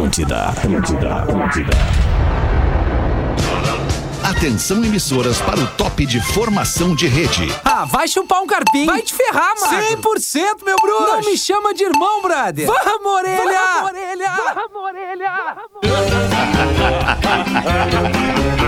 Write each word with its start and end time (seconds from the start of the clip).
Atlântida, 0.00 0.46
Atlântida, 0.46 1.14
Atlântida. 1.14 1.72
Atenção 4.24 4.82
emissoras 4.82 5.42
para 5.42 5.60
o 5.60 5.66
top 5.76 6.06
de 6.06 6.22
formação 6.22 6.94
de 6.94 7.06
rede. 7.06 7.46
Ah, 7.62 7.84
vai 7.84 8.08
chupar 8.08 8.40
um 8.40 8.46
carpinho. 8.46 8.86
Vai 8.86 9.02
te 9.02 9.12
ferrar, 9.12 9.54
mano. 9.60 9.82
100%, 10.00 10.64
meu 10.64 10.76
bruxo. 10.76 11.02
Não 11.02 11.20
me 11.20 11.36
chama 11.36 11.74
de 11.74 11.84
irmão, 11.84 12.22
brother. 12.22 12.66
Vamos, 12.66 13.12
orelha. 13.12 13.60
Vamos, 13.74 13.90
orelha. 13.90 14.54
Vamos, 14.54 14.82
orelha. 14.82 15.30
A 18.56 18.56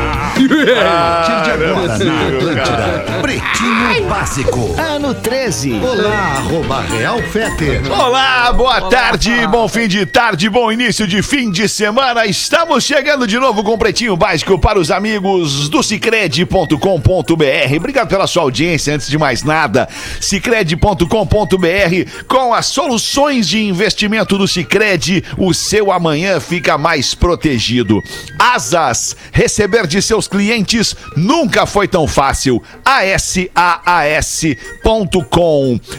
partir 0.48 1.43
de 1.43 1.50
agora 1.50 1.98
na 1.98 2.29
Atlântida. 2.29 3.04
Pretinho 3.22 4.09
Básico. 4.09 4.74
Ano 4.79 5.14
13. 5.14 5.72
Olá, 5.74 6.36
arroba 6.36 6.80
Real 6.82 7.22
Feter. 7.22 7.82
Olá, 7.91 8.52
boa 8.52 8.88
tarde, 8.88 9.46
bom 9.46 9.68
fim 9.68 9.88
de 9.88 10.05
tarde, 10.06 10.48
bom 10.48 10.73
início 10.73 11.06
de 11.06 11.23
fim 11.23 11.50
de 11.50 11.69
semana. 11.69 12.27
Estamos 12.27 12.84
chegando 12.84 13.27
de 13.27 13.38
novo 13.38 13.62
com 13.62 13.74
o 13.74 13.78
Pretinho 13.78 14.16
Básico 14.16 14.59
para 14.59 14.78
os 14.78 14.91
amigos 14.91 15.69
do 15.69 15.83
Cicred.com.br. 15.83 17.77
Obrigado 17.77 18.09
pela 18.09 18.27
sua 18.27 18.42
audiência, 18.42 18.95
antes 18.95 19.09
de 19.09 19.19
mais 19.19 19.42
nada. 19.42 19.88
Cicred.com.br 20.20 22.02
com 22.27 22.55
as 22.55 22.66
soluções 22.66 23.48
de 23.48 23.62
investimento 23.62 24.38
do 24.38 24.48
Cicred, 24.48 25.24
o 25.36 25.52
seu 25.52 25.92
amanhã 25.92 26.41
fica 26.41 26.78
mais 26.78 27.14
protegido. 27.14 28.02
Asas, 28.38 29.16
receber 29.33 29.86
de 29.86 30.00
seus 30.00 30.27
clientes 30.32 30.96
nunca 31.14 31.66
foi 31.66 31.86
tão 31.86 32.09
fácil. 32.09 32.62
ASAAS.com. 32.82 33.38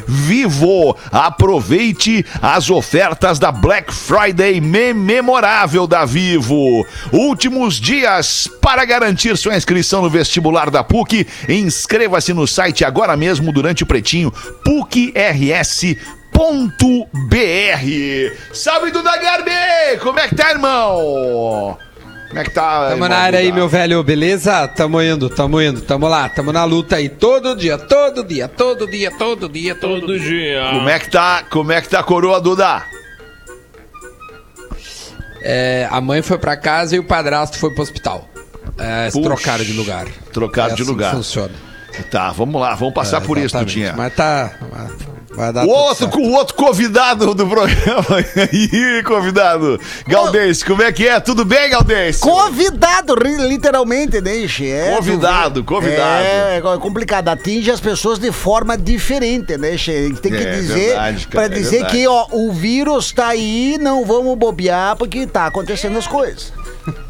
Vivo, 0.08 0.98
aproveite 1.12 2.26
as 2.42 2.72
ofertas 2.72 3.38
da 3.38 3.52
Black 3.52 3.94
Friday 3.94 4.60
memorável 4.60 5.86
da 5.86 6.04
Vivo. 6.04 6.84
Últimos 7.12 7.80
dias 7.80 8.50
para 8.60 8.84
garantir 8.84 9.38
sua 9.38 9.56
inscrição 9.56 10.02
no 10.02 10.10
vestibular 10.10 10.72
da 10.72 10.84
PUC. 10.84 11.28
Inscreva-se 11.48 12.34
no 12.34 12.48
site 12.48 12.84
agora 12.84 13.16
mesmo 13.16 13.54
durante 13.54 13.84
o 13.84 13.86
pretinho 13.86 14.34
PUCRS 14.66 15.96
.br. 16.34 17.86
Salve 18.52 18.90
Duda 18.90 19.16
Garbi! 19.18 20.00
Como 20.02 20.20
é 20.20 20.28
que 20.28 20.36
tá, 20.36 20.50
irmão? 20.50 21.78
Como 22.34 22.42
é 22.42 22.44
que 22.46 22.50
tá? 22.50 22.90
Tamo 22.90 23.08
na 23.08 23.16
área 23.18 23.38
aí, 23.38 23.52
meu 23.52 23.70
velho, 23.70 24.02
beleza? 24.04 24.68
Tamo 24.70 25.00
indo, 25.00 25.30
tamo 25.30 25.62
indo, 25.62 25.82
tamo 25.82 26.08
lá, 26.08 26.28
tamo 26.28 26.52
na 26.52 26.64
luta 26.64 26.96
aí 26.96 27.08
todo 27.08 27.56
dia, 27.56 27.78
todo 27.78 28.24
dia, 28.24 28.48
todo 28.48 28.88
dia, 28.90 29.12
todo 29.12 29.48
dia, 29.48 29.76
todo, 29.76 30.00
Todo 30.02 30.20
dia. 30.20 30.68
Como 30.72 30.90
é 30.90 30.98
que 30.98 31.12
tá? 31.12 31.44
Como 31.48 31.72
é 31.72 31.80
que 31.80 31.90
tá 31.90 32.00
a 32.00 32.04
coroa, 32.04 32.42
Duda? 32.42 32.84
É, 35.44 35.88
a 35.92 36.02
mãe 36.02 36.24
foi 36.24 36.40
pra 36.40 36.58
casa 36.58 36.96
e 36.96 37.00
o 37.00 37.04
padrasto 37.04 37.60
foi 37.60 37.72
pro 37.72 37.84
hospital. 37.84 38.28
É, 38.80 39.12
Puxa. 39.12 39.22
trocaram 39.22 39.64
de 39.64 39.74
lugar. 39.74 40.08
Trocaram 40.32 40.74
É 40.74 40.76
de 40.76 40.82
assim 40.82 40.92
lugar. 40.92 41.12
que 41.12 41.18
Funciona. 41.18 41.54
Tá, 42.10 42.32
vamos 42.32 42.60
lá, 42.60 42.74
vamos 42.74 42.96
passar 42.96 43.22
por 43.22 43.38
isso. 43.38 43.56
Dudinha. 43.56 43.94
Mas 43.96 44.16
tá. 44.16 44.54
Dar 44.72 45.13
O 45.66 45.70
outro, 45.70 46.10
o 46.20 46.32
outro 46.34 46.56
convidado 46.56 47.34
do 47.34 47.48
programa. 47.48 48.06
Ih, 48.54 49.02
convidado. 49.04 49.80
Galdês, 50.08 50.62
como 50.64 50.84
é 50.84 50.92
que 50.92 51.08
é? 51.08 51.20
Tudo 51.20 51.44
bem, 51.44 51.70
Galdês? 51.72 52.20
Convidado, 52.20 53.16
literalmente, 53.16 54.22
né, 54.22 54.38
Ixi? 54.38 54.70
É, 54.70 54.96
Convidado, 54.96 55.64
convidado. 55.64 56.24
É, 56.24 56.58
é 56.58 56.78
complicado, 56.80 57.30
atinge 57.30 57.72
as 57.72 57.80
pessoas 57.80 58.20
de 58.20 58.32
forma 58.32 58.78
diferente, 58.78 59.58
né, 59.58 59.74
Ixi? 59.74 60.16
Tem 60.22 60.32
que 60.32 60.38
É 60.38 60.52
dizer, 60.56 60.96
pra 61.30 61.46
é 61.46 61.50
dizer 61.50 61.86
que, 61.88 62.08
ó, 62.08 62.28
o 62.32 62.52
vírus 62.52 63.12
tá 63.12 63.28
aí, 63.28 63.78
não 63.82 64.06
vamos 64.06 64.38
bobear, 64.38 64.96
porque 64.96 65.26
tá 65.26 65.48
acontecendo 65.48 65.98
as 65.98 66.06
coisas. 66.08 66.54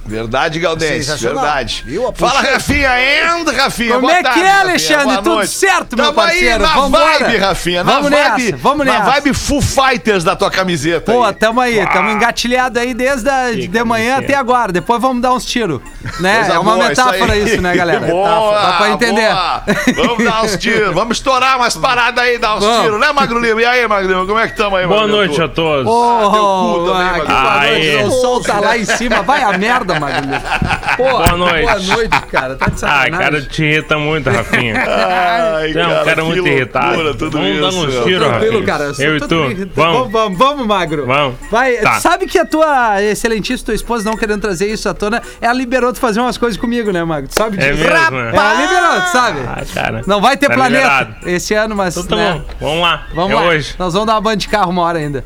Verdade, 0.06 0.60
Sensacional. 0.80 1.44
verdade. 1.44 1.84
Viu? 1.88 2.14
Fala, 2.16 2.42
Rafinha, 2.42 2.90
and, 2.92 3.52
Rafinha. 3.56 3.90
Como 3.96 4.02
boa 4.02 4.14
é 4.14 4.18
que 4.18 4.24
tarde, 4.24 4.40
é, 4.42 4.44
Rafinha, 4.44 4.60
Alexandre? 4.62 5.04
boa 5.06 5.18
Tudo 5.18 5.30
noite. 5.36 5.50
certo, 5.52 5.96
meu 5.96 6.06
Tamo 6.08 6.20
aí 6.22 6.28
parceiro? 6.28 6.60
na 6.64 6.68
Vambora. 6.74 7.20
vibe, 7.20 7.38
Rafinha, 7.38 7.84
na 7.84 7.92
Vamos 7.94 8.10
vibe, 8.12 8.44
nessa, 8.44 8.58
vamos 8.58 8.86
na 8.86 9.00
nessa. 9.00 9.12
vibe 9.12 9.34
Full 9.34 9.62
Fighters 9.62 10.24
da 10.24 10.36
tua 10.36 10.52
camiseta 10.52 11.12
Pô, 11.12 11.24
aí. 11.24 11.34
tamo 11.34 11.62
aí, 11.62 11.88
tamo 11.88 12.10
engatilhado 12.10 12.80
aí 12.80 12.94
desde 12.94 13.30
a, 13.30 13.52
de 13.54 13.68
Que 13.70 13.84
manhã 13.84 14.18
até 14.18 14.36
agora. 14.36 14.72
Depois 14.72 15.02
vamos 15.02 15.22
dar 15.22 15.34
uns 15.34 15.46
tiros. 15.46 15.80
Né? 16.20 16.36
Coisa 16.40 16.54
é 16.54 16.60
uma 16.60 16.74
boa, 16.76 16.88
metáfora 16.90 17.34
aí. 17.34 17.44
isso, 17.46 17.62
né, 17.62 17.76
galera? 17.76 18.00
Boa, 18.02 18.28
Metáfora, 18.30 18.62
Dá 18.62 18.74
pra 18.78 18.90
entender. 18.90 19.30
boa. 19.34 19.64
Vamos 20.06 20.24
dar 20.26 20.44
uns 20.44 20.58
tiros, 20.58 20.94
vamos 20.94 21.18
estourar 21.18 21.58
umas 21.58 21.76
paradas 21.78 22.24
aí, 22.24 22.38
dar 22.38 22.58
uns 22.58 22.64
Vamos. 22.64 22.82
tiros, 22.84 23.00
né, 23.00 23.12
Magro 23.14 23.40
Lima? 23.40 23.62
E 23.62 23.66
aí, 23.66 23.88
Magro 23.88 24.10
Lima, 24.10 24.26
como 24.26 24.38
é 24.40 24.48
que 24.50 24.56
tamo 24.58 24.76
aí, 24.76 24.86
Boa 24.86 25.02
Magro 25.02 25.16
noite 25.16 25.42
a 25.42 25.48
todos. 25.48 25.88
Ô, 25.88 26.32
teu 26.32 26.42
cu 26.84 26.92
também, 26.92 27.08
ah, 27.36 27.44
Magro. 27.58 27.76
que. 27.80 28.04
O 28.04 28.12
sol 28.12 28.42
tá 28.44 28.60
lá 28.60 28.78
em 28.78 28.86
cima. 28.86 29.22
Vai 29.24 29.42
a 29.44 29.58
merda, 29.64 30.00
Magno. 30.00 30.34
Pô, 30.98 31.04
Boa 31.04 31.38
noite. 31.38 31.62
Boa 31.64 31.80
noite, 31.80 32.22
cara. 32.32 32.56
Tá 32.56 32.66
de 32.68 32.72
Ai, 32.74 32.78
sacanagem. 32.78 33.20
cara, 33.20 33.42
te 33.42 33.64
irrita 33.64 33.98
muito, 33.98 34.30
Rafinha. 34.30 34.76
Ai, 34.86 35.72
é 35.72 35.88
um 35.88 36.06
cara 36.06 36.24
muito 36.24 36.48
irritado. 36.48 36.98
Vamos 37.18 37.32
dar 37.32 37.44
isso, 37.44 37.68
uns 37.80 37.94
meu. 37.94 38.04
tiros, 38.04 38.28
Tranquilo, 38.28 38.64
cara. 38.64 38.94
sou 38.94 39.06
Eu 39.06 39.18
e 39.18 39.20
tu. 39.22 39.36
irritado. 39.46 39.72
Vamos. 39.76 40.12
vamos, 40.12 40.38
vamos, 40.38 40.68
Magro. 40.68 41.06
Vamos. 41.06 41.36
Vai, 41.50 41.74
Tá. 41.78 41.96
tu 41.96 42.02
sabe 42.02 42.26
que 42.28 42.38
a 42.38 42.46
tua 42.46 43.02
excelentíssima 43.02 43.66
tua 43.66 43.76
esposa 43.76 44.10
não 44.10 44.18
querendo 44.18 44.42
trazer 44.42 44.68
isso 44.68 44.88
à 44.90 44.94
tona, 44.94 45.22
ela 45.42 45.54
liberou 45.54 45.92
tu 45.94 46.00
fazer 46.00 46.20
umas 46.20 46.38
coisas 46.38 46.60
comigo, 46.60 46.92
né, 46.92 47.04
Magro? 47.04 47.28
Tu 47.30 47.36
sabe 47.36 47.58
É 47.62 47.72
disso? 47.72 47.84
mesmo, 47.90 48.18
né? 48.18 48.32
Ela 48.34 48.54
liberou, 48.62 49.02
tu 49.02 49.12
sabe? 49.12 49.40
Ah, 49.48 49.64
cara. 49.74 50.02
Não 50.06 50.22
vai 50.22 50.36
ter 50.38 50.48
Tá 50.48 50.54
planeta 50.54 50.84
liberado. 51.00 51.30
esse 51.30 51.54
ano, 51.54 51.76
mas. 51.76 51.96
Então 51.98 52.18
tá 52.18 52.24
né? 52.24 52.34
bom. 52.34 52.68
Vamos 52.68 52.82
lá. 52.82 53.08
Vamos 53.14 53.32
é 53.32 53.36
lá. 53.36 53.42
hoje. 53.44 53.76
Nós 53.80 53.94
vamos 53.94 54.08
dar 54.08 54.14
uma 54.16 54.22
banda 54.22 54.38
de 54.38 54.48
carro 54.48 54.70
uma 54.72 54.82
hora 54.84 55.00
ainda. 55.00 55.24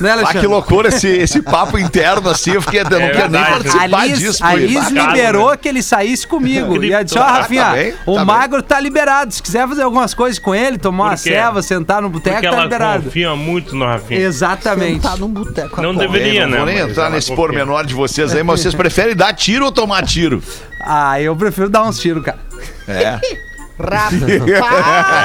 Né, 0.00 0.10
Ah, 0.10 0.12
Alexandre? 0.14 0.40
que 0.40 0.46
loucura 0.46 0.88
esse, 0.88 1.06
esse 1.08 1.42
papo 1.42 1.78
interno 1.78 2.28
assim, 2.30 2.52
eu 2.52 2.62
fiquei, 2.62 2.80
eu 2.80 2.90
não 2.90 2.98
É 3.00 3.10
quero 3.10 3.30
nem 3.30 3.44
participar 3.44 3.82
A 4.00 4.06
Liz, 4.06 4.18
disso. 4.18 4.44
a. 4.44 4.54
Liz 4.54 4.74
Bacana, 4.74 5.06
liberou 5.12 5.50
né? 5.50 5.56
que 5.56 5.68
ele 5.68 5.82
saísse 5.82 6.26
comigo. 6.26 6.74
Ele- 6.76 6.88
E 6.88 6.92
ela 6.92 7.02
disse, 7.04 7.18
ó, 7.18 7.22
Ah, 7.22 7.32
Rafinha, 7.38 7.64
tá 7.64 7.72
bem, 7.72 7.94
o 8.06 8.14
tá 8.16 8.24
Magro 8.24 8.62
tá 8.62 8.80
liberado. 8.80 9.32
Se 9.32 9.42
quiser 9.42 9.68
fazer 9.68 9.82
algumas 9.82 10.12
coisas 10.14 10.38
com 10.38 10.54
ele, 10.54 10.78
tomar 10.78 11.04
uma 11.04 11.16
ceva, 11.16 11.62
sentar 11.62 12.02
no 12.02 12.08
boteco, 12.08 12.40
tá 12.40 12.46
ela 12.48 12.62
liberado. 12.64 13.04
confia 13.04 13.34
muito 13.36 13.76
no 13.76 13.84
Rafinha. 13.84 14.20
Exatamente. 14.20 15.06
Num 15.18 15.28
boteco. 15.28 15.80
Não 15.80 15.94
deveria, 15.94 16.42
Não 16.46 16.50
né? 16.50 16.56
vou 16.58 16.66
nem 16.66 16.78
entrar 16.78 17.10
nesse 17.10 17.34
pormenor 17.34 17.84
de 17.86 17.94
vocês 17.94 18.34
aí, 18.34 18.42
mas 18.44 18.60
vocês 18.60 18.74
preferem 18.74 19.14
dar 19.14 19.32
tiro 19.34 19.64
ou 19.66 19.72
tomar 19.72 20.04
tiro? 20.04 20.42
Ah, 20.80 21.20
eu 21.20 21.36
prefiro 21.36 21.68
dar 21.70 21.84
uns 21.84 21.98
tiros, 22.00 22.24
cara. 22.24 22.38
É. 22.88 23.20
Rata. 23.82 24.12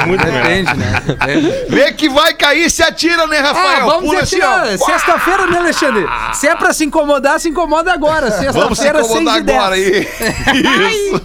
É, 0.00 0.06
muito. 0.06 0.24
Depende, 0.24 0.76
né? 0.76 1.02
Depende. 1.06 1.52
Vê 1.68 1.92
que 1.92 2.08
vai 2.08 2.34
cair, 2.34 2.70
se 2.70 2.82
atira, 2.82 3.26
né, 3.26 3.38
É, 3.38 3.40
Rafael? 3.40 3.86
vamos 3.86 4.08
Pula 4.10 4.22
dizer 4.22 4.42
assim, 4.42 4.72
assim, 4.72 4.82
ó. 4.82 4.86
Sexta-feira, 4.86 5.46
né, 5.46 5.58
Alexandre? 5.58 6.06
Se 6.34 6.46
é 6.48 6.54
pra 6.56 6.72
se 6.72 6.84
incomodar, 6.84 7.40
se 7.40 7.48
incomoda 7.48 7.92
agora. 7.92 8.30
Vamos 8.52 8.78
se 8.78 8.84
Sexta-feira, 8.84 9.00
incomodar 9.00 9.34
6 9.34 9.44
10. 9.44 9.58
agora 9.58 9.74
aí. 9.74 10.08
Isso. 10.90 11.22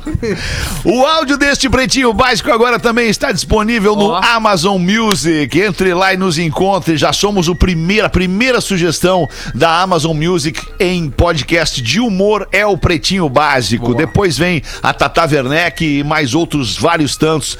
O 0.85 1.05
áudio 1.05 1.37
deste 1.37 1.69
Pretinho 1.69 2.13
Básico 2.13 2.51
agora 2.51 2.79
também 2.79 3.09
está 3.09 3.31
disponível 3.31 3.95
no 3.95 4.09
Ó. 4.09 4.21
Amazon 4.23 4.79
Music. 4.81 5.59
Entre 5.59 5.93
lá 5.93 6.13
e 6.13 6.17
nos 6.17 6.37
encontre. 6.37 6.97
Já 6.97 7.11
somos 7.13 7.47
o 7.47 7.55
primeiro, 7.55 8.05
a 8.05 8.09
primeira 8.09 8.61
sugestão 8.61 9.27
da 9.53 9.81
Amazon 9.81 10.15
Music 10.15 10.61
em 10.79 11.09
podcast 11.09 11.81
de 11.81 11.99
humor 11.99 12.47
é 12.51 12.65
o 12.65 12.77
Pretinho 12.77 13.27
Básico. 13.29 13.93
Depois 13.93 14.37
vem 14.37 14.61
a 14.81 14.93
Tata 14.93 15.25
Werneck 15.25 15.83
e 15.99 16.03
mais 16.05 16.33
outros 16.33 16.77
vários 16.77 17.17
tantos. 17.17 17.57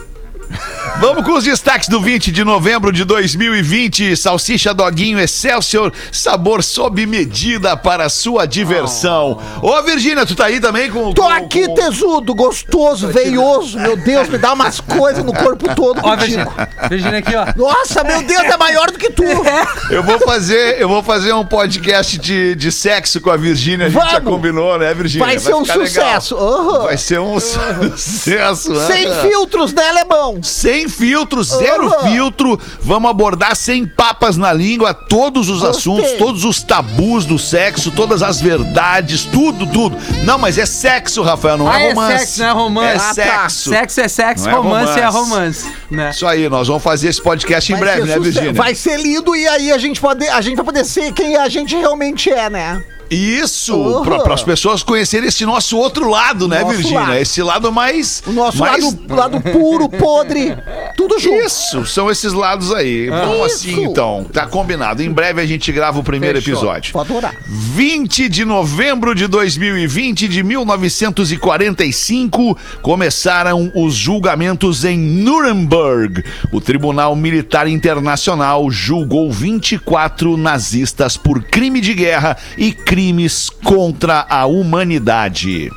Vamos 0.99 1.23
com 1.25 1.33
os 1.33 1.43
destaques 1.43 1.87
do 1.89 2.01
20 2.01 2.31
de 2.31 2.43
novembro 2.43 2.91
de 2.91 3.03
2020. 3.03 4.15
Salsicha 4.17 4.73
Doguinho 4.73 5.19
Excelsior, 5.19 5.91
sabor 6.11 6.63
sob 6.63 7.05
medida 7.05 7.77
para 7.77 8.09
sua 8.09 8.47
diversão. 8.47 9.39
Ô, 9.61 9.81
Virgínia, 9.83 10.25
tu 10.25 10.33
tá 10.35 10.45
aí 10.45 10.59
também 10.59 10.89
com. 10.89 11.13
Tô 11.13 11.21
com- 11.23 11.29
aqui, 11.29 11.65
com- 11.67 11.75
tesudo, 11.75 12.33
gostoso, 12.33 13.07
veioso. 13.09 13.77
Meu 13.79 13.95
Deus, 13.95 14.27
me 14.27 14.37
dá 14.39 14.53
umas 14.53 14.79
coisas 14.79 15.23
no 15.23 15.33
corpo 15.33 15.73
todo 15.75 16.01
Ó. 16.03 16.15
Virgínia. 16.15 16.47
Virgínia 16.89 17.19
aqui, 17.19 17.35
ó. 17.35 17.45
Nossa, 17.55 18.03
meu 18.03 18.23
Deus, 18.23 18.43
é 18.43 18.57
maior 18.57 18.89
do 18.91 18.97
que 18.97 19.11
tu. 19.11 19.23
Eu 19.91 20.01
vou 20.03 20.19
fazer, 20.19 20.81
eu 20.81 20.89
vou 20.89 21.01
fazer 21.03 21.31
um 21.33 21.45
podcast 21.45 22.17
de, 22.17 22.55
de 22.55 22.71
sexo 22.71 23.21
com 23.21 23.29
a 23.29 23.37
Virgínia. 23.37 23.85
A 23.85 23.89
gente 23.89 24.01
já 24.03 24.13
Vamos. 24.19 24.31
combinou, 24.33 24.77
né, 24.77 24.93
Virgínia? 24.93 25.25
Vai 25.27 25.39
ser 25.39 25.53
um 25.53 25.63
sucesso. 25.63 26.35
Aham. 26.35 26.83
Vai 26.83 26.97
ser 26.97 27.19
um 27.19 27.39
sucesso. 27.39 28.73
né? 28.73 28.85
Sem 28.87 29.13
filtros, 29.21 29.73
né, 29.73 29.87
alemão? 29.89 30.36
Sem 30.41 30.87
filtro, 30.89 31.43
zero 31.43 31.87
Aham. 31.87 32.09
filtro. 32.11 32.59
Vamos 32.81 33.09
abordar 33.09 33.55
sem 33.55 33.85
papas 33.85 34.37
na 34.37 34.51
língua 34.53 34.93
todos 34.93 35.49
os 35.49 35.59
Gostei. 35.61 35.69
assuntos, 35.79 36.11
todos 36.17 36.43
os 36.43 36.61
tabus 36.63 37.25
do 37.25 37.37
sexo, 37.39 37.91
todas 37.91 38.21
as 38.21 38.39
verdades, 38.41 39.23
tudo, 39.25 39.65
tudo. 39.67 39.97
Não, 40.23 40.37
mas 40.37 40.57
é 40.57 40.65
sexo, 40.65 41.21
Rafael, 41.21 41.57
não 41.57 41.67
Ah, 41.69 41.79
é 41.81 41.85
é 41.85 41.89
romance. 41.89 42.17
sexo, 42.19 42.39
não 42.39 42.47
é 42.47 42.51
romance. 42.51 43.19
É 43.19 43.23
Ah, 43.23 43.27
tá. 43.33 43.49
sexo. 43.49 43.69
Sexo 43.69 44.01
é 44.01 44.07
sexo, 44.07 44.45
Não 44.45 44.51
é 44.51 44.55
romance 44.55 44.99
é 44.99 45.05
romance. 45.05 45.29
romance. 45.63 45.71
Né? 45.91 46.09
Isso 46.11 46.27
aí, 46.27 46.49
nós 46.49 46.67
vamos 46.67 46.83
fazer 46.83 47.07
esse 47.09 47.21
podcast 47.21 47.71
em 47.71 47.75
Vai 47.75 47.83
breve, 47.83 48.01
ser 48.01 48.07
né. 48.07 48.19
Virgínia? 48.19 48.53
Vai 48.53 48.75
ser 48.75 48.97
lindo 48.99 49.35
e 49.35 49.47
aí 49.47 49.71
a 49.71 49.77
gente, 49.77 49.99
pode, 49.99 50.27
a 50.27 50.41
gente 50.41 50.55
vai 50.55 50.65
poder 50.65 50.85
ser 50.85 51.11
quem 51.13 51.35
a 51.37 51.47
gente 51.49 51.75
realmente 51.75 52.29
é, 52.31 52.49
né? 52.49 52.83
Isso, 53.09 53.75
Uhum. 53.75 54.03
para 54.21 54.33
as 54.33 54.43
pessoas 54.43 54.83
conhecerem 54.83 55.27
esse 55.29 55.45
nosso 55.45 55.77
outro 55.77 56.09
lado, 56.09 56.47
né, 56.47 56.63
Virgínia? 56.63 57.19
Esse 57.19 57.41
lado 57.41 57.71
mais. 57.71 58.21
O 58.25 58.31
nosso 58.31 58.57
mais... 58.59 58.83
lado, 58.83 58.99
lado 59.09 59.41
puro, 59.41 59.89
podre, 59.89 60.55
tudo 60.95 61.19
junto. 61.19 61.43
Isso, 61.45 61.85
são 61.85 62.09
esses 62.11 62.33
lados 62.33 62.71
aí. 62.73 63.09
Vamos 63.09 63.45
assim 63.53 63.71
Isso. 63.71 63.81
então, 63.91 64.25
tá 64.31 64.45
combinado. 64.45 65.01
Em 65.01 65.11
breve 65.11 65.41
a 65.41 65.45
gente 65.45 65.71
grava 65.71 65.99
o 65.99 66.03
primeiro 66.03 66.39
Fechou. 66.41 66.53
episódio. 66.59 66.93
Vou 66.93 67.01
adorar. 67.01 67.35
20 67.47 68.29
de 68.29 68.45
novembro 68.45 69.15
de 69.15 69.27
2020, 69.27 70.27
de 70.27 70.43
1945, 70.43 72.57
começaram 72.81 73.71
os 73.75 73.93
julgamentos 73.93 74.85
em 74.85 74.97
Nuremberg. 74.97 76.23
O 76.51 76.61
Tribunal 76.61 77.15
Militar 77.15 77.67
Internacional 77.67 78.69
julgou 78.71 79.31
24 79.31 80.37
nazistas 80.37 81.17
por 81.17 81.41
crime 81.43 81.81
de 81.81 81.93
guerra 81.93 82.37
e 82.57 82.71
crimes 82.97 83.51
contra 83.63 84.25
a 84.27 84.47
humanidade. 84.47 85.69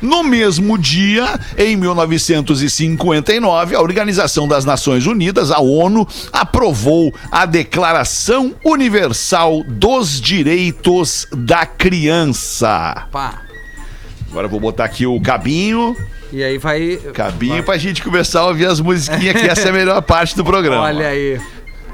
No 0.00 0.24
mesmo 0.24 0.78
dia, 0.78 1.38
em 1.58 1.76
1959, 1.76 3.76
a 3.76 3.80
Organização 3.82 4.48
das 4.48 4.64
Nações 4.64 5.06
Unidas, 5.06 5.50
a 5.50 5.60
ONU, 5.60 6.08
aprovou 6.32 7.12
a 7.30 7.44
Declaração 7.44 8.54
Universal 8.64 9.64
dos 9.68 10.18
Direitos 10.18 11.26
da 11.30 11.66
Criança. 11.66 13.06
Pá. 13.12 13.42
Agora 14.30 14.46
eu 14.46 14.50
vou 14.50 14.58
botar 14.60 14.86
aqui 14.86 15.06
o 15.06 15.20
cabinho, 15.20 15.94
E 16.32 16.42
aí 16.42 16.56
vai. 16.56 16.96
cabinho 17.12 17.62
pra 17.64 17.76
gente 17.76 18.02
começar 18.02 18.40
a 18.40 18.46
ouvir 18.46 18.64
as 18.64 18.80
musiquinhas, 18.80 19.38
que 19.38 19.46
essa 19.46 19.66
é 19.66 19.68
a 19.68 19.72
melhor 19.74 20.00
parte 20.00 20.34
do 20.34 20.42
programa. 20.42 20.84
Olha 20.84 21.08
aí. 21.08 21.38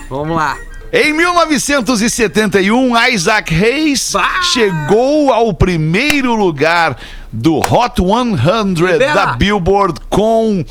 Vamos 0.08 0.36
lá. 0.36 0.56
Em 0.92 1.10
1971, 1.14 2.92
Isaac 3.08 3.54
Hayes 3.54 4.12
chegou 4.52 5.32
ao 5.32 5.54
primeiro 5.54 6.34
lugar 6.34 6.98
do 7.32 7.56
Hot 7.60 7.94
100 8.02 8.74
Libera. 8.74 9.14
da 9.14 9.26
Billboard 9.32 9.98
com 10.10 10.62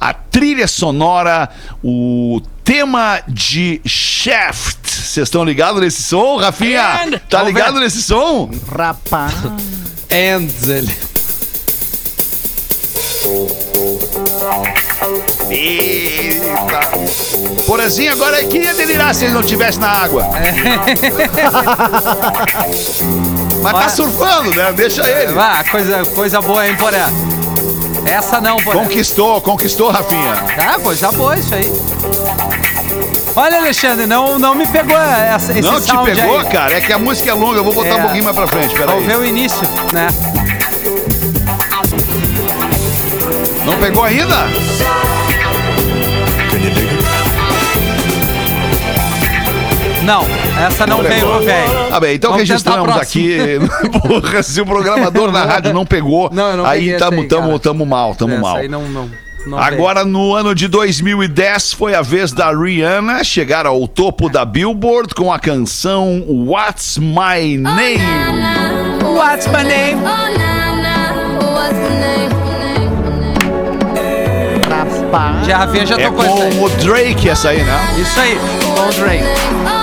a 0.00 0.14
trilha 0.14 0.66
sonora, 0.66 1.50
o 1.84 2.40
tema 2.64 3.20
de 3.28 3.82
Shaft. 3.84 4.78
Vocês 4.88 5.26
estão 5.28 5.44
ligados 5.44 5.82
nesse 5.82 6.02
som, 6.02 6.38
Rafinha? 6.38 7.02
And- 7.04 7.18
Tá 7.28 7.42
ligado 7.42 7.78
nesse 7.78 8.02
som? 8.02 8.50
Rapaz. 8.74 9.34
Enzel. 10.10 10.86
Eita. 15.50 17.57
Porazinho 17.68 18.10
agora 18.12 18.42
queria 18.44 18.72
delirar 18.72 19.14
se 19.14 19.26
ele 19.26 19.34
não 19.34 19.42
estivesse 19.42 19.78
na 19.78 19.88
água. 19.90 20.26
Mas 23.62 23.72
tá 23.72 23.88
surfando, 23.90 24.54
né? 24.54 24.72
Deixa 24.72 25.06
ele. 25.06 25.32
Vá, 25.32 25.62
coisa, 25.70 26.02
coisa 26.06 26.40
boa, 26.40 26.66
hein, 26.66 26.74
Poré? 26.76 27.04
Essa 28.06 28.40
não, 28.40 28.56
Poré. 28.56 28.78
Conquistou, 28.78 29.38
conquistou, 29.42 29.90
Rafinha. 29.90 30.42
Ah, 30.58 30.78
coisa 30.80 31.12
boa 31.12 31.36
isso 31.36 31.54
aí. 31.54 31.70
Olha, 33.36 33.58
Alexandre, 33.58 34.06
não, 34.06 34.38
não 34.38 34.54
me 34.54 34.66
pegou 34.66 34.96
essa, 34.96 35.52
esse 35.52 35.60
Não 35.60 35.78
te 35.78 35.92
pegou, 36.04 36.38
aí. 36.38 36.46
cara? 36.46 36.72
É 36.72 36.80
que 36.80 36.90
a 36.90 36.98
música 36.98 37.28
é 37.30 37.34
longa, 37.34 37.58
eu 37.58 37.64
vou 37.64 37.74
botar 37.74 37.88
É. 37.90 37.94
um 37.96 38.00
pouquinho 38.00 38.24
mais 38.24 38.34
pra 38.34 38.46
frente, 38.46 38.74
Vamos 38.78 39.04
ver 39.04 39.08
peraí. 39.12 39.20
o 39.20 39.26
início, 39.26 39.68
né? 39.92 40.08
Não 43.66 43.76
pegou 43.78 44.04
ainda? 44.04 44.46
Não, 50.08 50.24
essa 50.66 50.86
não 50.86 51.04
pegou, 51.04 51.38
velho. 51.42 51.90
Tá 51.90 52.00
bem, 52.00 52.14
então 52.14 52.30
Vamos 52.30 52.48
registramos 52.48 52.96
aqui. 52.96 53.36
Porra, 54.08 54.42
se 54.42 54.58
o 54.58 54.64
programador 54.64 55.30
na 55.32 55.44
rádio 55.44 55.74
não 55.74 55.84
pegou, 55.84 56.30
Não, 56.32 56.56
não 56.56 56.64
aí 56.64 56.90
essa 56.92 57.04
tamo, 57.04 57.20
aí, 57.20 57.28
tamo, 57.28 57.58
tamo 57.58 57.84
mal, 57.84 58.14
tamo 58.14 58.32
Essa 58.32 58.40
mal. 58.40 58.56
aí 58.56 58.68
não, 58.68 58.88
não, 58.88 59.10
não 59.46 59.58
Agora, 59.58 60.06
no 60.06 60.34
ano 60.34 60.54
de 60.54 60.66
2010, 60.66 61.74
foi 61.74 61.94
a 61.94 62.00
vez 62.00 62.32
da 62.32 62.50
Rihanna 62.50 63.22
chegar 63.22 63.66
ao 63.66 63.86
topo 63.86 64.30
da 64.30 64.46
Billboard 64.46 65.14
com 65.14 65.30
a 65.30 65.38
canção 65.38 66.24
What's 66.26 66.96
My 66.96 67.58
Name. 67.58 67.76
veio. 67.76 69.14
What's 69.14 69.46
my 69.46 69.62
name? 69.62 70.00
Rapaz. 74.68 75.46
Já 75.46 75.58
a 75.62 75.66
Vê 75.66 75.84
já 75.86 75.96
É 75.98 76.06
tocou 76.06 76.24
aí. 76.24 76.54
com 76.54 76.64
o 76.64 76.68
Drake 76.70 77.28
essa 77.28 77.50
aí, 77.50 77.62
né? 77.62 77.94
Isso 77.98 78.18
aí, 78.20 78.38
com 78.74 78.88
o 78.88 78.92
Drake. 79.02 79.77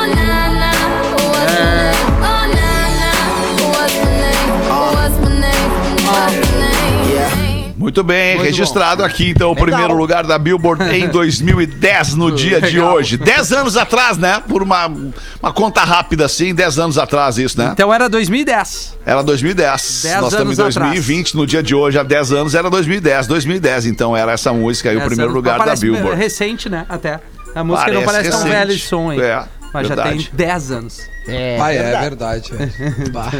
Muito 7.96 8.04
bem, 8.04 8.36
Muito 8.36 8.46
registrado 8.48 9.06
aqui 9.06 9.30
então 9.30 9.52
o 9.52 9.56
primeiro 9.56 9.96
lugar 9.96 10.26
da 10.26 10.38
Billboard 10.38 10.84
em 10.94 11.08
2010, 11.08 12.16
no 12.16 12.30
dia 12.30 12.60
de 12.60 12.76
Legal. 12.76 12.94
hoje. 12.94 13.16
Dez 13.16 13.54
anos 13.54 13.78
atrás, 13.78 14.18
né? 14.18 14.44
Por 14.46 14.62
uma, 14.62 14.88
uma 15.42 15.54
conta 15.54 15.80
rápida 15.82 16.26
assim, 16.26 16.54
dez 16.54 16.78
anos 16.78 16.98
atrás 16.98 17.38
isso, 17.38 17.58
né? 17.58 17.70
Então 17.72 17.94
era 17.94 18.10
2010. 18.10 18.98
Era 19.06 19.24
2010. 19.24 20.02
Dez 20.04 20.22
Nós 20.22 20.34
estamos 20.34 20.60
em 20.60 20.62
anos 20.62 20.76
atrás. 20.76 20.94
2020, 20.94 21.38
no 21.38 21.48
dia 21.48 21.64
de 21.64 21.74
hoje, 21.74 21.98
há 21.98 22.04
10 22.04 22.34
anos, 22.34 22.54
era 22.54 22.70
2010. 22.70 23.28
2010, 23.28 23.86
então 23.86 24.18
era 24.18 24.34
essa 24.34 24.52
música 24.52 24.90
aí, 24.90 24.98
o 24.98 25.02
primeiro 25.06 25.32
lugar 25.32 25.58
da 25.60 25.64
parece 25.64 25.84
Billboard. 25.90 26.18
recente, 26.20 26.68
né? 26.68 26.86
Até. 26.90 27.22
A 27.56 27.64
música 27.64 27.94
não 27.94 28.04
Parece 28.04 28.06
parece 28.06 28.30
tão 28.32 28.40
recente. 28.40 28.52
velha 28.60 28.74
de 28.76 28.82
som 28.82 29.10
aí. 29.12 29.22
É, 29.22 29.44
mas 29.74 29.88
já 29.88 29.96
verdade. 29.96 30.26
tem 30.26 30.36
10 30.36 30.72
anos. 30.72 31.15
É, 31.28 31.58
Ah, 31.60 31.74
é 31.74 32.00
verdade. 32.02 32.52
Bah. 33.12 33.32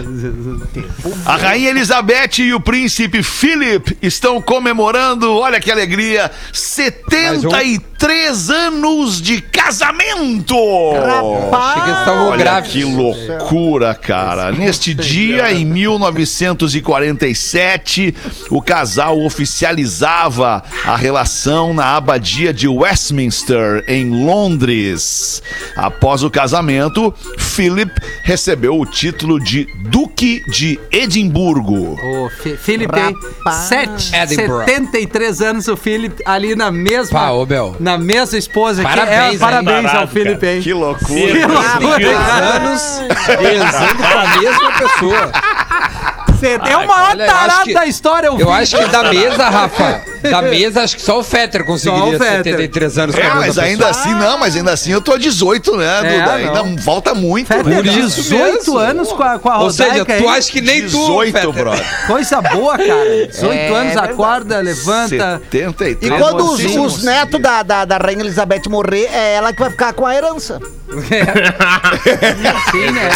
A 1.26 1.36
Rainha 1.38 1.70
Elizabeth 1.70 2.40
e 2.40 2.54
o 2.54 2.60
Príncipe 2.60 3.22
Philip 3.24 3.98
estão 4.02 4.42
comemorando, 4.42 5.32
olha 5.34 5.60
que 5.60 5.72
alegria, 5.72 6.32
73 6.52 8.50
anos 8.50 9.22
de 9.22 9.42
casamento! 9.66 10.56
Rapaz. 10.94 11.72
Achei 11.72 11.82
que 11.82 11.90
eles 11.90 12.00
estavam 12.00 12.28
Olha 12.28 12.38
grávidos. 12.38 12.72
que 12.72 12.84
loucura, 12.84 13.96
cara. 13.96 14.52
Neste 14.52 14.94
dia, 14.94 15.52
em 15.52 15.66
1947, 15.66 18.14
o 18.52 18.62
casal 18.62 19.20
oficializava 19.20 20.64
a 20.86 20.96
relação 20.96 21.74
na 21.74 21.96
abadia 21.96 22.54
de 22.54 22.68
Westminster, 22.68 23.84
em 23.88 24.24
Londres. 24.24 25.42
Após 25.76 26.22
o 26.22 26.30
casamento, 26.30 27.12
Philip 27.38 27.92
recebeu 28.24 28.80
o 28.80 28.86
título 28.86 29.40
de 29.40 29.66
Duque 29.90 30.44
de 30.52 30.80
Edimburgo. 30.92 31.96
O 31.96 32.30
Felipe, 32.58 33.00
Rapaz. 33.00 33.68
sete, 33.68 34.16
Edinburgh. 34.16 34.66
73 34.66 35.42
anos 35.42 35.68
o 35.68 35.76
Felipe 35.76 36.22
ali 36.26 36.56
na 36.56 36.72
mesma 36.72 37.20
Pá, 37.20 37.32
ô, 37.32 37.48
na 37.80 37.98
mesma 37.98 38.38
esposa 38.38 38.84
que 38.84 38.90
Parabéns, 38.90 39.16
é, 39.18 39.34
hein? 39.34 39.38
Parabéns 39.64 39.94
ao 39.94 40.08
Felipe, 40.08 40.42
cara. 40.42 40.54
hein? 40.54 40.62
Que 40.62 40.74
loucura. 40.74 41.32
Que 41.32 41.46
loucura. 41.46 41.98
10 41.98 42.18
anos 42.56 43.02
rezando 43.28 43.96
pra 43.96 44.38
mesma 44.40 44.72
pessoa. 44.72 45.32
Você 46.30 46.60
é 46.70 46.78
o 46.78 46.88
maior 46.88 47.18
eu 47.20 47.26
tarado 47.26 47.64
que- 47.64 47.74
da 47.74 47.86
história, 47.86 48.32
o 48.32 48.36
Eu 48.40 48.48
Felipe. 48.48 48.62
acho 48.62 48.78
que 48.78 48.86
da 48.92 49.04
mesa, 49.04 49.50
Rafa, 49.50 50.02
Da 50.32 50.42
mesa, 50.42 50.84
acho 50.84 50.96
que 50.96 51.02
só 51.02 51.20
o 51.20 51.24
Fetter 51.24 51.64
conseguiria 51.66 52.00
Só 52.04 52.08
o 52.10 52.12
Fetter. 52.20 52.44
73 52.44 52.98
anos 52.98 53.16
É, 53.16 53.24
a 53.26 53.36
mas 53.36 53.58
ainda 53.58 53.88
pessoa. 53.88 54.04
assim, 54.04 54.14
não, 54.20 54.38
mas 54.38 54.56
ainda 54.56 54.72
assim 54.74 54.92
eu 54.92 55.02
tô 55.02 55.14
a 55.14 55.18
18, 55.18 55.76
né, 55.78 55.86
É, 56.04 56.20
Duda? 56.20 56.34
Ainda 56.34 56.64
não. 56.64 56.78
falta 56.78 57.14
muito, 57.14 57.48
Fetter, 57.48 57.66
né? 57.66 57.76
Por 57.78 57.86
isso 57.86 58.22
18 58.24 58.54
mesmo. 58.56 58.78
anos 58.78 59.12
com 59.12 59.24
a, 59.24 59.40
com 59.40 59.50
a 59.50 59.60
Ou 59.60 59.72
seja, 59.72 60.06
tu 60.06 60.12
aí. 60.12 60.26
acha 60.28 60.52
que 60.52 60.62
nem 60.62 60.82
tu, 60.82 60.88
18, 60.88 61.32
Fetter. 61.34 61.52
brother. 61.54 62.08
Coisa 62.08 62.42
boa, 62.42 62.78
cara. 62.78 63.28
18 63.28 63.54
É 63.54 63.68
anos, 63.68 63.86
verdade. 63.94 64.12
acorda, 64.14 64.60
levanta. 64.62 65.42
73. 65.52 65.98
E 66.02 66.10
quando 66.10 66.44
os, 66.46 66.64
os 66.64 67.04
netos 67.04 67.42
da, 67.42 67.64
da, 67.64 67.86
da 67.86 67.98
Rainha 67.98 68.22
Elizabeth 68.22 68.64
morrer, 68.70 69.10
é 69.12 69.36
ela 69.36 69.54
que 69.54 69.60
vai 69.60 69.70
ficar 69.72 69.94
com 69.94 70.06
a 70.06 70.16
herança. 70.16 70.60
Sim, 72.72 72.92
né? 72.92 73.10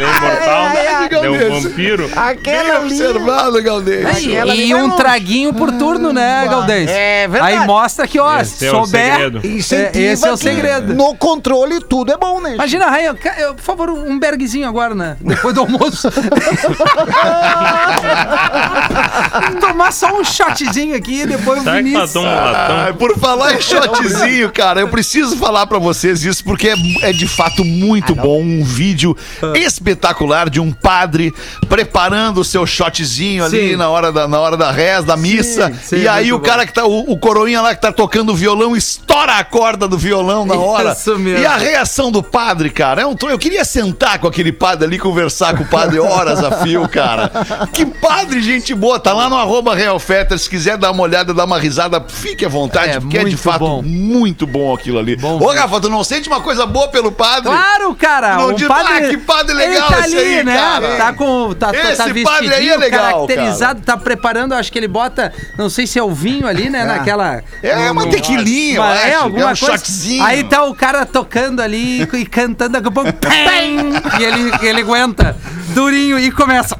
É 0.00 0.50
ai, 0.50 1.08
Ele 1.12 1.36
é 1.36 1.50
um 1.50 1.60
vampiro. 1.62 2.10
Aquela 2.16 2.80
observado, 2.80 3.62
Galdês. 3.62 4.22
E 4.24 4.74
um 4.74 4.90
traguinho 4.96 5.52
por 5.54 5.70
turno, 5.72 6.12
né, 6.12 6.46
É 6.90 7.28
verdade. 7.28 7.56
Aí 7.58 7.66
mostra 7.66 8.06
que, 8.06 8.18
ó, 8.18 8.38
Esse 8.40 8.66
é 8.66 8.70
o 8.72 8.84
souber. 8.84 9.12
segredo. 9.12 9.46
Incentiva 9.46 9.98
É, 9.98 10.12
esse 10.12 10.26
é 10.26 10.32
o 10.32 10.36
que 10.36 10.42
segredo. 10.44 10.94
No 10.94 11.14
controle, 11.14 11.80
tudo 11.80 12.12
é 12.12 12.16
bom, 12.16 12.40
né? 12.40 12.54
Imagina, 12.54 12.86
Raia, 12.86 13.14
ca- 13.14 13.34
eu, 13.38 13.54
por 13.54 13.62
favor, 13.62 13.90
um 13.90 14.18
berguezinho 14.18 14.68
agora, 14.68 14.94
né? 14.94 15.16
Depois 15.20 15.54
do 15.54 15.60
almoço. 15.62 16.08
Tomar 19.60 19.92
só 19.92 20.18
um 20.18 20.24
shotzinho 20.24 20.96
aqui 20.96 21.22
e 21.22 21.26
depois 21.26 21.60
o 21.60 21.64
Será 21.64 21.76
que 21.76 21.82
Vinícius. 21.82 22.16
um 22.16 22.22
latão? 22.24 22.76
Ah, 22.88 22.94
por 22.98 23.16
falar 23.18 23.54
em 23.54 23.60
shotzinho, 23.60 24.50
cara, 24.52 24.80
eu 24.80 24.88
preciso 24.88 25.36
falar 25.36 25.66
pra 25.66 25.78
vocês 25.78 26.24
isso 26.24 26.42
porque 26.44 26.68
é, 26.68 26.74
é 27.02 27.12
de 27.12 27.26
fato 27.28 27.64
muito 27.64 28.14
bom 28.14 28.40
um 28.40 28.64
vídeo 28.64 29.16
espetacular 29.54 30.48
de 30.50 30.60
um 30.60 30.72
padre 30.72 31.32
preparando 31.68 32.40
o 32.40 32.44
seu 32.44 32.66
shotzinho 32.66 33.44
ali 33.44 33.70
Sim. 33.70 33.76
na 33.76 33.88
hora 33.88 34.12
da 34.12 34.26
na 34.28 34.38
hora 34.40 34.56
da 34.56 34.70
reza, 34.70 35.02
da 35.06 35.16
missa. 35.16 35.72
sim, 35.84 35.96
e 35.96 36.08
aí 36.08 36.30
muito 36.30 36.39
o 36.40 36.44
cara 36.44 36.66
que 36.66 36.72
tá 36.72 36.84
o, 36.84 37.12
o 37.12 37.18
coroinha 37.18 37.60
lá 37.60 37.74
que 37.74 37.80
tá 37.80 37.92
tocando 37.92 38.32
o 38.32 38.34
violão 38.34 38.76
estoura 38.76 39.34
a 39.34 39.44
corda 39.44 39.86
do 39.86 39.96
violão 39.98 40.44
na 40.44 40.54
hora. 40.58 40.92
Isso 40.92 41.18
mesmo. 41.18 41.42
E 41.42 41.46
a 41.46 41.56
reação 41.56 42.10
do 42.10 42.22
padre, 42.22 42.70
cara, 42.70 43.02
é 43.02 43.06
um 43.06 43.14
tro- 43.14 43.30
eu 43.30 43.38
queria 43.38 43.64
sentar 43.64 44.18
com 44.18 44.26
aquele 44.26 44.52
padre 44.52 44.86
ali 44.86 44.98
conversar 44.98 45.56
com 45.56 45.62
o 45.62 45.66
padre 45.66 45.98
horas 45.98 46.42
a 46.42 46.62
fio, 46.62 46.88
cara. 46.88 47.30
Que 47.72 47.84
padre 47.86 48.40
gente 48.42 48.74
boa, 48.74 48.98
tá 48.98 49.12
lá 49.12 49.28
no 49.28 49.36
arroba 49.36 49.74
Real 49.74 49.98
Fetter, 49.98 50.38
se 50.38 50.48
quiser 50.48 50.76
dar 50.76 50.90
uma 50.90 51.02
olhada, 51.02 51.32
dar 51.34 51.44
uma 51.44 51.58
risada, 51.58 52.02
fique 52.08 52.44
à 52.44 52.48
vontade, 52.48 52.92
É, 52.92 53.00
porque 53.00 53.18
é 53.18 53.24
de 53.24 53.36
fato 53.36 53.60
bom. 53.60 53.82
muito 53.82 54.46
bom 54.46 54.74
aquilo 54.74 54.98
ali. 54.98 55.16
Bom 55.16 55.38
Ô. 55.40 55.52
Rafa, 55.52 55.80
tu 55.80 55.88
não 55.90 56.02
sente 56.04 56.28
uma 56.28 56.40
coisa 56.40 56.64
boa 56.66 56.88
pelo 56.88 57.12
padre? 57.12 57.50
Claro, 57.50 57.94
cara. 57.94 58.36
Não 58.36 58.48
o 58.48 58.52
diz- 58.54 58.66
padre, 58.68 58.92
ah, 58.92 59.08
que 59.10 59.16
padre 59.18 59.54
legal 59.54 59.86
ele 59.88 59.94
tá 59.96 60.06
esse 60.06 60.16
ali, 60.16 60.26
aí, 60.38 60.44
né? 60.44 60.54
cara. 60.56 60.96
Tá 60.96 61.12
com 61.12 61.54
tá, 61.54 61.72
tá- 61.72 61.78
Esse 61.90 61.96
tá 61.96 62.30
padre 62.30 62.54
aí 62.54 62.68
é 62.68 62.76
legal, 62.76 63.26
caracterizado, 63.26 63.80
tá 63.82 63.96
preparando, 63.96 64.54
acho 64.54 64.70
que 64.72 64.78
ele 64.78 64.88
bota, 64.88 65.32
não 65.58 65.68
sei 65.68 65.86
se 65.86 65.98
é 65.98 66.02
o 66.02 66.10
vinho 66.20 66.46
ali, 66.46 66.68
né, 66.68 66.84
naquela 66.84 67.42
É 67.62 67.74
no- 67.86 67.92
uma 67.92 68.04
no- 68.04 68.10
tequilinha, 68.10 68.82
acho. 68.82 69.06
é 69.06 69.14
alguma 69.14 69.44
um 69.44 69.48
coisa. 69.48 69.56
shotzinho. 69.66 70.24
Aí 70.24 70.44
tá 70.44 70.64
o 70.64 70.74
cara 70.74 71.06
tocando 71.06 71.60
ali 71.60 72.02
e 72.02 72.26
cantando 72.26 72.72
daqui 72.72 72.88
a 72.88 72.90
pouco, 72.90 73.10
e 74.20 74.22
ele 74.24 74.52
ele 74.62 74.80
aguenta 74.82 75.36
durinho 75.74 76.18
e 76.18 76.30
começa 76.30 76.76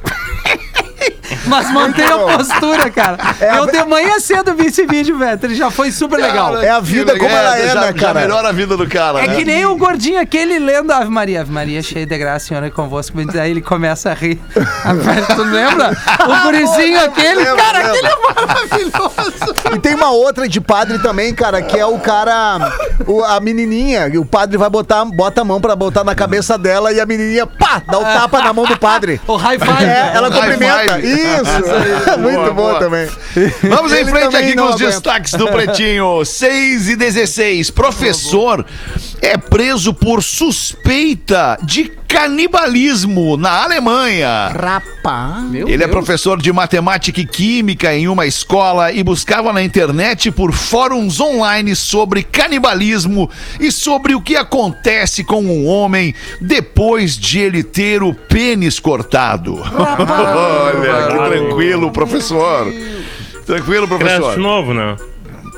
Mas 1.45 1.71
mantém 1.71 2.05
a 2.05 2.17
postura, 2.17 2.89
cara. 2.89 3.17
Eu 3.57 3.65
de 3.65 3.83
manhã 3.85 4.19
cedo 4.19 4.53
vi 4.53 4.67
esse 4.67 4.85
vídeo, 4.85 5.17
velho. 5.17 5.39
Ele 5.41 5.55
já 5.55 5.71
foi 5.71 5.91
super 5.91 6.17
legal. 6.19 6.61
É 6.61 6.69
a 6.69 6.79
vida 6.79 7.17
como 7.17 7.29
ela 7.29 7.57
é, 7.57 7.67
já, 7.69 7.81
né, 7.81 7.87
Já 7.87 7.93
cara? 7.93 8.19
melhora 8.21 8.49
a 8.49 8.51
vida 8.51 8.77
do 8.77 8.87
cara, 8.87 9.19
É 9.23 9.27
né? 9.27 9.35
que 9.35 9.45
nem 9.45 9.65
o 9.65 9.75
gordinho 9.75 10.19
aquele 10.21 10.59
lendo 10.59 10.91
Ave 10.91 11.09
Maria. 11.09 11.41
Ave 11.41 11.51
Maria, 11.51 11.81
cheia 11.81 12.05
de 12.05 12.17
graça, 12.17 12.47
Senhor 12.47 12.63
é 12.63 12.69
convosco. 12.69 13.17
Aí 13.19 13.51
ele 13.51 13.61
começa 13.61 14.11
a 14.11 14.13
rir. 14.13 14.39
tu 15.35 15.43
lembra? 15.43 15.91
O 16.27 16.41
gurizinho 16.43 16.99
aquele, 17.03 17.43
Lembro, 17.43 17.57
cara, 17.57 17.77
lembro. 17.79 17.91
aquele 17.93 18.07
é 18.07 18.45
maravilhoso. 18.45 19.75
E 19.75 19.79
tem 19.79 19.95
uma 19.95 20.11
outra 20.11 20.47
de 20.47 20.59
padre 20.61 20.99
também, 20.99 21.33
cara, 21.33 21.61
que 21.61 21.77
é 21.77 21.85
o 21.85 21.97
cara, 21.99 22.59
o- 23.07 23.23
a 23.23 23.39
menininha, 23.39 24.07
e 24.07 24.17
o 24.17 24.25
padre 24.25 24.57
vai 24.57 24.69
botar, 24.69 25.03
bota 25.05 25.41
a 25.41 25.43
mão 25.45 25.59
pra 25.59 25.75
botar 25.75 26.03
na 26.03 26.13
cabeça 26.15 26.57
dela 26.57 26.91
e 26.91 26.99
a 26.99 27.05
menininha, 27.05 27.45
pá, 27.47 27.81
dá 27.85 27.97
o 27.99 28.03
tapa 28.03 28.41
na 28.41 28.53
mão 28.53 28.65
do 28.65 28.77
padre. 28.77 29.19
O 29.31 29.35
high 29.37 29.57
five. 29.57 29.83
É, 29.83 30.11
ela 30.13 30.29
High 30.29 30.39
cumprimenta. 30.41 30.93
five. 30.95 31.07
Isso. 31.35 32.17
Muito 32.19 32.35
Boa, 32.35 32.47
bom 32.47 32.53
boa. 32.53 32.79
também. 32.79 33.07
Vamos 33.63 33.93
em 33.93 34.05
frente 34.05 34.35
aqui 34.35 34.55
com 34.55 34.63
os 34.63 34.75
aguenta. 34.75 34.85
destaques 34.91 35.33
do 35.33 35.47
Pretinho. 35.47 36.23
6 36.25 36.89
e 36.89 36.95
16. 36.95 37.69
Professor 37.71 38.65
é 39.21 39.37
preso 39.37 39.93
por 39.93 40.21
suspeita 40.23 41.57
de 41.63 41.91
canibalismo 42.11 43.37
na 43.37 43.63
Alemanha. 43.63 44.49
Rapaz. 44.49 45.43
Meu 45.49 45.65
Ele 45.67 45.75
é 45.75 45.87
Deus. 45.87 45.91
professor 45.91 46.41
de 46.41 46.51
matemática 46.51 47.21
e 47.21 47.25
química 47.25 47.95
em 47.95 48.09
uma 48.09 48.25
escola 48.25 48.91
e 48.91 49.01
buscava 49.01 49.53
na 49.53 49.63
internet 49.63 50.29
por 50.29 50.51
fóruns 50.51 51.21
online 51.21 51.73
sobre 51.73 52.21
canibalismo 52.21 53.29
e 53.61 53.71
sobre 53.71 54.13
o 54.13 54.21
que 54.21 54.35
acontece 54.35 55.23
com 55.23 55.41
um 55.41 55.65
homem 55.65 56.13
depois 56.41 57.17
de 57.17 57.39
ele 57.39 57.63
ter 57.63 58.03
o 58.03 58.13
pênis 58.13 58.77
cortado. 58.77 59.55
Olha, 59.63 61.07
que 61.07 61.29
tranquilo, 61.29 61.91
professor. 61.91 62.67
Tranquilo, 63.45 63.87
Cresce 63.87 64.03
professor. 64.19 64.37
novo, 64.37 64.73
né? 64.73 64.95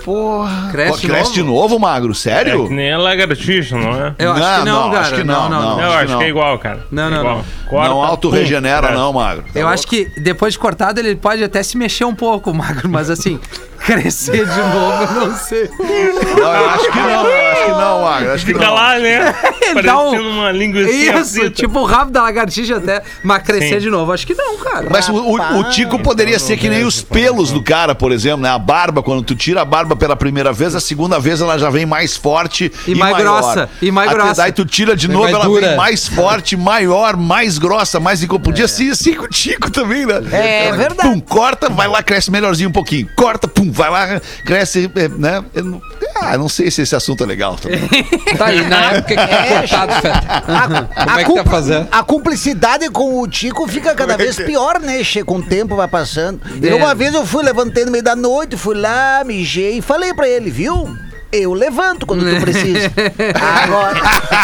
Porra. 0.04 0.70
Cresce 0.72 1.08
Cresce 1.08 1.34
de 1.34 1.44
novo, 1.44 1.80
Magro? 1.80 2.12
É 2.12 2.16
Sério? 2.16 2.68
que 2.68 2.74
nem 2.74 2.92
a 2.92 2.98
lagartixa, 2.98 3.78
não 3.78 3.96
é? 3.96 4.14
Eu 4.20 4.32
acho 4.34 4.40
Não, 4.42 4.60
que 4.60 4.66
não, 4.66 4.82
não, 4.84 4.92
cara. 4.92 5.02
acho 5.02 5.16
que 5.16 5.24
não, 5.24 5.50
não. 5.50 5.80
Eu 5.80 5.86
acho 5.88 5.96
acho 5.98 6.06
que 6.06 6.12
não. 6.12 6.20
que 6.20 6.26
é 6.26 6.30
igual, 6.30 6.60
cara. 6.60 6.80
Não, 6.92 7.08
É 7.08 7.10
não, 7.10 7.20
igual. 7.20 7.38
não. 7.38 7.44
Corta, 7.70 7.90
não 7.90 8.04
auto-regenera, 8.04 8.92
não, 8.92 9.14
Magro. 9.14 9.46
Eu 9.56 9.68
acho 9.68 9.88
que 9.88 10.06
depois 10.22 10.54
de 10.54 10.60
cortado 10.60 11.00
ele 11.00 11.16
pode 11.16 11.44
até 11.44 11.64
se 11.64 11.78
mexer 11.78 12.06
um 12.06 12.14
pouco, 12.16 12.52
Magro, 12.56 12.90
mas 12.90 13.10
assim, 13.10 13.40
crescer 13.86 14.46
de 14.46 14.58
novo, 14.58 15.04
eu 15.04 15.28
não 15.28 15.36
sei. 15.38 15.70
Não, 15.80 16.54
eu 16.56 16.70
acho 16.70 16.92
que 16.92 16.98
não, 17.00 17.28
eu 17.28 17.52
acho 17.52 17.64
que 17.66 17.72
não, 17.72 18.02
Magro. 18.02 18.32
Acho 18.34 18.46
que 18.46 18.54
Fica 18.54 18.66
não. 18.66 18.74
lá, 18.74 19.00
né? 19.00 19.36
Ele 19.62 19.82
dá 19.84 20.00
um- 20.00 20.12
Parecendo 20.12 20.30
uma 20.30 20.52
linguiça 20.52 20.92
Isso, 21.20 21.34
frita. 21.40 21.50
tipo 21.52 21.80
o 21.80 21.86
rabo 21.86 22.12
da 22.12 22.24
lagartixa 22.24 22.78
até, 22.78 23.02
mas 23.24 23.44
crescer 23.44 23.76
Sim. 23.76 23.80
de 23.80 23.90
novo, 23.90 24.12
acho 24.12 24.26
que 24.26 24.34
não, 24.34 24.58
cara. 24.58 24.88
Mas 24.90 25.08
o, 25.10 25.14
o- 25.16 25.60
o 25.60 25.64
tico 25.70 26.00
poderia 26.00 26.40
ser 26.40 26.58
que 26.58 26.70
nem 26.70 26.84
os 26.86 27.02
pelos 27.02 27.52
do 27.52 27.62
cara, 27.64 27.94
por 27.96 28.12
exemplo, 28.12 28.42
né? 28.42 28.50
A 28.50 28.60
barba, 28.60 29.02
quando 29.04 29.22
tu 29.24 29.36
tira 29.36 29.62
a 29.62 29.66
barba 29.66 29.96
pela 29.96 30.16
primeira 30.16 30.52
vez, 30.54 30.76
a 30.76 30.80
segunda 30.80 31.20
vez 31.20 31.42
ela 31.42 31.58
já 31.58 31.70
vem 31.70 31.86
mais 31.86 32.16
forte 32.16 32.72
e, 32.88 32.92
E 32.92 32.96
mais 32.96 33.14
maior. 33.14 33.42
grossa, 33.42 33.70
e 33.82 33.92
mais 33.92 34.10
Até 34.10 34.18
grossa. 34.20 34.42
Daí 34.42 34.52
tu 34.52 34.66
tira 34.66 34.96
de 34.96 35.08
novo, 35.08 35.28
ela 35.28 35.46
dura. 35.46 35.68
vem 35.70 35.78
mais 35.78 36.08
forte, 36.08 36.56
maior, 36.56 37.16
mais 37.18 37.58
grossa, 37.58 38.00
mais... 38.00 38.22
inco- 38.24 38.40
Podia 38.40 38.68
ser 38.68 38.92
assim 38.92 39.14
com 39.14 39.24
o 39.26 39.28
tico 39.28 39.70
também, 39.72 40.06
né? 40.06 40.16
É 40.32 40.68
Ela, 40.68 40.78
verdade. 40.78 41.10
Pum, 41.10 41.20
corta, 41.20 41.70
vai 41.70 41.88
lá, 41.88 42.02
cresce 42.04 42.30
melhorzinho 42.32 42.70
um 42.70 42.74
pouquinho. 42.74 43.08
Corta, 43.16 43.48
pum, 43.48 43.72
vai 43.74 43.90
lá, 43.90 44.22
cresce, 44.46 44.90
é, 44.96 45.08
né? 45.10 45.44
Eu 45.54 45.64
não, 45.66 45.82
ah, 46.16 46.38
não 46.38 46.48
sei 46.48 46.70
se 46.72 46.82
esse 46.84 46.96
assunto 46.96 47.24
é 47.24 47.28
legal 47.28 47.56
também. 47.56 47.80
Tá 48.38 48.46
aí, 48.48 48.68
na 48.68 48.92
época 48.94 49.16
que 49.16 49.28
foi 49.28 49.58
cortado, 49.60 49.94
Fetter. 50.02 51.06
Como 51.06 51.20
é 51.20 51.24
que 51.24 51.34
tá 51.34 51.44
fazendo? 51.46 51.88
a 51.92 52.04
cumplicidade 52.04 52.90
com 52.90 53.20
o 53.22 53.28
Tico 53.28 53.68
fica 53.68 53.94
cada 53.94 54.18
vez 54.18 54.36
pior, 54.38 54.80
né? 54.80 55.04
Che? 55.04 55.24
Com 55.24 55.38
o 55.38 55.44
tempo 55.44 55.76
vai 55.76 55.88
passando. 55.88 56.42
E 56.62 56.68
É. 56.68 56.74
uma 56.76 56.96
vez 56.96 57.14
eu 57.14 57.26
fui, 57.26 57.44
levantei 57.44 57.86
no 57.86 57.92
meio 57.92 58.04
da 58.04 58.16
noite, 58.16 58.56
fui 58.58 58.76
lá, 58.76 59.24
mijei 59.26 59.78
e 59.78 59.82
falei 59.82 60.14
pra 60.14 60.28
ele, 60.28 60.50
viu? 60.50 60.96
Eu 61.34 61.54
levanto 61.54 62.06
quando 62.06 62.24
tu 62.30 62.42
precisa. 62.42 62.92
Agora. 63.64 64.00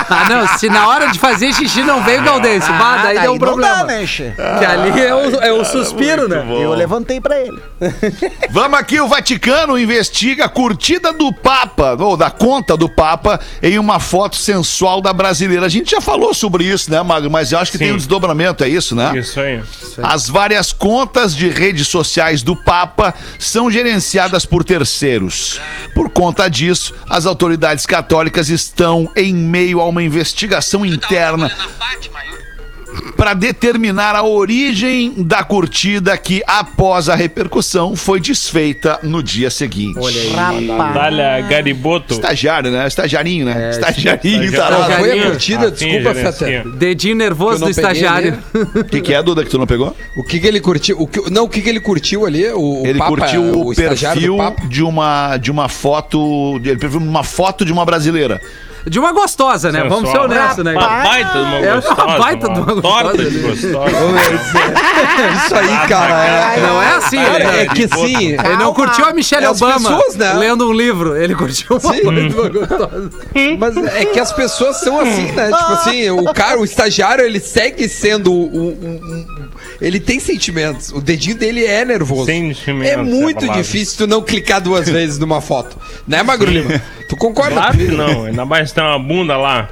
Ah, 0.10 0.26
não, 0.28 0.58
se 0.58 0.68
na 0.70 0.88
hora 0.88 1.08
de 1.12 1.20
fazer 1.20 1.54
xixi 1.54 1.84
não 1.84 2.04
veio 2.04 2.22
o 2.22 2.24
Galdêncio, 2.24 2.74
bah, 2.74 2.98
daí 3.04 3.18
Ah, 3.20 3.22
deu 3.22 3.32
um 3.32 3.34
não 3.36 3.40
problema. 3.40 3.76
dá, 3.76 3.84
né, 3.84 4.08
che? 4.08 4.34
Que 4.36 4.66
ali 4.66 5.00
é 5.00 5.14
o, 5.14 5.36
é 5.42 5.52
o 5.54 5.64
suspiro, 5.64 6.28
né? 6.28 6.44
Eu 6.50 6.74
levantei 6.74 7.22
pra 7.22 7.40
ele. 7.40 7.60
Vamos 8.50 8.80
aqui, 8.80 9.00
o 9.00 9.08
Vaticano 9.08 9.78
investiga 9.78 10.46
a 10.46 10.50
curtida 10.50 11.14
do 11.14 11.32
Papa, 11.32 11.96
ou 12.00 12.18
da 12.18 12.32
conta 12.32 12.76
do 12.76 12.90
Papa, 12.90 13.40
em 13.62 13.78
uma 13.78 14.00
foto 14.00 14.36
sensual 14.36 15.00
da 15.00 15.14
brasileira. 15.14 15.68
A 15.68 15.70
gente 15.70 15.92
já 15.92 16.02
falou 16.02 16.34
sobre 16.34 16.64
isso, 16.64 16.90
né, 16.90 17.02
Magro? 17.04 17.30
Mas 17.30 17.52
eu 17.52 17.60
acho 17.60 17.72
que 17.72 17.78
Sim. 17.78 17.84
tem 17.86 17.94
um 17.94 17.98
desdobramento, 17.98 18.64
é 18.64 18.68
isso, 18.70 18.96
né? 18.96 19.12
Isso 19.16 19.40
aí. 19.40 19.62
As 20.02 20.28
várias 20.28 20.74
contas 20.74 21.36
de 21.36 21.50
redes 21.50 21.88
sociais 21.88 22.42
do 22.42 22.56
Papa 22.56 23.14
são 23.38 23.70
gerenciadas 23.70 24.44
por 24.44 24.64
terceiros. 24.64 25.60
Por 25.94 26.10
conta 26.10 26.50
disso, 26.50 26.79
as 27.10 27.26
autoridades 27.26 27.86
católicas 27.86 28.50
estão 28.50 29.10
em 29.16 29.34
meio 29.34 29.80
a 29.82 29.88
uma 29.88 30.04
investigação 30.04 30.86
interna 30.86 31.52
para 33.16 33.34
determinar 33.34 34.16
a 34.16 34.24
origem 34.24 35.14
da 35.18 35.44
curtida 35.44 36.18
que, 36.18 36.42
após 36.48 37.10
a 37.10 37.16
repercussão, 37.16 37.96
foi 37.96 38.20
desfeita 38.20 39.00
no 39.04 39.22
dia 39.22 39.50
seguinte. 39.50 40.00
Rapaz. 40.34 40.94
Dália 40.94 41.42
Gariboto. 41.42 42.14
Estagiário, 42.14 42.72
né? 42.72 42.88
Estagiarinho, 42.88 43.46
né? 43.46 43.72
Estagiarinho, 43.72 44.44
estagiário. 44.46 44.52
tarado. 44.52 44.86
Qual 44.86 45.00
foi 45.00 45.20
a 45.20 45.24
curtida? 45.26 45.68
Ah, 45.68 45.72
Desculpa. 45.72 46.14
Fetter. 46.14 46.70
Dedinho 46.70 47.16
nervoso 47.16 47.66
do 47.66 47.70
estagiário. 47.70 48.40
O 48.76 48.84
que, 48.84 49.02
que 49.02 49.14
é, 49.14 49.22
Duda, 49.22 49.44
que 49.44 49.50
tu 49.50 49.58
não 49.58 49.68
pegou? 49.68 49.96
O 50.16 50.24
que 50.24 50.40
que 50.40 50.48
ele 50.48 50.60
curtiu? 50.60 51.00
O 51.00 51.08
que, 51.08 51.30
não, 51.30 51.44
o 51.44 51.50
que 51.50 51.62
que 51.62 51.70
ele 51.70 51.80
curtiu 51.80 52.26
ali? 52.26 52.48
O, 52.50 52.84
o 52.84 52.88
Ele 52.88 53.00
Papa, 53.00 53.10
curtiu 53.10 53.42
o, 53.42 53.72
estagiário 53.72 54.38
perfil 54.38 54.70
de 54.70 54.84
uma, 54.84 55.38
de 55.38 55.52
uma 55.52 55.70
foto. 55.70 56.60
Ele 56.64 56.78
perfil 56.78 57.00
uma 57.00 57.24
foto 57.24 57.66
de 57.66 57.72
uma 57.72 57.86
brasileira. 57.86 58.42
De 58.88 58.98
uma 59.00 59.12
gostosa, 59.12 59.72
né? 59.72 59.84
Vamos 59.88 60.10
ser 60.10 60.18
honestos, 60.18 60.64
né? 60.64 60.72
Uma 60.74 61.04
baita 61.04 61.32
de 61.32 61.38
uma 61.40 61.58
É 61.60 61.74
uma 61.74 61.82
gostosa. 61.82 62.18
baita 62.20 62.50
de 62.50 62.60
uma 62.60 62.82
Torta 62.82 63.12
gostosa, 63.18 63.30
de 63.30 63.38
né? 63.38 63.50
gostosa. 63.50 63.90
Isso 65.46 65.56
aí, 65.56 65.88
cara. 65.88 66.26
É, 66.26 66.60
Não 66.62 66.82
é 66.82 66.92
assim, 66.96 67.18
Cara, 67.18 67.40
né? 67.40 67.62
é 67.62 67.66
que 67.68 67.84
assim. 67.84 68.28
Ele 68.34 68.58
não 68.58 68.74
curtiu 68.74 69.06
a 69.06 69.14
Michelle 69.14 69.46
É 69.46 69.50
Obama 69.50 69.90
pessoas, 69.98 70.16
né? 70.16 70.34
lendo 70.34 70.68
um 70.70 70.74
livro. 70.74 71.16
Ele 71.16 71.36
curtiu 71.36 71.68
uma 71.72 71.80
Sim. 71.80 72.04
baita 72.06 72.30
de 72.30 72.36
uma 72.36 72.50
gostosa. 72.50 73.10
Mas 73.58 73.78
é 73.78 74.06
que 74.06 74.20
as 74.20 74.32
pessoas 74.32 74.78
são 74.78 75.00
assim, 75.00 75.32
né? 75.32 75.46
Tipo 75.52 75.74
assim, 75.74 76.10
o 76.12 76.34
cara, 76.34 76.60
o 76.60 76.64
estagiário, 76.64 77.26
ele 77.26 77.40
segue 77.40 77.88
sendo 77.90 78.32
um, 78.32 78.36
um- 78.46 79.00
um- 79.04 79.50
ele 79.82 80.00
tem 80.00 80.20
sentimentos. 80.20 80.90
O 80.92 81.02
dedinho 81.02 81.36
dele 81.38 81.66
é 81.66 81.84
nervoso. 81.86 82.26
Sentimentos, 82.26 82.90
É 82.90 82.94
é 82.94 82.98
muito 82.98 83.48
difícil 83.50 83.98
tu 83.98 84.08
não 84.08 84.22
clicar 84.22 84.62
duas 84.62 84.88
vezes 84.90 85.18
numa 85.20 85.42
foto. 85.42 85.78
Né, 86.08 86.22
Magro 86.24 86.50
Lima? 86.50 86.82
Tu 87.10 87.18
concorda 87.18 87.56
Claro 87.56 87.78
que 87.78 87.88
não, 87.88 88.26
ainda 88.26 88.46
mais 88.46 88.72
tem 88.72 88.84
uma 88.84 89.00
bunda 89.00 89.36
lá. 89.36 89.68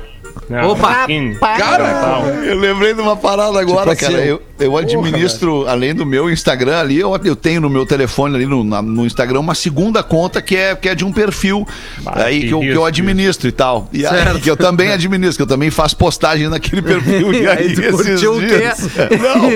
Né, 0.50 0.64
Opa! 0.64 1.02
biquíni. 1.02 1.36
Cara, 1.36 2.22
Eu 2.46 2.58
lembrei 2.58 2.94
de 2.94 3.02
uma 3.02 3.18
parada 3.18 3.60
agora, 3.60 3.94
Tipo 3.96 4.06
cara. 4.08 4.18
assim, 4.20 4.30
eu, 4.30 4.42
eu 4.60 4.78
administro, 4.78 5.68
além 5.68 5.94
do 5.94 6.06
meu 6.06 6.30
Instagram 6.32 6.80
ali, 6.80 6.98
eu, 7.00 7.14
eu 7.26 7.36
tenho 7.36 7.60
no 7.60 7.70
meu 7.70 7.86
telefone 7.86 8.36
ali 8.36 8.46
no, 8.46 8.64
na- 8.64 8.82
no 8.82 9.06
Instagram 9.06 9.40
uma 9.42 9.54
segunda 9.56 10.02
conta 10.02 10.42
que 10.42 10.56
é, 10.56 10.74
que 10.76 10.88
é 10.88 10.96
de 10.96 11.04
um 11.04 11.12
perfil 11.12 11.68
Bah, 12.00 12.14
aí 12.18 12.42
que 12.42 12.48
que 12.48 12.54
eu, 12.54 12.60
que 12.62 12.72
eu 12.72 12.86
administro 12.86 13.48
e 13.48 13.52
tal. 13.52 13.90
E 13.92 14.06
aí, 14.06 14.16
Certo. 14.16 14.40
que 14.40 14.50
eu 14.50 14.56
também 14.56 14.92
administro, 14.94 15.36
que 15.38 15.42
eu 15.44 15.48
também 15.48 15.70
faço 15.70 15.98
postagem 15.98 16.48
naquele 16.48 16.82
perfil. 16.82 17.34
E 17.38 17.46
aí, 17.48 17.58
Aí 17.58 17.72
esses 17.74 17.92
curtiu 17.92 18.36
o 18.36 18.40
quê? 18.40 18.46
dias. 18.58 18.80
Não, 19.22 19.50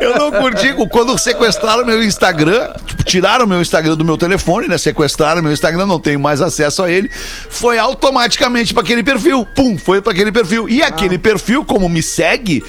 eu 0.00 0.18
não 0.18 0.30
curti. 0.32 0.72
Quando 0.90 1.16
sequestraram 1.18 1.84
meu 1.84 2.02
Instagram, 2.02 2.70
tipo, 2.86 3.02
tiraram 3.04 3.46
meu 3.46 3.60
Instagram 3.60 3.96
do 3.96 4.04
meu 4.04 4.16
telefone, 4.18 4.68
né? 4.68 4.76
Sequestraram 4.78 5.42
meu 5.42 5.52
Instagram, 5.52 5.86
não 5.86 5.98
tenho 5.98 6.20
mais 6.20 6.40
acesso 6.42 6.82
a 6.82 6.90
ele. 6.90 7.10
Foi 7.48 7.78
automaticamente 7.78 8.74
para 8.74 8.82
aquele 8.82 9.02
perfil. 9.02 9.46
Pum, 9.54 9.78
foi 9.78 9.98
para 10.10 10.12
aquele 10.12 10.32
perfil. 10.32 10.68
E 10.68 10.82
aquele 10.82 11.18
perfil, 11.18 11.64
como 11.64 11.88
me 11.88 12.02
segue. 12.02 12.62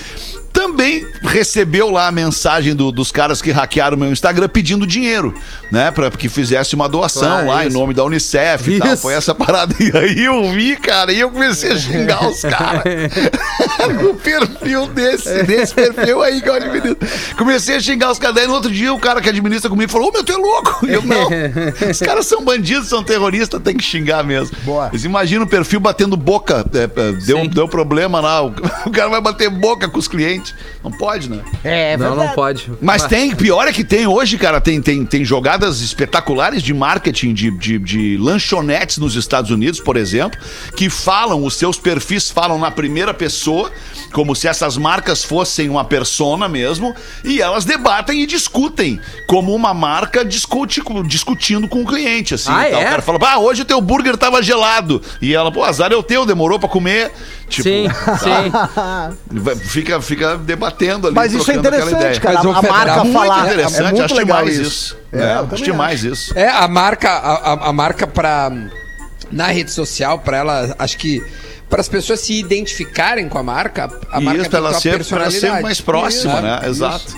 Também 0.54 1.06
recebeu 1.22 1.90
lá 1.90 2.08
a 2.08 2.12
mensagem 2.12 2.76
do- 2.76 2.92
dos 2.92 3.12
caras 3.12 3.42
que 3.42 3.52
hackearam 3.52 3.98
meu 3.98 4.12
Instagram 4.12 4.48
pedindo 4.50 4.86
dinheiro, 4.86 5.34
né? 5.72 5.92
Pra 5.92 6.12
que 6.12 6.28
fizesse 6.30 6.76
uma 6.76 6.88
doação 6.90 7.32
Ah, 7.40 7.42
lá 7.42 7.64
em 7.66 7.68
isso. 7.70 7.78
nome 7.78 7.94
da 7.94 8.04
Unicef 8.04 8.70
e 8.72 8.80
tal. 8.80 8.94
Isso. 8.94 9.02
Foi 9.02 9.14
essa 9.14 9.34
parada. 9.34 9.74
E 9.82 9.92
aí 9.98 10.24
eu 10.26 10.50
vi, 10.52 10.76
cara, 10.76 11.12
e 11.12 11.20
eu 11.20 11.32
comecei 11.32 11.72
a 11.72 11.76
xingar 11.78 12.28
os 12.28 12.42
caras. 12.42 12.84
no 14.02 14.14
perfil 14.16 14.88
desse, 14.88 15.44
desse 15.44 15.74
perfil 15.74 16.22
aí 16.22 16.42
que 16.42 16.50
eu 16.50 16.54
administro. 16.54 16.98
Comecei 17.38 17.76
a 17.78 17.80
xingar 17.80 18.12
os 18.12 18.20
caras. 18.20 18.36
Daí 18.36 18.48
no 18.48 18.54
outro 18.54 18.72
dia 18.72 18.94
o 18.94 19.00
cara 19.00 19.22
que 19.22 19.30
administra 19.30 19.70
comigo 19.70 19.92
falou: 19.92 20.10
Ô 20.10 20.12
meu, 20.12 20.24
tu 20.24 20.32
é 20.34 20.38
louco. 20.38 20.86
E 20.86 20.94
eu, 20.94 21.02
não. 21.04 21.30
Os 21.90 22.00
caras 22.02 22.26
são 22.28 22.44
bandidos, 22.44 22.88
são 22.90 23.04
terroristas, 23.04 23.62
tem 23.62 23.76
que 23.76 23.84
xingar 23.84 24.24
mesmo. 24.24 24.56
Boa. 24.64 24.90
Eles 24.92 25.04
imaginam 25.04 25.44
o 25.46 25.48
perfil 25.48 25.80
batendo 25.80 26.16
boca. 26.16 26.66
é, 26.74 26.84
é, 26.84 27.12
deu, 27.14 27.40
Sim. 27.40 27.48
deu 27.50 27.68
problema 27.68 28.20
lá. 28.20 28.42
O 28.44 28.92
cara 28.92 29.10
vai 29.10 29.22
bater 29.22 29.50
boca 29.50 29.88
com 29.90 29.98
os 30.00 30.08
clientes. 30.08 30.41
Não 30.84 30.92
pode, 30.92 31.30
né? 31.30 31.42
É, 31.64 31.98
Não, 31.98 32.16
não 32.16 32.30
pode. 32.30 32.72
Mas 32.82 33.04
tem, 33.06 33.36
pior 33.36 33.68
é 33.68 33.74
que 33.74 33.84
tem 33.84 34.08
hoje, 34.08 34.38
cara, 34.38 34.60
tem, 34.60 34.82
tem, 34.82 35.06
tem 35.06 35.24
jogadas 35.24 35.82
espetaculares 35.82 36.64
de 36.64 36.74
marketing 36.74 37.34
de, 37.34 37.52
de, 37.52 37.80
de 37.80 38.18
lanchonetes 38.18 38.98
nos 38.98 39.16
Estados 39.16 39.52
Unidos, 39.52 39.80
por 39.80 39.98
exemplo, 39.98 40.40
que 40.76 40.90
falam, 40.90 41.44
os 41.44 41.56
seus 41.56 41.78
perfis 41.78 42.30
falam 42.30 42.58
na 42.58 42.72
primeira 42.72 43.14
pessoa, 43.14 43.72
como 44.14 44.36
se 44.36 44.48
essas 44.48 44.78
marcas 44.78 45.24
fossem 45.24 45.70
uma 45.70 45.86
persona 45.86 46.48
mesmo, 46.48 46.96
e 47.24 47.42
elas 47.42 47.66
debatem 47.66 48.22
e 48.22 48.26
discutem, 48.26 49.00
como 49.28 49.54
uma 49.54 49.74
marca 49.74 50.26
discute, 50.26 50.82
discutindo 51.06 51.68
com 51.68 51.84
o 51.84 51.86
cliente, 51.86 52.34
assim. 52.34 52.52
Ah, 52.52 52.68
e 52.68 52.72
tal. 52.72 52.82
é? 52.82 52.86
O 52.86 52.90
cara 52.90 53.02
fala, 53.02 53.20
ah, 53.22 53.40
hoje 53.40 53.62
o 53.62 53.66
teu 53.66 53.80
burger 53.82 54.18
tava 54.18 54.42
gelado. 54.42 55.02
E 55.22 55.34
ela, 55.34 55.52
pô, 55.52 55.64
azar 55.64 55.92
é 55.92 55.96
o 55.96 56.04
teu, 56.04 56.26
demorou 56.26 56.60
pra 56.60 56.68
comer. 56.70 57.12
Tipo, 57.52 57.64
Sim, 57.70 57.88
sim. 58.24 59.58
fica, 59.68 60.02
fica 60.02 60.38
debatendo 60.38 61.08
ali. 61.08 61.16
Mas 61.16 61.34
isso 61.34 61.52
é 61.52 61.56
interessante, 61.56 61.92
ideia. 61.96 62.20
cara. 62.20 62.40
A, 62.40 62.42
a 62.42 62.62
marca 62.62 63.04
muito 63.04 63.14
falar. 63.20 63.46
interessante, 63.46 63.80
é 63.80 63.84
muito 63.92 64.04
acho 64.04 64.16
legal 64.16 64.38
demais 64.46 64.58
isso. 64.58 64.70
isso. 64.70 64.98
É, 65.12 65.22
É, 65.22 65.34
acho 65.52 65.64
demais 65.64 66.04
isso. 66.04 66.38
É, 66.38 66.48
a 66.50 66.68
marca, 66.68 67.10
a, 67.10 67.70
a- 67.70 67.74
marca 67.74 68.08
pra. 68.08 68.52
Na 69.32 69.48
rede 69.48 69.72
social, 69.72 70.20
pra 70.20 70.38
ela, 70.38 70.76
acho 70.80 70.98
que. 70.98 71.22
Para 71.70 71.80
as 71.80 71.88
pessoas 71.88 72.20
se 72.20 72.34
identificarem 72.38 73.30
com 73.30 73.38
a 73.38 73.44
marca, 73.44 73.90
a 74.12 74.20
E 74.20 74.24
marca 74.26 74.42
isso, 74.42 74.56
ela 74.58 74.74
ser, 74.74 75.06
ela 75.14 75.32
ser 75.32 75.62
mais 75.62 75.80
próxima, 75.80 76.34
Isso, 76.34 76.42
né? 76.42 76.58
isso. 76.64 76.70
Exato. 76.70 77.18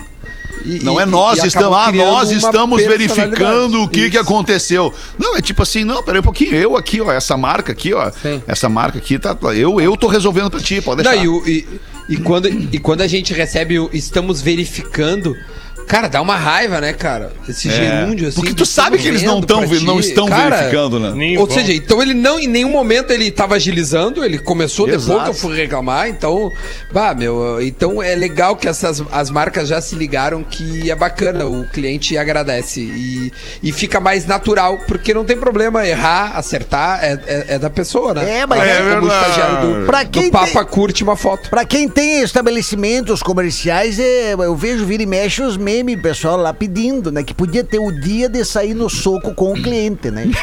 E- 0.64 0.80
Não 0.82 0.98
e- 0.98 1.02
é 1.02 1.06
nós 1.06 1.42
e 1.42 1.46
estamos, 1.46 1.76
ah, 1.78 1.92
nós 1.92 2.30
estamos 2.30 2.82
verificando 2.82 3.82
o 3.82 3.88
que, 3.88 4.10
que 4.10 4.18
aconteceu. 4.18 4.92
Não, 5.18 5.36
é 5.36 5.42
tipo 5.42 5.62
assim, 5.62 5.84
não, 5.84 6.02
peraí 6.02 6.20
um 6.20 6.24
pouquinho, 6.24 6.54
eu 6.54 6.76
aqui, 6.76 7.00
ó, 7.00 7.10
essa 7.12 7.36
marca 7.36 7.72
aqui, 7.72 7.92
ó, 7.92 8.10
Sim. 8.10 8.42
essa 8.46 8.68
marca 8.68 8.98
aqui, 8.98 9.18
tá, 9.18 9.36
eu, 9.54 9.80
eu 9.80 9.96
tô 9.96 10.06
resolvendo 10.06 10.50
pra 10.50 10.60
ti, 10.60 10.80
pode 10.80 11.02
Não, 11.02 11.10
deixar. 11.10 11.24
e, 11.24 11.28
o- 11.28 11.46
e- 11.48 11.66
e 12.08 12.16
quando, 12.16 12.48
e 12.48 12.78
quando 12.78 13.00
a 13.02 13.06
gente 13.06 13.32
recebe 13.32 13.78
o 13.78 13.88
estamos 13.92 14.40
verificando, 14.42 15.36
cara, 15.86 16.08
dá 16.08 16.20
uma 16.20 16.36
raiva, 16.36 16.80
né, 16.80 16.92
cara? 16.92 17.32
Esse 17.48 17.70
gerúndio 17.70 18.28
assim. 18.28 18.38
É. 18.38 18.40
Porque 18.40 18.54
do 18.54 18.56
tu 18.56 18.66
sabe 18.66 18.98
que 18.98 19.08
eles 19.08 19.22
não, 19.22 19.40
tão, 19.40 19.60
não 19.82 20.00
estão 20.00 20.26
Cara, 20.26 20.56
verificando, 20.56 20.98
né? 20.98 21.12
Nem 21.14 21.38
Ou 21.38 21.46
vão. 21.46 21.54
seja, 21.54 21.72
então 21.72 22.02
ele 22.02 22.14
não, 22.14 22.38
em 22.38 22.46
nenhum 22.46 22.70
momento 22.70 23.12
ele 23.12 23.30
tava 23.30 23.54
agilizando, 23.54 24.24
ele 24.24 24.38
começou 24.38 24.86
depois 24.86 25.04
Exato. 25.04 25.24
que 25.24 25.30
eu 25.30 25.34
fui 25.34 25.56
reclamar, 25.56 26.08
então, 26.08 26.50
bah, 26.92 27.14
meu, 27.14 27.60
então 27.62 28.02
é 28.02 28.14
legal 28.14 28.56
que 28.56 28.68
essas 28.68 29.02
as 29.10 29.30
marcas 29.30 29.68
já 29.68 29.80
se 29.80 29.94
ligaram 29.94 30.42
que 30.42 30.90
é 30.90 30.94
bacana, 30.94 31.46
o 31.46 31.64
cliente 31.68 32.16
agradece 32.16 32.80
e, 32.80 33.32
e 33.62 33.72
fica 33.72 34.00
mais 34.00 34.26
natural, 34.26 34.78
porque 34.86 35.14
não 35.14 35.24
tem 35.24 35.36
problema 35.36 35.86
errar, 35.86 36.36
acertar, 36.36 37.02
é, 37.02 37.20
é, 37.26 37.44
é 37.54 37.58
da 37.58 37.70
pessoa, 37.70 38.14
né? 38.14 38.40
É, 38.40 38.46
mas 38.46 38.60
Assim 38.60 38.70
é 38.70 38.94
como 38.94 39.06
estagiário 39.06 39.80
do, 39.80 39.86
Pra 39.86 40.02
do 40.02 40.10
quem 40.10 40.30
Papa 40.30 40.64
curte 40.64 41.02
uma 41.02 41.16
foto. 41.16 41.50
Pra 41.50 41.64
quem 41.64 41.88
tem 41.88 42.22
estabelecimentos 42.22 43.22
comerciais, 43.22 43.98
é, 43.98 44.32
eu 44.32 44.56
vejo 44.56 44.84
vira 44.84 45.02
e 45.02 45.06
mexe 45.06 45.42
os 45.42 45.56
memes, 45.74 46.00
pessoal 46.00 46.36
lá 46.36 46.52
pedindo, 46.52 47.10
né? 47.10 47.24
Que 47.24 47.34
podia 47.34 47.64
ter 47.64 47.78
o 47.78 47.90
dia 47.90 48.28
de 48.28 48.44
sair 48.44 48.74
no 48.74 48.88
soco 48.88 49.34
com 49.34 49.52
o 49.52 49.54
cliente, 49.54 50.10
né? 50.10 50.26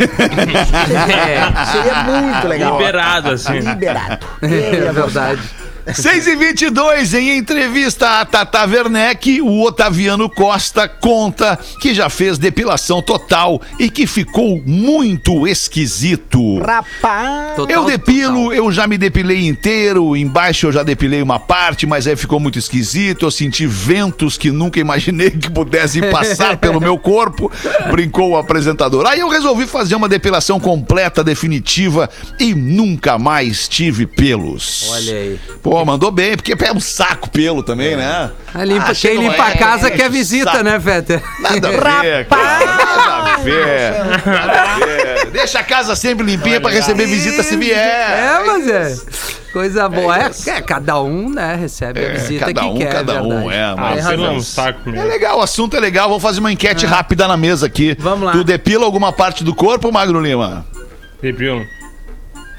Seria 1.72 2.04
muito 2.04 2.48
legal. 2.48 2.78
Liberado, 2.78 3.30
assim. 3.32 3.60
Liberado. 3.60 4.26
É 4.42 4.92
verdade. 4.92 5.42
6 5.88 6.28
e 6.28 6.36
22 6.36 7.14
em 7.14 7.38
entrevista 7.38 8.20
a 8.22 8.26
Tata 8.26 8.64
Werneck, 8.66 9.42
o 9.42 9.62
Otaviano 9.64 10.30
Costa 10.30 10.88
conta 10.88 11.58
que 11.80 11.94
já 11.94 12.10
fez 12.10 12.38
depilação 12.38 13.02
total 13.02 13.62
e 13.80 13.90
que 13.90 14.06
ficou 14.06 14.62
muito 14.66 15.48
esquisito. 15.48 16.60
Rapaz. 16.60 17.56
Total, 17.56 17.76
Eu 17.76 17.86
depilo, 17.86 18.44
total. 18.44 18.54
eu 18.54 18.72
já 18.72 18.88
me 18.88 18.98
depilei 18.98 19.48
inteiro, 19.48 20.16
embaixo 20.16 20.68
eu 20.68 20.72
já 20.72 20.84
depilei 20.84 21.22
uma 21.22 21.40
parte, 21.40 21.86
mas 21.86 22.06
aí 22.08 22.16
ficou 22.16 22.40
muito 22.40 22.60
esquisito. 22.60 23.26
Eu 23.26 23.32
senti 23.32 23.66
ventos 23.66 24.38
que 24.38 24.52
nunca 24.52 24.80
imaginei 24.80 25.32
que 25.32 25.50
pudessem 25.50 26.10
passar 26.12 26.58
pelo 26.58 26.80
meu 26.80 26.98
corpo, 26.98 27.52
brincou 27.92 28.32
o 28.32 28.38
apresentador. 28.38 29.06
Aí 29.08 29.20
eu 29.20 29.30
resolvi 29.30 29.66
fazer 29.66 29.96
uma 29.96 30.08
depilação 30.08 30.60
completa, 30.60 31.24
definitiva 31.24 32.10
e 32.40 32.54
nunca 32.54 33.18
mais 33.18 33.68
tive 33.68 34.06
pelos. 34.06 34.90
Olha 34.92 35.14
aí. 35.14 35.40
Pô, 35.62 35.71
mandou 35.86 36.12
bem, 36.12 36.36
porque 36.36 36.56
pega 36.56 36.74
um 36.74 36.80
saco 36.80 37.30
pelo 37.30 37.64
também, 37.64 37.96
né? 37.96 38.30
Ah, 38.54 38.64
limpa- 38.66 38.88
Ah, 38.92 38.96
quem 38.96 39.18
um- 39.18 39.22
limpa 39.22 39.44
a 39.46 39.52
é, 39.52 39.56
casa 39.58 39.88
é, 39.88 39.92
quer 39.92 40.10
visita, 40.10 40.52
saco. 40.52 40.64
né, 40.64 40.80
Fetter? 40.80 41.22
Nada 41.40 41.68
a 41.68 41.72
ver. 42.02 42.28
Nada 42.30 43.34
a 43.34 43.38
ver. 43.38 43.94
Nada 44.26 44.62
a 44.62 44.76
ver. 44.80 45.26
Deixa 45.32 45.60
a 45.60 45.64
casa 45.64 45.96
sempre 45.96 46.26
limpinha 46.26 46.60
pra 46.60 46.70
receber 46.70 47.06
visita 47.06 47.42
se 47.44 47.56
vier. 47.56 47.78
É, 47.78 48.44
mas 48.46 48.68
é. 48.68 48.96
Coisa 49.54 49.88
boa. 49.90 50.18
É, 50.18 50.30
isso. 50.30 50.50
é, 50.50 50.62
cada 50.62 51.02
um, 51.02 51.30
né, 51.30 51.56
recebe 51.56 52.00
a 52.00 52.04
É, 52.04 52.10
visita 52.14 52.46
cada 52.48 52.62
que 52.62 52.68
um, 52.68 52.78
quer. 52.78 52.92
cada 52.92 53.22
um, 53.24 53.52
é, 53.52 53.62
Ah, 53.64 53.76
mas- 53.78 54.08
pelo 54.08 54.24
razão. 54.24 54.36
um 54.38 54.42
saco 54.42 54.90
É 54.96 55.04
legal, 55.04 55.40
o 55.40 55.42
assunto 55.42 55.76
é 55.76 55.80
legal. 55.80 56.08
Vamos 56.08 56.24
fazer 56.24 56.40
uma 56.40 56.52
enquete 56.52 56.86
rápida 56.86 57.28
na 57.28 57.36
mesa 57.38 57.66
aqui. 57.68 57.96
Vamos 58.00 58.26
lá. 58.26 58.32
Tu 58.32 58.44
depila 58.44 58.86
alguma 58.86 59.12
parte 59.12 59.44
do 59.44 59.54
corpo, 59.56 59.92
Magro 59.92 60.22
Lima? 60.22 60.66
Depilo. 61.22 61.66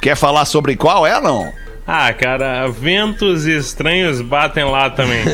Quer 0.00 0.16
falar 0.16 0.44
sobre 0.44 0.76
qual 0.76 1.06
é, 1.06 1.18
não? 1.20 1.50
Ah, 1.94 2.10
cara, 2.14 2.68
ventos 2.70 3.44
estranhos 3.44 4.22
batem 4.22 4.64
lá 4.64 4.88
também. 4.88 5.22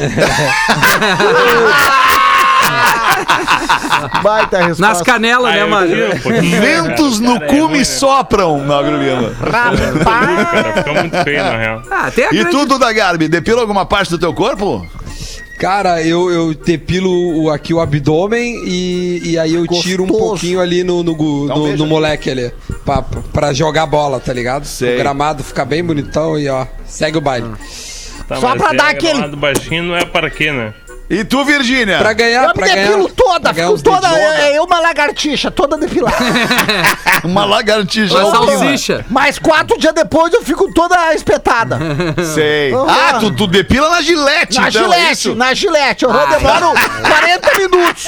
Baita 4.22 4.58
resposta. 4.58 4.82
Nas 4.86 5.02
canelas, 5.02 5.52
Ah, 5.52 5.56
né, 5.56 5.64
mano? 5.64 5.86
um 5.94 6.60
Ventos 6.60 7.18
cara. 7.20 7.30
no 7.32 7.40
Cara, 7.40 7.44
é 7.44 7.48
cu 7.48 7.60
ruim, 7.62 7.72
me 7.72 7.78
né? 7.78 7.84
sopram, 7.84 8.58
Magro 8.60 8.96
Lima. 8.96 9.30
Cara, 9.50 10.72
fica 10.74 10.92
muito 10.94 11.24
feio, 11.24 11.44
na 11.44 11.56
real. 11.56 11.82
Ah, 11.90 12.10
tem 12.10 12.24
a 12.26 12.28
E 12.30 12.36
grande- 12.38 12.50
tudo 12.50 12.78
da 12.78 12.92
Garbi, 12.92 13.28
depila 13.28 13.60
alguma 13.60 13.86
parte 13.86 14.10
do 14.10 14.18
teu 14.18 14.32
corpo? 14.34 14.86
Cara, 15.58 16.00
eu, 16.02 16.30
eu 16.30 16.54
depilo 16.54 17.42
o- 17.42 17.50
aqui 17.50 17.74
o 17.74 17.80
abdômen 17.80 18.62
e, 18.64 19.32
e 19.32 19.38
aí 19.38 19.54
eu 19.54 19.66
tiro 19.66 20.04
um 20.04 20.06
Gostoso. 20.06 20.28
pouquinho 20.30 20.60
ali 20.60 20.84
no, 20.84 21.02
no, 21.02 21.12
um 21.12 21.46
no- 21.46 21.56
no 21.56 21.66
ali. 21.66 21.82
moleque 21.86 22.30
ali. 22.30 22.52
Pra, 22.84 23.02
pra 23.02 23.52
jogar 23.52 23.84
bola, 23.86 24.20
tá 24.20 24.32
ligado? 24.32 24.64
Sei. 24.64 24.94
O 24.94 24.98
gramado 24.98 25.42
fica 25.42 25.64
bem 25.64 25.82
bonitão 25.82 26.38
e 26.38 26.48
ó, 26.48 26.64
segue 26.86 27.18
o 27.18 27.20
baile. 27.20 27.48
Tá, 28.28 28.36
Só 28.36 28.54
pra 28.54 28.72
dar 28.72 28.88
é 28.88 28.90
aquele- 28.92 29.12
gramado 29.14 29.36
baixinho 29.36 29.82
não 29.82 29.96
é 29.96 30.04
para 30.04 30.30
quê, 30.30 30.52
né? 30.52 30.72
E 31.10 31.24
tu, 31.24 31.42
Virgínia? 31.44 31.98
Pra 31.98 32.12
ganhar, 32.12 32.42
Eu 32.42 32.48
me 32.48 32.54
pra 32.54 32.66
ganhar. 32.68 32.86
depilo 32.88 33.08
toda, 33.08 33.50
ganhar 33.52 33.68
fico 33.68 33.82
toda. 33.82 34.08
dedinhos. 34.08 34.32
É, 34.34 34.56
é 34.56 34.60
uma 34.62 34.78
lagartixa, 34.78 35.50
toda 35.50 35.76
depilada. 35.78 36.16
Uma 37.24 37.44
lagartixa. 37.44 38.16
Uma 38.16 38.30
salsicha. 38.30 39.04
Mas 39.10 39.38
quatro 39.40 39.76
dias 39.78 39.92
depois 39.92 40.32
eu 40.32 40.42
fico 40.44 40.72
toda 40.72 41.12
espetada. 41.14 41.78
Sei. 42.34 42.72
Uhum. 42.72 42.86
Ah, 42.88 43.14
tu, 43.18 43.30
tu 43.32 43.46
depila 43.48 43.88
na 43.88 44.00
gilete, 44.02 44.60
Na 44.60 44.68
então, 44.68 44.82
é 44.84 44.84
gilete, 44.96 45.12
isso? 45.12 45.34
na 45.34 45.52
gilete. 45.54 46.04
Eu 46.04 46.12
demoro 46.12 46.74
40 47.08 47.58
minutos. 47.58 48.04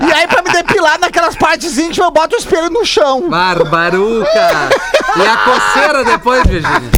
E 0.00 0.12
aí, 0.12 0.26
pra 0.26 0.42
me 0.42 0.50
depilar 0.52 0.98
naquelas 1.00 1.36
partes 1.36 1.78
íntimas, 1.78 1.98
eu 2.08 2.10
boto 2.10 2.36
o 2.36 2.38
espelho 2.38 2.68
no 2.68 2.84
chão. 2.84 3.30
Barbaruca. 3.30 4.68
E 5.16 5.26
a 5.26 5.36
coceira 5.38 6.04
depois, 6.04 6.42
Virgínia? 6.46 6.90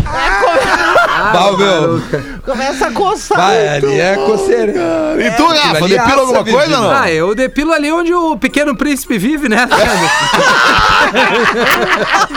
Meu. 1.59 2.03
Começa 2.45 2.89
a 2.89 2.91
coçar. 2.93 3.39
Vai, 3.39 3.69
ali 3.69 4.01
é 4.01 4.17
coceira. 4.17 4.73
E 5.19 5.31
tu, 5.37 5.47
Rafa, 5.47 5.85
ali 5.85 5.97
depila 5.97 6.21
alguma 6.23 6.45
coisa 6.45 6.77
ou 6.77 6.83
não? 6.83 6.91
Ah, 6.91 7.11
eu 7.11 7.35
depilo 7.37 7.73
ali 7.73 7.91
onde 7.93 8.13
o 8.13 8.37
pequeno 8.37 8.77
príncipe 8.77 9.17
vive, 9.17 9.49
né? 9.49 9.69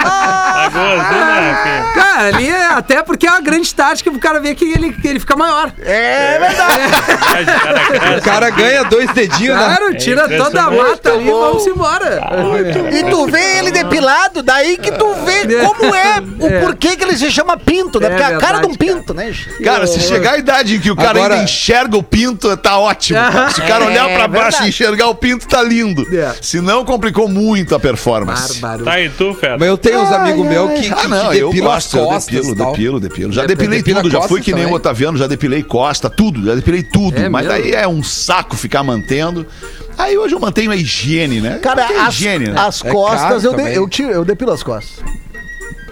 Tá 0.02 0.70
gozando, 0.72 1.02
Rafinha? 1.52 1.94
Cara, 1.94 2.28
ali 2.28 2.50
é 2.50 2.66
até 2.68 3.02
porque 3.04 3.28
é 3.28 3.32
uma 3.32 3.42
grande 3.42 3.74
tática 3.74 4.10
pro 4.12 4.20
cara 4.20 4.40
ver 4.40 4.56
que 4.56 4.66
ele, 4.66 4.92
que 4.94 5.08
ele 5.08 5.20
fica 5.20 5.36
maior. 5.36 5.72
É 5.84 6.40
verdade. 6.40 8.00
Cara, 8.00 8.18
O 8.18 8.22
cara 8.22 8.50
ganha 8.50 8.84
dois 8.84 9.10
dedinhos, 9.12 9.56
né? 9.58 9.64
Claro, 9.76 9.96
tira 9.98 10.28
toda 10.30 10.62
a 10.64 10.72
mata 10.72 11.14
ali 11.14 11.28
e 11.28 11.32
vamos 11.32 11.66
embora. 11.68 12.22
E 12.92 13.04
tu 13.10 13.26
vê 13.28 13.58
ele 13.60 13.72
depilado, 13.72 14.42
daí 14.44 14.78
que 14.78 14.92
tu 14.92 15.14
vê 15.26 15.46
como 15.66 15.94
é, 15.96 16.22
o 16.40 16.48
É. 16.48 16.60
porquê 16.62 16.96
que 16.96 17.04
ele 17.04 17.18
se 17.18 17.32
chama 17.32 17.58
pinto, 17.58 18.00
né? 18.00 18.08
É 18.08 18.10
Porque 18.10 18.24
é 18.24 18.36
a 18.36 18.38
cara 18.38 18.60
de 18.60 18.68
um 18.68 18.76
pinto, 18.76 19.14
né? 19.14 19.34
Cara, 19.64 19.86
se 20.02 20.08
chegar 20.08 20.34
a 20.34 20.38
idade 20.38 20.76
em 20.76 20.80
que 20.80 20.92
o 20.92 20.96
cara 20.96 21.10
Agora- 21.12 21.34
ainda 21.36 21.44
enxerga 21.46 21.98
o 21.98 22.04
pinto, 22.04 22.56
tá 22.58 22.78
ótimo. 22.78 23.20
cara. 23.20 23.50
Se 23.52 23.62
o 23.62 23.68
cara 23.68 23.86
É, 23.86 23.88
olhar 23.88 24.10
pra 24.10 24.28
baixo 24.28 24.64
e 24.64 24.70
enxergar 24.70 25.08
o 25.08 25.16
pinto, 25.16 25.48
tá 25.48 25.62
lindo. 25.64 26.06
É. 26.16 26.34
Se 26.42 26.62
não, 26.62 26.84
complicou 26.86 27.28
muito 27.28 27.74
a 27.76 27.80
performance. 27.80 28.60
Bárbaro. 28.60 28.84
Tá, 28.86 29.00
e 29.02 29.10
tu, 29.10 29.34
Fera? 29.34 29.58
Mas 29.60 29.68
eu 29.68 29.78
tenho 29.78 30.02
uns 30.02 30.12
amigos 30.12 30.46
meus 30.46 30.72
que, 30.72 30.82
que, 30.90 30.94
Ah, 30.94 31.08
não, 31.08 31.30
que 31.32 31.38
eu 31.38 31.52
gosto, 31.54 31.88
as 31.88 31.94
eu 31.94 32.06
costas 32.08 32.26
depilo, 32.36 32.56
depilo, 32.56 33.00
depilo. 33.00 33.32
Já 33.32 33.42
De- 33.42 33.48
depilei 33.50 33.80
depila 33.80 34.02
tudo, 34.02 34.12
já 34.12 34.22
fui 34.22 34.42
que 34.42 34.54
nem 34.54 34.66
o? 34.66 34.74
Otaviano, 34.74 35.18
já 35.18 35.28
depilei 35.28 35.64
costa, 35.64 36.10
tudo, 36.10 36.46
já 36.46 36.56
depilei 36.56 36.84
tudo. 36.84 37.18
É 37.18 37.30
mas 37.30 37.48
mesmo? 37.48 37.64
aí 37.64 37.72
é 37.74 37.88
um 37.88 38.04
saco 38.04 38.56
ficar 38.56 38.84
mantendo. 38.84 39.46
Aí 39.98 40.18
hoje 40.18 40.36
eu 40.36 40.40
mantenho 40.40 40.72
a 40.72 40.76
higiene, 40.76 41.40
né? 41.40 41.60
Cara, 41.62 41.88
as, 42.06 42.14
higiene, 42.16 42.48
né? 42.50 42.56
as 42.60 42.84
É 42.84 42.90
costas 42.92 43.44
eu, 43.44 43.54
de- 43.56 43.74
eu, 43.76 43.88
tiro, 43.88 44.12
eu 44.12 44.26
depilo 44.26 44.52
as 44.52 44.62
costas. 44.62 45.04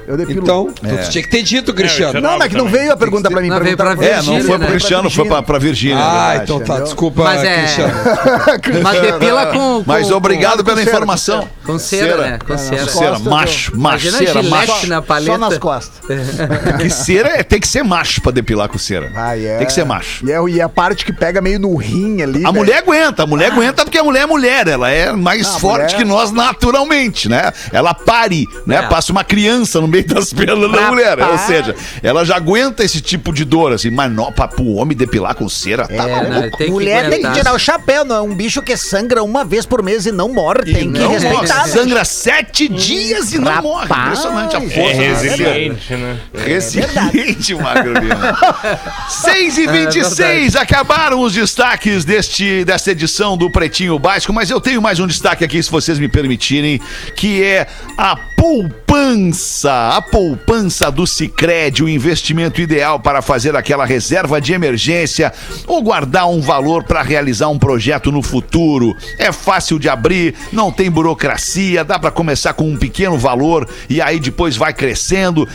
Eu 0.07 0.17
depilo. 0.17 0.41
Então, 0.41 0.71
tu 0.73 0.85
É. 0.87 0.97
tinha 1.09 1.23
que 1.23 1.29
ter 1.29 1.41
dito, 1.43 1.73
Cristiano. 1.73 2.19
Não, 2.21 2.37
mas 2.37 2.47
que 2.49 2.55
não 2.57 2.67
veio 2.67 2.91
a 2.91 2.97
pergunta 2.97 3.29
pra 3.29 3.41
mim. 3.41 3.49
Não, 3.49 3.59
veio 3.59 3.77
pra 3.77 3.91
É, 3.91 3.95
não 3.95 4.01
Virgínia, 4.01 4.41
foi 4.43 4.49
pro 4.57 4.57
né? 4.59 4.67
Cristiano, 4.67 5.09
foi 5.09 5.25
pra, 5.25 5.41
pra 5.43 5.57
Virgínia. 5.59 5.97
Ah, 5.99 6.35
é 6.35 6.43
então 6.43 6.59
tá, 6.59 6.79
desculpa, 6.79 7.23
Mas 7.23 7.43
é- 7.43 7.55
Cristiano. 7.61 7.93
Mas 8.83 9.01
depila 9.01 9.45
com. 9.47 9.53
com 9.83 9.83
Mas 9.85 10.11
obrigado 10.11 10.57
com, 10.57 10.63
pela 10.65 10.77
cera, 10.77 10.89
informação. 10.89 11.47
Com 11.65 11.79
cera, 11.79 12.17
né? 12.17 12.39
Com 12.45 12.57
cera. 12.57 12.85
Cera, 12.87 13.09
Costas, 13.11 13.21
macho, 13.21 13.77
macho, 13.77 14.11
cera, 14.11 14.43
macho. 14.43 14.87
na 14.87 15.01
paleta. 15.01 15.31
Só 15.31 15.37
nas 15.37 15.57
costas. 15.57 15.93
Porque 16.65 16.89
cera 16.89 17.29
é, 17.39 17.43
tem 17.43 17.59
que 17.59 17.67
ser 17.67 17.83
macho 17.83 18.21
pra 18.21 18.31
depilar 18.31 18.67
com 18.69 18.77
cera. 18.77 19.11
Ah, 19.15 19.37
é. 19.37 19.57
Tem 19.57 19.67
que 19.67 19.73
ser 19.73 19.85
macho. 19.85 20.25
E, 20.27 20.31
é, 20.31 20.41
e 20.49 20.61
a 20.61 20.69
parte 20.69 21.05
que 21.05 21.13
pega 21.13 21.41
meio 21.41 21.59
no 21.59 21.75
rim 21.75 22.21
ali. 22.21 22.39
A 22.39 22.51
velho. 22.51 22.53
mulher 22.53 22.77
aguenta, 22.79 23.23
a 23.23 23.27
mulher 23.27 23.51
aguenta 23.51 23.83
porque 23.83 23.97
a 23.97 24.03
mulher 24.03 24.23
é 24.23 24.25
mulher, 24.25 24.67
ela 24.67 24.89
é 24.89 25.11
mais 25.11 25.47
Ah, 25.47 25.59
forte 25.59 25.95
que 25.95 26.03
nós 26.03 26.31
naturalmente, 26.31 27.29
né? 27.29 27.51
Ela 27.71 27.93
pare, 27.93 28.47
né? 28.65 28.77
É. 28.77 28.81
Passa 28.87 29.11
uma 29.11 29.23
criança 29.23 29.79
no 29.79 29.87
meio 29.93 30.07
das 30.07 30.33
pernas 30.33 30.71
da 30.71 30.81
mulher, 30.89 31.19
ou 31.19 31.37
seja, 31.37 31.75
ela 32.01 32.25
já 32.25 32.35
aguenta 32.35 32.83
esse 32.83 32.99
tipo 32.99 33.31
de 33.31 33.45
dor, 33.45 33.71
assim, 33.73 33.91
mas 33.91 34.11
não, 34.11 34.31
pra, 34.31 34.47
pro 34.47 34.65
homem 34.73 34.97
depilar 34.97 35.35
com 35.35 35.47
cera, 35.47 35.87
tá 35.87 35.93
É, 35.93 35.97
maluco? 35.97 36.29
né? 36.31 36.49
Tem 36.57 36.67
que 36.67 36.71
Mulher 36.71 37.09
tem 37.09 37.21
que 37.21 37.31
tirar 37.33 37.53
o 37.53 37.59
chapéu, 37.59 38.03
não 38.03 38.15
é 38.15 38.21
um 38.21 38.33
bicho 38.35 38.61
que 38.61 38.75
sangra 38.75 39.21
uma 39.23 39.45
vez 39.45 39.65
por 39.65 39.83
mês 39.83 40.05
e 40.05 40.11
não 40.11 40.29
morre. 40.29 40.63
Tem 40.73 40.91
que 40.91 40.99
Não, 40.99 41.11
respeitar. 41.11 41.39
nossa, 41.41 41.55
né? 41.55 41.67
sangra 41.67 42.03
sete 42.05 42.67
dias 42.67 43.31
e 43.33 43.37
não 43.39 43.61
morre. 43.61 43.87
Rapaz. 43.87 44.19
Impressionante 44.19 44.55
a 44.55 44.59
É 44.59 44.61
força. 44.61 44.77
da 44.79 44.93
mulher. 44.93 45.13
resiliente, 45.13 45.93
né? 45.95 46.17
Resiliente, 46.45 47.55
Magro 47.55 47.93
Lima. 47.93 48.37
6 49.09 49.57
e 49.59 49.67
26 49.67 50.55
acabaram 50.55 51.19
os 51.21 51.33
destaques 51.33 52.03
deste, 52.05 52.65
desta 52.65 52.91
edição 52.91 53.37
do 53.37 53.49
Pretinho 53.51 53.97
Básico, 53.99 54.33
mas 54.33 54.49
eu 54.49 54.59
tenho 54.59 54.81
mais 54.81 54.99
um 54.99 55.07
destaque 55.07 55.43
aqui, 55.43 55.61
se 55.61 55.69
vocês 55.69 55.99
me 55.99 56.07
permitirem, 56.07 56.81
que 57.15 57.43
é 57.43 57.67
a 57.97 58.15
poupança. 58.37 59.82
A 59.85 60.01
poupança 60.01 60.89
do 60.89 61.05
Cicred, 61.05 61.83
o 61.83 61.89
investimento 61.89 62.61
ideal 62.61 63.01
para 63.01 63.21
fazer 63.21 63.53
aquela 63.53 63.83
reserva 63.83 64.39
de 64.39 64.53
emergência 64.53 65.33
ou 65.67 65.83
guardar 65.83 66.29
um 66.29 66.39
valor 66.39 66.85
para 66.85 67.01
realizar 67.01 67.49
um 67.49 67.59
projeto 67.59 68.09
no 68.09 68.21
futuro. 68.21 68.95
É 69.19 69.29
fácil 69.33 69.77
de 69.77 69.89
abrir, 69.89 70.35
não 70.53 70.71
tem 70.71 70.89
burocracia, 70.89 71.83
dá 71.83 71.99
para 71.99 72.11
começar 72.11 72.53
com 72.53 72.63
um 72.63 72.77
pequeno 72.77 73.17
valor 73.17 73.67
e 73.89 74.01
aí 74.01 74.21
depois 74.21 74.55
vai 74.55 74.73
crescendo. 74.73 75.45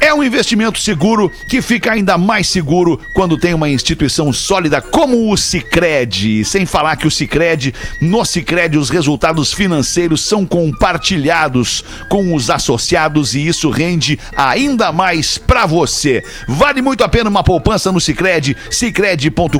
É 0.00 0.12
um 0.12 0.22
investimento 0.22 0.78
seguro 0.78 1.30
que 1.48 1.62
fica 1.62 1.92
ainda 1.92 2.18
mais 2.18 2.48
seguro 2.48 3.00
quando 3.14 3.38
tem 3.38 3.54
uma 3.54 3.68
instituição 3.68 4.32
sólida 4.32 4.80
como 4.80 5.32
o 5.32 5.36
Sicredi. 5.36 6.44
Sem 6.44 6.66
falar 6.66 6.96
que 6.96 7.06
o 7.06 7.10
Sicredi, 7.10 7.74
no 8.00 8.24
Sicredi 8.24 8.78
os 8.78 8.90
resultados 8.90 9.52
financeiros 9.52 10.20
são 10.20 10.44
compartilhados 10.44 11.82
com 12.08 12.34
os 12.34 12.50
associados 12.50 13.34
e 13.34 13.46
isso 13.46 13.70
rende 13.70 14.18
ainda 14.36 14.92
mais 14.92 15.38
para 15.38 15.66
você. 15.66 16.22
Vale 16.46 16.82
muito 16.82 17.02
a 17.02 17.08
pena 17.08 17.30
uma 17.30 17.42
poupança 17.42 17.90
no 17.90 18.00
Sicredi, 18.00 18.56
sicredi.com.br 18.70 19.58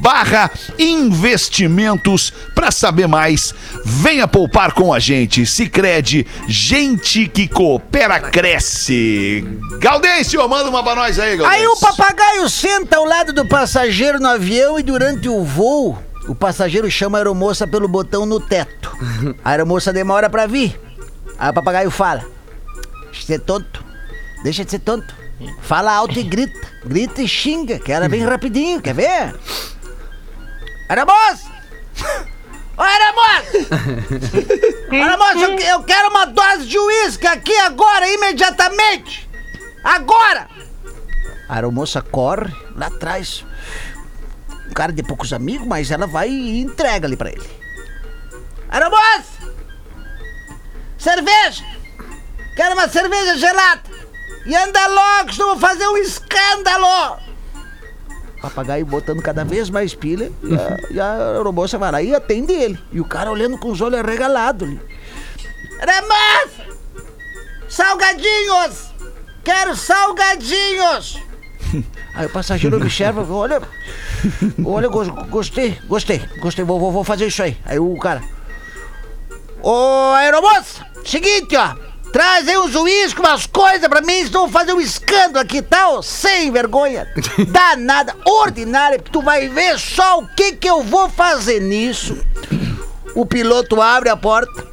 barra 0.00 0.50
investimentos. 0.78 2.32
Para 2.54 2.70
saber 2.70 3.06
mais, 3.06 3.54
venha 3.84 4.26
poupar 4.26 4.72
com 4.72 4.92
a 4.92 4.98
gente. 4.98 5.46
Sicredi, 5.46 6.26
gente 6.48 7.28
que 7.28 7.46
coopera 7.46 8.18
cresce. 8.20 9.17
Gaudêncio, 9.78 10.48
manda 10.48 10.68
uma 10.68 10.82
pra 10.82 10.94
nós 10.94 11.18
aí, 11.18 11.36
Gaudêncio. 11.36 11.60
Aí 11.62 11.66
o 11.66 11.76
papagaio 11.76 12.48
senta 12.48 12.96
ao 12.96 13.04
lado 13.04 13.32
do 13.32 13.46
passageiro 13.46 14.18
no 14.18 14.28
avião 14.28 14.78
e 14.78 14.82
durante 14.82 15.28
o 15.28 15.42
voo, 15.44 15.98
o 16.28 16.34
passageiro 16.34 16.90
chama 16.90 17.18
a 17.18 17.20
aeromoça 17.20 17.66
pelo 17.66 17.88
botão 17.88 18.26
no 18.26 18.40
teto. 18.40 18.90
A 19.44 19.50
aeromoça 19.50 19.92
demora 19.92 20.28
pra 20.28 20.46
vir. 20.46 20.78
Aí 21.38 21.50
o 21.50 21.54
papagaio 21.54 21.90
fala: 21.90 22.24
Deixa 23.04 23.20
de 23.20 23.26
ser 23.26 23.40
tonto. 23.40 23.84
Deixa 24.42 24.64
de 24.64 24.70
ser 24.70 24.80
tonto. 24.80 25.14
Fala 25.62 25.92
alto 25.92 26.18
e 26.18 26.22
grita. 26.22 26.68
Grita 26.84 27.22
e 27.22 27.28
xinga, 27.28 27.78
que 27.78 27.92
era 27.92 28.08
bem 28.08 28.24
rapidinho, 28.26 28.80
quer 28.80 28.94
ver? 28.94 29.34
Aeromoça! 30.88 31.48
Ô, 32.78 32.82
aeromoça! 32.82 33.74
Aeromoça, 34.88 35.38
eu, 35.38 35.58
eu 35.58 35.82
quero 35.82 36.08
uma 36.10 36.26
dose 36.26 36.66
de 36.66 36.78
uísque 36.78 37.26
aqui 37.26 37.54
agora, 37.58 38.08
imediatamente! 38.08 39.28
Agora! 39.82 40.48
A 41.48 41.56
aeromoça 41.56 42.00
corre 42.00 42.54
lá 42.76 42.86
atrás. 42.86 43.44
Um 44.70 44.72
cara 44.72 44.92
de 44.92 45.02
poucos 45.02 45.32
amigos, 45.32 45.66
mas 45.66 45.90
ela 45.90 46.06
vai 46.06 46.28
e 46.28 46.60
entrega 46.60 47.08
ali 47.08 47.16
pra 47.16 47.30
ele. 47.30 47.50
Aeromoça! 48.68 49.48
Cerveja! 50.96 51.64
Quero 52.54 52.74
uma 52.74 52.88
cerveja 52.88 53.36
gelada! 53.38 53.82
E 54.46 54.54
anda 54.54 54.86
logo, 54.86 55.32
senão 55.32 55.48
eu 55.48 55.56
vou 55.56 55.68
fazer 55.68 55.86
um 55.88 55.96
escândalo! 55.96 57.18
Papagaio 58.40 58.86
botando 58.86 59.20
cada 59.22 59.44
vez 59.44 59.68
mais 59.68 59.94
pilha 59.94 60.30
e 60.44 60.54
a, 60.54 60.76
e 60.92 61.00
a 61.00 61.32
aeromoça 61.34 61.76
vai 61.76 61.90
lá 61.90 62.02
e 62.02 62.14
atende 62.14 62.52
ele. 62.52 62.78
E 62.92 63.00
o 63.00 63.04
cara 63.04 63.30
olhando 63.30 63.58
com 63.58 63.70
os 63.70 63.80
olhos 63.80 63.98
arregalados 63.98 64.68
ali. 64.68 64.80
Aeromoça! 65.80 66.68
Salgadinhos! 67.68 68.88
Quero 69.44 69.74
salgadinhos! 69.76 71.18
Aí 72.14 72.26
o 72.26 72.30
passageiro 72.30 72.76
observa, 72.76 73.22
olha, 73.32 73.60
olha, 74.64 74.88
gos- 74.88 75.08
gostei, 75.28 75.78
gostei, 75.86 76.20
gostei, 76.40 76.64
vou, 76.64 76.80
vou, 76.80 76.90
vou 76.90 77.04
fazer 77.04 77.26
isso 77.26 77.42
aí. 77.42 77.56
Aí 77.64 77.78
o 77.78 77.96
cara, 77.98 78.22
ô 79.62 80.12
aeromoça, 80.16 80.84
seguinte 81.04 81.54
ó, 81.56 81.74
traz 82.12 82.48
aí 82.48 82.58
uns 82.58 82.74
uísques, 82.74 83.18
umas 83.18 83.46
coisas 83.46 83.88
pra 83.88 84.00
mim, 84.00 84.24
senão 84.24 84.42
eu 84.42 84.48
vou 84.48 84.48
fazer 84.48 84.72
um 84.72 84.80
escândalo 84.80 85.38
aqui 85.38 85.58
e 85.58 85.62
tal, 85.62 86.02
sem 86.02 86.50
vergonha, 86.50 87.06
danada, 87.48 88.14
ordinária, 88.24 88.98
porque 88.98 89.12
tu 89.12 89.22
vai 89.22 89.48
ver 89.48 89.78
só 89.78 90.18
o 90.18 90.26
que 90.26 90.52
que 90.52 90.68
eu 90.68 90.82
vou 90.82 91.08
fazer 91.08 91.60
nisso. 91.60 92.16
O 93.14 93.26
piloto 93.26 93.80
abre 93.80 94.08
a 94.08 94.16
porta, 94.16 94.64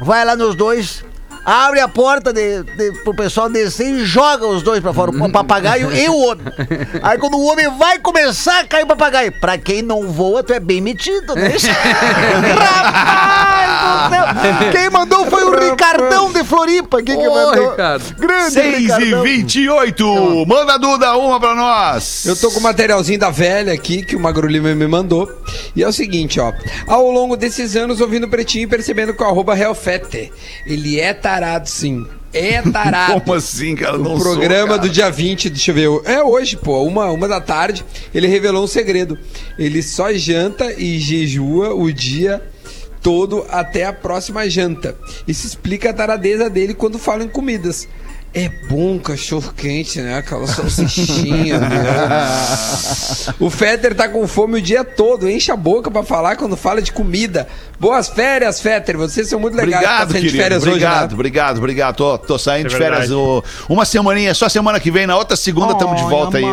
vai 0.00 0.24
lá 0.24 0.34
nos 0.34 0.54
dois, 0.56 1.04
abre 1.44 1.80
a 1.80 1.88
porta 1.88 2.32
de, 2.32 2.62
de, 2.62 2.92
pro 3.04 3.14
pessoal 3.14 3.48
descer 3.48 3.86
e 3.86 4.04
joga 4.04 4.46
os 4.46 4.62
dois 4.62 4.80
pra 4.80 4.92
fora, 4.92 5.10
o 5.10 5.32
papagaio 5.32 5.92
e 5.92 6.08
o 6.08 6.16
homem. 6.16 6.46
Aí 7.02 7.18
quando 7.18 7.36
o 7.36 7.46
homem 7.46 7.70
vai 7.76 7.98
começar 7.98 8.60
a 8.60 8.66
cair 8.66 8.84
o 8.84 8.88
papagaio, 8.88 9.32
pra 9.40 9.56
quem 9.56 9.80
não 9.80 10.08
voa, 10.08 10.42
tu 10.42 10.52
é 10.52 10.60
bem 10.60 10.80
metido, 10.80 11.34
né? 11.34 11.54
Rapaz 12.58 13.67
Não, 14.10 14.70
Quem 14.72 14.90
mandou 14.90 15.26
foi 15.26 15.44
o 15.44 15.70
Ricardão 15.70 16.32
de 16.32 16.44
Floripa. 16.44 17.02
Quem 17.02 17.18
que 17.18 17.26
Ô, 17.26 17.34
mandou? 17.34 17.70
Ricardo. 17.70 18.14
Grande 18.18 18.52
6 18.52 18.66
e 18.66 18.80
Ricardão. 18.80 19.22
28. 19.22 20.46
Manda, 20.46 20.78
Duda, 20.78 21.16
uma 21.16 21.40
pra 21.40 21.54
nós. 21.54 22.24
Eu 22.26 22.36
tô 22.36 22.50
com 22.50 22.60
o 22.60 22.62
materialzinho 22.62 23.18
da 23.18 23.30
velha 23.30 23.72
aqui 23.72 24.02
que 24.02 24.16
o 24.16 24.20
Magro 24.20 24.46
Lima 24.46 24.74
me 24.74 24.86
mandou. 24.86 25.30
E 25.74 25.82
é 25.82 25.88
o 25.88 25.92
seguinte, 25.92 26.38
ó. 26.40 26.52
Ao 26.86 27.10
longo 27.10 27.36
desses 27.36 27.76
anos, 27.76 28.00
ouvindo 28.00 28.24
o 28.24 28.28
Pretinho 28.30 28.64
e 28.64 28.66
percebendo 28.66 29.14
que 29.14 29.22
o 29.22 29.26
arroba 29.26 29.54
Realfete, 29.54 30.32
ele 30.66 30.98
é 31.00 31.12
tarado, 31.14 31.68
sim. 31.68 32.06
É 32.32 32.60
tarado. 32.70 33.20
Como 33.22 33.34
assim, 33.34 33.74
cara? 33.74 33.96
Não 33.96 34.14
O 34.14 34.20
sou, 34.20 34.32
programa 34.32 34.68
cara. 34.76 34.78
do 34.80 34.88
dia 34.90 35.10
20, 35.10 35.48
deixa 35.48 35.70
eu 35.70 35.74
ver. 35.74 36.10
É 36.10 36.22
hoje, 36.22 36.56
pô, 36.56 36.82
uma, 36.82 37.06
uma 37.06 37.26
da 37.26 37.40
tarde. 37.40 37.84
Ele 38.14 38.26
revelou 38.26 38.64
um 38.64 38.66
segredo. 38.66 39.18
Ele 39.58 39.82
só 39.82 40.12
janta 40.12 40.72
e 40.76 40.98
jejua 40.98 41.74
o 41.74 41.90
dia 41.92 42.42
todo 43.02 43.44
até 43.50 43.84
a 43.84 43.92
próxima 43.92 44.48
janta. 44.48 44.96
Isso 45.26 45.46
explica 45.46 45.90
a 45.90 45.94
taradeza 45.94 46.48
dele 46.50 46.74
quando 46.74 46.98
fala 46.98 47.24
em 47.24 47.28
comidas. 47.28 47.88
É 48.34 48.48
bom 48.68 48.98
cachorro 48.98 49.52
quente, 49.56 50.00
né? 50.00 50.18
Aquela 50.18 50.46
salsichinha. 50.46 51.58
né? 51.58 52.28
o 53.40 53.48
Fetter 53.48 53.94
tá 53.94 54.06
com 54.08 54.28
fome 54.28 54.58
o 54.58 54.62
dia 54.62 54.84
todo, 54.84 55.28
enche 55.28 55.50
a 55.50 55.56
boca 55.56 55.90
pra 55.90 56.02
falar 56.02 56.36
quando 56.36 56.56
fala 56.56 56.82
de 56.82 56.92
comida. 56.92 57.48
Boas 57.80 58.08
férias, 58.08 58.60
Fetter. 58.60 58.96
Vocês 58.98 59.28
são 59.28 59.40
muito 59.40 59.54
legais. 59.56 59.76
Obrigado, 59.76 60.06
Tá 60.08 60.12
saindo 60.12 60.12
de 60.12 60.20
querido. 60.30 60.42
férias 60.42 60.62
obrigado, 60.62 60.92
hoje, 60.96 61.08
né? 61.08 61.14
obrigado, 61.14 61.56
obrigado. 61.58 61.96
Tô, 61.96 62.18
tô 62.18 62.38
saindo 62.38 62.66
É 62.66 62.68
de 62.70 62.76
férias 62.76 63.10
o- 63.10 63.42
uma 63.68 63.84
semaninha, 63.84 64.34
só 64.34 64.48
semana 64.48 64.78
que 64.78 64.90
vem. 64.90 65.06
Na 65.06 65.16
outra 65.16 65.36
segunda 65.36 65.72
estamos 65.72 65.96
de 65.96 66.08
volta 66.08 66.36
aí. 66.38 66.44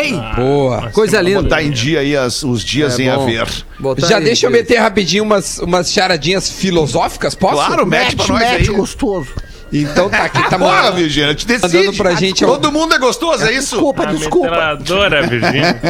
Hey, 0.00 0.20
Boa. 0.36 0.90
coisa 0.92 1.20
linda. 1.20 1.42
Botar 1.42 1.62
em 1.62 1.70
dia 1.72 2.00
aí 2.00 2.16
as- 2.16 2.42
os 2.44 2.62
dias 2.64 2.98
É 2.98 3.02
em 3.02 3.10
bom. 3.10 3.22
haver. 3.22 3.48
Botar 3.80 4.06
Já 4.06 4.18
aí, 4.18 4.24
deixa 4.24 4.46
eu 4.46 4.50
meter 4.50 4.76
rapidinho 4.78 5.24
umas, 5.24 5.58
umas 5.58 5.92
charadinhas 5.92 6.48
filosóficas, 6.48 7.34
posso? 7.34 7.56
Claro, 7.56 7.84
mete 7.86 8.14
pra 8.14 8.26
Mete, 8.26 8.28
nós 8.44 8.52
mete, 8.52 8.70
aí. 8.70 8.76
gostoso. 8.76 9.28
Então 9.72 10.08
tá 10.08 10.24
aqui, 10.24 10.48
tá 10.48 10.56
mandando. 10.56 10.96
Virgínia, 10.96 11.34
te 11.34 11.46
decide. 11.46 11.76
Mandando 11.76 11.96
pra 11.98 12.14
gente, 12.14 12.44
ó. 12.44 12.48
Todo 12.48 12.72
mundo 12.72 12.94
é 12.94 12.98
gostoso, 12.98 13.44
é 13.44 13.52
isso? 13.52 13.76
Desculpa, 13.76 14.04
A 14.04 14.12
desculpa. 14.12 14.50
metralhadora, 14.50 15.26
Virgínia. 15.26 15.80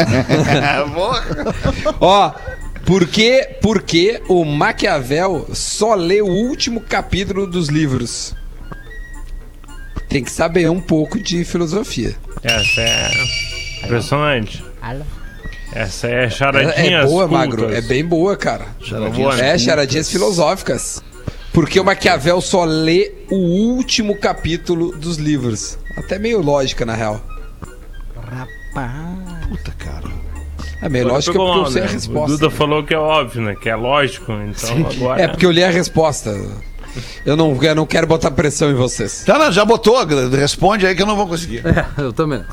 Ó, 2.01 2.33
por 2.85 3.07
que, 3.07 3.43
por 3.61 3.83
que 3.83 4.21
o 4.29 4.45
Maquiavel 4.45 5.47
só 5.53 5.95
lê 5.95 6.21
o 6.21 6.27
último 6.27 6.81
capítulo 6.81 7.47
dos 7.47 7.69
livros? 7.69 8.35
Tem 10.09 10.25
que 10.25 10.31
saber 10.33 10.69
um 10.71 10.81
pouco 10.81 11.21
de 11.21 11.45
filosofia. 11.45 12.17
Essa 12.43 12.81
é 12.81 13.11
impressionante. 13.85 14.65
Essa 15.73 16.09
é 16.09 16.25
É, 16.25 16.31
charadinhas 16.31 17.05
é 17.05 17.07
boa, 17.07 17.29
cultas. 17.29 17.47
Magro. 17.47 17.75
É 17.75 17.81
bem 17.83 18.05
boa, 18.05 18.37
cara. 18.37 18.67
né? 19.37 19.55
É, 19.55 19.59
charadinhas 19.59 20.11
filosóficas. 20.11 21.03
Porque 21.59 21.81
o 21.81 21.85
Maquiavel 21.85 22.41
só 22.41 22.65
lê 22.65 23.11
o 23.29 23.35
último 23.35 24.17
capítulo 24.17 24.97
dos 24.97 25.17
livros. 25.17 25.77
Até 25.97 26.17
meio 26.17 26.41
lógica, 26.41 26.87
na 26.87 26.95
real. 26.95 27.21
Puta, 29.49 29.73
cara. 29.73 30.07
É 30.81 30.89
meio 30.89 31.07
Agora 31.07 31.15
lógica 31.17 31.33
pegou 31.33 31.53
porque 31.53 31.67
eu 31.67 31.73
sei 31.73 31.83
a 31.83 31.87
né? 31.87 31.91
resposta. 31.91 32.33
O 32.33 32.39
Duda 32.39 32.51
falou 32.51 32.85
que 32.85 32.95
é 32.95 32.99
óbvio, 32.99 33.43
né? 33.43 33.57
Que 33.61 33.69
é 33.69 33.75
lógico. 33.75 34.31
Então 34.35 34.89
agora. 34.89 35.21
É 35.21 35.27
porque 35.27 35.45
eu 35.45 35.51
li 35.51 35.65
a 35.65 35.69
resposta. 35.69 36.31
Eu 37.27 37.37
não, 37.37 37.61
eu 37.61 37.75
não 37.75 37.87
quero 37.87 38.07
botar 38.07 38.31
pressão 38.31 38.71
em 38.71 38.75
vocês. 38.75 39.25
Tá, 39.27 39.37
não, 39.37 39.51
já 39.51 39.65
botou. 39.65 39.97
Responde 40.31 40.87
aí 40.87 40.95
que 40.95 41.03
eu 41.03 41.07
não 41.07 41.17
vou 41.17 41.27
conseguir. 41.27 41.65
É, 41.67 42.03
eu 42.03 42.13
também. 42.13 42.45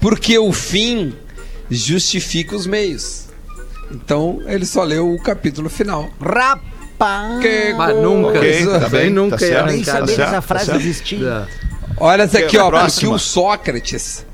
Porque 0.00 0.38
o 0.38 0.52
fim 0.52 1.16
justifica 1.68 2.54
os 2.54 2.64
meios. 2.64 3.26
Então 3.90 4.40
ele 4.46 4.64
só 4.64 4.84
leu 4.84 5.12
o 5.12 5.20
capítulo 5.20 5.68
final. 5.68 6.08
Rapaz. 6.20 6.75
Que 7.40 7.74
Mas 7.74 7.96
nunca. 7.96 8.38
Ok, 8.38 8.58
isso 8.60 8.70
tá 8.80 8.88
bem, 8.88 9.10
nunca 9.10 9.36
tá. 9.38 9.66
Nem 9.66 9.84
sabia 9.84 10.06
que 10.06 10.14
certo, 10.14 10.28
essa 10.28 10.40
frase 10.42 10.70
tá 10.70 10.76
existia. 10.76 11.26
É. 11.28 11.66
Olha 11.98 12.22
essa 12.22 12.38
aqui, 12.38 12.56
ó. 12.58 12.70
Porque 12.70 13.06
o 13.06 13.18
Sócrates 13.18 14.26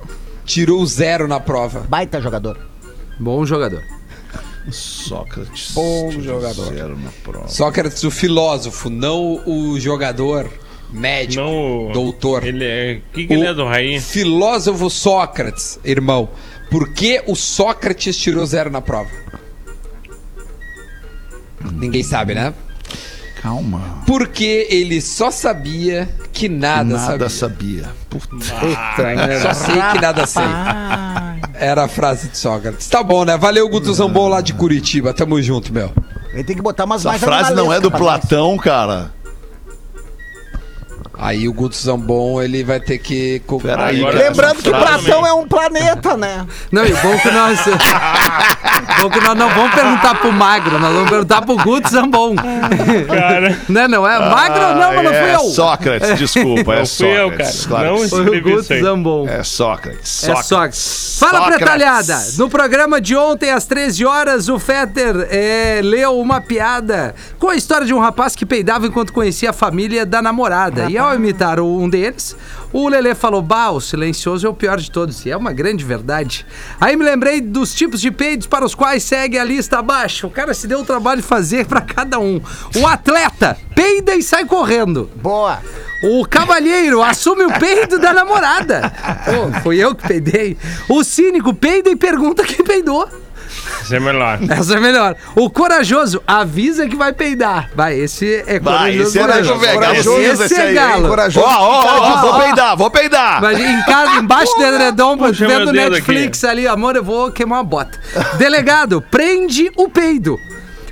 tirou 0.44 0.85
zero 0.87 1.27
na 1.29 1.40
prova. 1.40 1.81
Baita 1.88 2.20
jogador. 2.20 2.59
Bom 3.18 3.44
jogador. 3.44 3.83
Sócrates. 4.70 5.72
Bom 5.72 6.11
jogador. 6.20 6.72
zero 6.72 6.96
na 6.96 7.11
prova. 7.25 7.48
Sócrates, 7.48 8.03
o 8.05 8.11
filósofo, 8.11 8.88
não 8.88 9.42
o 9.46 9.79
jogador 9.79 10.48
médico, 10.92 11.42
Não. 11.42 11.88
o- 11.88 11.92
doutor. 11.92 12.44
Ele 12.44 12.64
é. 12.64 13.01
O 13.11 13.12
que, 13.14 13.27
que 13.27 13.33
ele 13.33 13.46
é 13.46 13.55
do 13.55 13.64
Raí? 13.64 14.01
Filósofo 14.01 14.88
Sócrates, 14.88 15.79
irmão. 15.85 16.29
Por 16.70 16.92
que 16.92 17.22
o 17.27 17.35
Sócrates 17.35 18.16
tirou 18.16 18.46
zero 18.46 18.70
na 18.70 18.81
prova? 18.81 19.11
Ninguém 21.72 22.03
sabe, 22.03 22.35
né? 22.35 22.53
Calma. 23.40 24.03
Porque 24.07 24.66
ele 24.70 25.01
só 25.01 25.31
sabia 25.31 26.09
que 26.33 26.48
nada, 26.48 26.94
Nada 26.96 27.29
sabia. 27.29 27.83
sabia. 27.83 28.03
Puta. 28.09 28.37
Só 29.42 29.53
sei 29.55 29.75
que 29.92 30.01
nada 30.01 30.27
sei. 30.27 30.42
Era 31.55 31.85
a 31.85 31.88
frase 31.88 32.29
de 32.29 32.38
Sócrates. 32.38 32.87
Tá 32.88 33.03
bom, 33.03 33.25
né? 33.25 33.37
Valeu, 33.37 33.68
Guto 33.68 33.92
Zambon 33.92 34.29
lá 34.29 34.40
de 34.40 34.53
Curitiba. 34.55 35.12
Tamo 35.12 35.40
junto, 35.42 35.72
meu. 35.72 35.92
Ele 36.33 36.44
tem 36.44 36.55
que 36.57 36.62
botar 36.62 36.85
umas 36.85 37.01
Essa 37.03 37.09
mais 37.11 37.22
frase 37.22 37.55
não 37.55 37.72
é 37.72 37.81
do 37.81 37.90
nós. 37.90 37.98
Platão, 38.01 38.57
cara. 38.57 39.11
Aí 41.23 41.49
o 41.49 41.53
Guto 41.53 41.77
Zambon, 41.77 42.43
ele 42.43 42.65
vai 42.65 42.81
ter 42.81 42.99
que... 42.99 43.41
Peraí, 43.63 44.01
Agora- 44.01 44.17
cara. 44.19 44.29
Lembrando 44.29 44.57
que 44.63 44.71
Platão 44.71 45.25
é 45.25 45.33
um 45.33 45.47
planeta, 45.47 46.17
né? 46.17 46.45
Não, 46.73 46.85
e 46.85 46.93
bom 46.93 47.17
que 47.19 47.31
nós. 47.31 47.61
bom 49.01 49.09
que 49.09 49.21
nós 49.21 49.37
não 49.37 49.49
vamos 49.51 49.75
perguntar 49.75 50.15
pro 50.17 50.33
Magro, 50.33 50.79
nós 50.79 50.93
vamos 50.93 51.11
perguntar 51.11 51.43
pro 51.43 51.57
Guto 51.57 51.89
Zambon. 51.89 52.35
Cara. 52.35 53.53
Né, 53.69 53.87
não 53.89 54.07
é? 54.07 54.19
Magro 54.19 54.61
não, 54.75 54.95
mas 54.95 55.05
não 55.05 55.13
fui 55.13 55.21
é 55.21 55.35
eu. 55.35 55.41
Sócrates, 55.41 56.19
desculpa. 56.19 56.75
É 56.75 56.79
Não 56.81 56.87
fui 56.87 57.07
eu, 57.07 57.31
Sócrates. 57.31 57.67
cara. 57.67 57.83
Claro 57.83 58.01
Não. 58.01 58.09
Foi 58.09 58.39
o 58.39 58.43
Guto. 58.43 58.81
Zambon. 58.81 59.29
É 59.29 59.43
Sócrates. 59.43 60.29
É 60.29 60.43
Sócrates. 60.43 61.17
Fala, 61.19 61.39
Sócrates. 61.39 61.57
pretalhada! 61.59 62.19
No 62.39 62.49
programa 62.51 63.01
de 63.01 63.17
ontem, 63.17 63.51
às 63.51 63.65
13 63.65 64.05
horas, 64.05 64.49
o 64.49 64.59
Fetter 64.59 65.29
é, 65.31 65.81
leu 65.83 66.19
uma 66.19 66.41
piada 66.41 67.15
com 67.39 67.49
a 67.49 67.55
história 67.55 67.87
de 67.87 67.95
um 67.95 67.99
rapaz 68.01 68.35
que 68.35 68.45
peidava 68.45 68.87
enquanto 68.87 69.13
conhecia 69.13 69.51
a 69.51 69.53
família 69.53 70.05
da 70.05 70.21
namorada. 70.21 70.91
E 70.91 70.99
ao 70.99 71.12
imitar 71.14 71.59
o- 71.61 71.79
um 71.79 71.88
deles, 71.88 72.37
o 72.72 72.88
Lelê 72.88 73.14
falou: 73.14 73.42
Bah, 73.42 73.70
o 73.70 73.81
silencioso 73.81 74.46
é 74.46 74.51
o 74.51 74.55
pior 74.55 74.79
de 74.79 74.90
todos. 74.90 75.25
E 75.27 75.31
é 75.31 75.37
uma 75.37 75.53
grande 75.53 75.85
verdade. 75.85 76.46
Aí 76.81 76.96
me 76.96 77.05
lembrei 77.05 77.40
dos 77.40 77.75
tipos 77.75 78.01
de 78.01 78.11
peidos 78.11 78.46
para 78.46 78.64
os 78.64 78.75
quais 78.75 79.03
segue 79.03 79.38
a 79.38 79.44
lista 79.44 79.79
abaixo. 79.79 80.27
O 80.27 80.31
cara 80.31 80.53
se 80.55 80.66
deu 80.66 80.81
o 80.81 80.85
trabalho 80.85 81.20
de 81.20 81.27
fazer 81.27 81.66
para 81.66 81.81
cada 81.81 82.18
um. 82.18 82.40
O 82.77 82.87
atleta 82.87 83.57
peida 83.75 84.14
e 84.14 84.22
sai 84.22 84.44
correndo. 84.44 85.11
Boa. 85.16 85.59
O 86.05 86.27
cavalheiro 86.27 87.01
assume 87.03 87.44
o 87.44 87.59
peido 87.61 87.98
da 87.98 88.12
namorada. 88.12 88.92
Pô, 89.25 89.61
fui 89.62 89.77
eu 89.79 89.94
que 89.94 90.07
peidei. 90.09 90.57
O 90.88 91.05
cínico 91.05 91.55
peida 91.55 91.90
e 91.90 91.96
pergunta 91.96 92.42
quem 92.44 92.64
peidou. 92.64 93.09
Isso 93.83 93.95
é 93.95 94.01
melhor. 94.01 94.38
Essa 94.49 94.77
é 94.77 94.81
melhor. 94.81 95.16
O 95.35 95.51
corajoso 95.51 96.23
avisa 96.27 96.88
que 96.88 96.97
vai 96.97 97.12
peidar. 97.12 97.68
Vai, 97.75 97.99
esse 97.99 98.45
é 98.47 98.59
Vai, 98.61 98.92
corajoso. 98.92 99.09
esse 99.09 99.18
é 99.18 99.23
corajoso. 99.23 99.61
velho. 99.61 99.75
Corajoso 99.75 100.21
esse, 100.21 100.42
esse 100.45 100.55
é 100.55 100.62
aí, 100.62 100.68
hein? 100.68 100.75
galo. 100.75 101.09
Corajoso. 101.09 101.47
Ó, 101.47 101.51
ó, 101.51 101.99
ó, 102.01 102.21
vou 102.21 102.40
peidar, 102.40 102.77
vou 102.77 102.90
peidar. 102.90 103.40
Mas 103.42 103.59
em 103.61 103.83
casa, 103.83 104.18
embaixo 104.21 104.55
do 104.57 104.64
edredom, 104.64 105.18
Puxa 105.18 105.47
vendo 105.47 105.73
dedo 105.73 105.90
Netflix 105.95 106.45
ali, 106.45 106.66
amor, 106.66 106.97
eu 106.97 107.05
vou 107.05 107.31
queimar 107.33 107.59
uma 107.59 107.64
bota. 107.64 107.99
Delegado, 108.38 109.03
prende 109.11 109.71
o 109.77 109.88
peido. 109.88 110.38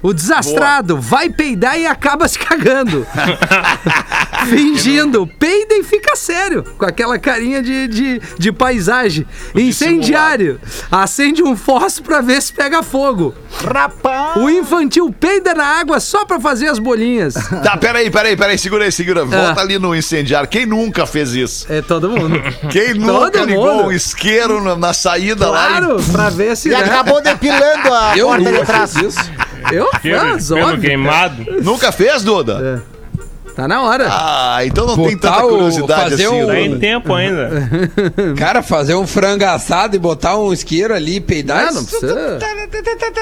O 0.02 0.12
desastrado 0.14 0.98
vai 0.98 1.28
peidar 1.28 1.78
e 1.78 1.86
acaba 1.86 2.26
se 2.26 2.38
cagando. 2.38 3.06
Fingindo, 4.48 5.26
peida 5.26 5.74
e 5.74 5.82
fica 5.84 6.16
sério, 6.16 6.64
com 6.78 6.84
aquela 6.84 7.18
carinha 7.18 7.62
de, 7.62 7.86
de, 7.88 8.20
de 8.38 8.52
paisagem. 8.52 9.26
Incendiário, 9.54 10.60
acende 10.90 11.42
um 11.42 11.56
fósforo 11.56 12.04
pra 12.08 12.20
ver 12.20 12.40
se 12.40 12.52
pega 12.52 12.82
fogo. 12.82 13.34
Rapaz. 13.62 14.36
O 14.36 14.48
infantil 14.48 15.12
peida 15.18 15.52
na 15.54 15.64
água 15.64 16.00
só 16.00 16.24
pra 16.24 16.40
fazer 16.40 16.68
as 16.68 16.78
bolinhas. 16.78 17.34
Tá, 17.62 17.76
peraí, 17.76 18.10
peraí, 18.10 18.36
peraí, 18.36 18.56
segura 18.56 18.84
aí, 18.84 18.92
segura. 18.92 19.24
Volta 19.24 19.60
Ah. 19.60 19.62
ali 19.62 19.78
no 19.78 19.94
incendiário. 19.94 20.48
Quem 20.48 20.64
nunca 20.64 21.04
fez 21.06 21.34
isso? 21.34 21.66
É 21.70 21.82
todo 21.82 22.08
mundo. 22.08 22.40
Quem 22.70 22.94
nunca 22.94 23.30
Todo 23.38 23.44
ligou 23.44 23.74
mundo. 23.74 23.88
um 23.88 23.92
isqueiro 23.92 24.62
na, 24.64 24.74
na 24.76 24.92
saída 24.94 25.50
lá 25.50 25.66
Claro, 25.68 25.96
pra 26.10 26.30
ver 26.30 26.56
se. 26.56 26.68
E 26.68 26.72
né? 26.72 26.78
acabou 26.78 27.20
depilando 27.20 27.92
a 27.92 28.16
Eu 28.16 28.28
porta 28.28 28.50
de 28.52 28.64
trás. 28.64 28.94
fiz 28.94 29.14
isso. 29.14 29.30
Eu? 29.72 29.88
Ah, 29.92 29.98
pelo 30.00 30.64
óbvio. 30.66 30.80
queimado. 30.80 31.44
Nunca 31.62 31.92
fez, 31.92 32.22
Duda? 32.22 32.82
Tá 33.56 33.66
na 33.66 33.82
hora. 33.82 34.06
Ah, 34.08 34.58
então 34.64 34.86
não 34.86 34.96
tem 34.96 35.16
Botar 35.16 35.32
tanta 35.32 35.44
o- 35.46 35.48
curiosidade 35.50 36.10
fazer 36.10 36.26
assim. 36.26 36.34
um- 36.42 36.46
Tá 36.46 36.52
Duda. 36.54 36.60
em 36.60 36.78
tempo 36.78 37.12
ainda. 37.14 37.50
Cara, 38.38 38.62
fazer 38.62 38.94
um 38.94 39.06
frango 39.06 39.44
assado 39.44 39.96
e 39.96 39.98
botar 39.98 40.38
um 40.38 40.52
isqueiro 40.52 40.94
ali 40.94 41.16
e 41.16 41.20
peidar. 41.20 41.64
Não 41.72 41.82
isso- 41.82 41.98
precisa. 41.98 42.38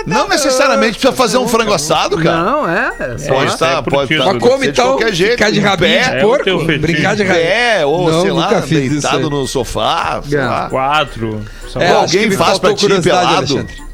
Não 0.06 0.28
necessariamente 0.28 0.92
precisa 0.92 1.12
fazer 1.14 1.38
um 1.38 1.48
frango 1.48 1.72
assado, 1.72 2.18
cara. 2.18 2.42
Não, 2.44 2.68
é. 2.68 2.92
é 3.00 3.18
só- 3.18 3.34
Pode 3.34 3.46
É, 3.50 3.54
estar, 3.54 3.78
é 3.78 3.82
pro 3.82 3.90
pode 3.90 4.12
estar. 4.14 4.34
Mas 4.34 4.42
ser 4.42 4.58
de 4.58 4.68
então? 4.68 4.86
qualquer 4.88 5.14
jeito. 5.14 5.32
Ficar 5.32 5.50
de 5.50 5.60
rabinho 5.60 5.90
pé, 5.98 6.10
de 6.10 6.16
É 6.16 6.20
porco? 6.20 6.44
fetiche. 6.44 6.78
Brincar 6.78 7.16
de 7.16 7.22
rabinho. 7.24 7.46
pé, 7.46 7.86
ou 7.86 8.10
Não, 8.10 8.20
sei 8.22 8.30
lá, 8.30 8.60
deitado 8.60 9.30
no 9.30 9.46
sofá. 9.46 10.20
sei 10.28 10.38
É. 10.38 10.44
lá. 10.44 10.68
Quatro. 10.68 11.40
É, 11.76 11.90
alguém 11.90 12.28
me 12.28 12.36
faz 12.36 12.58
pra 12.58 12.74
ti 12.74 12.82
curiosidade, 12.82 13.20
pelado? 13.26 13.36
Alexandre. 13.38 13.87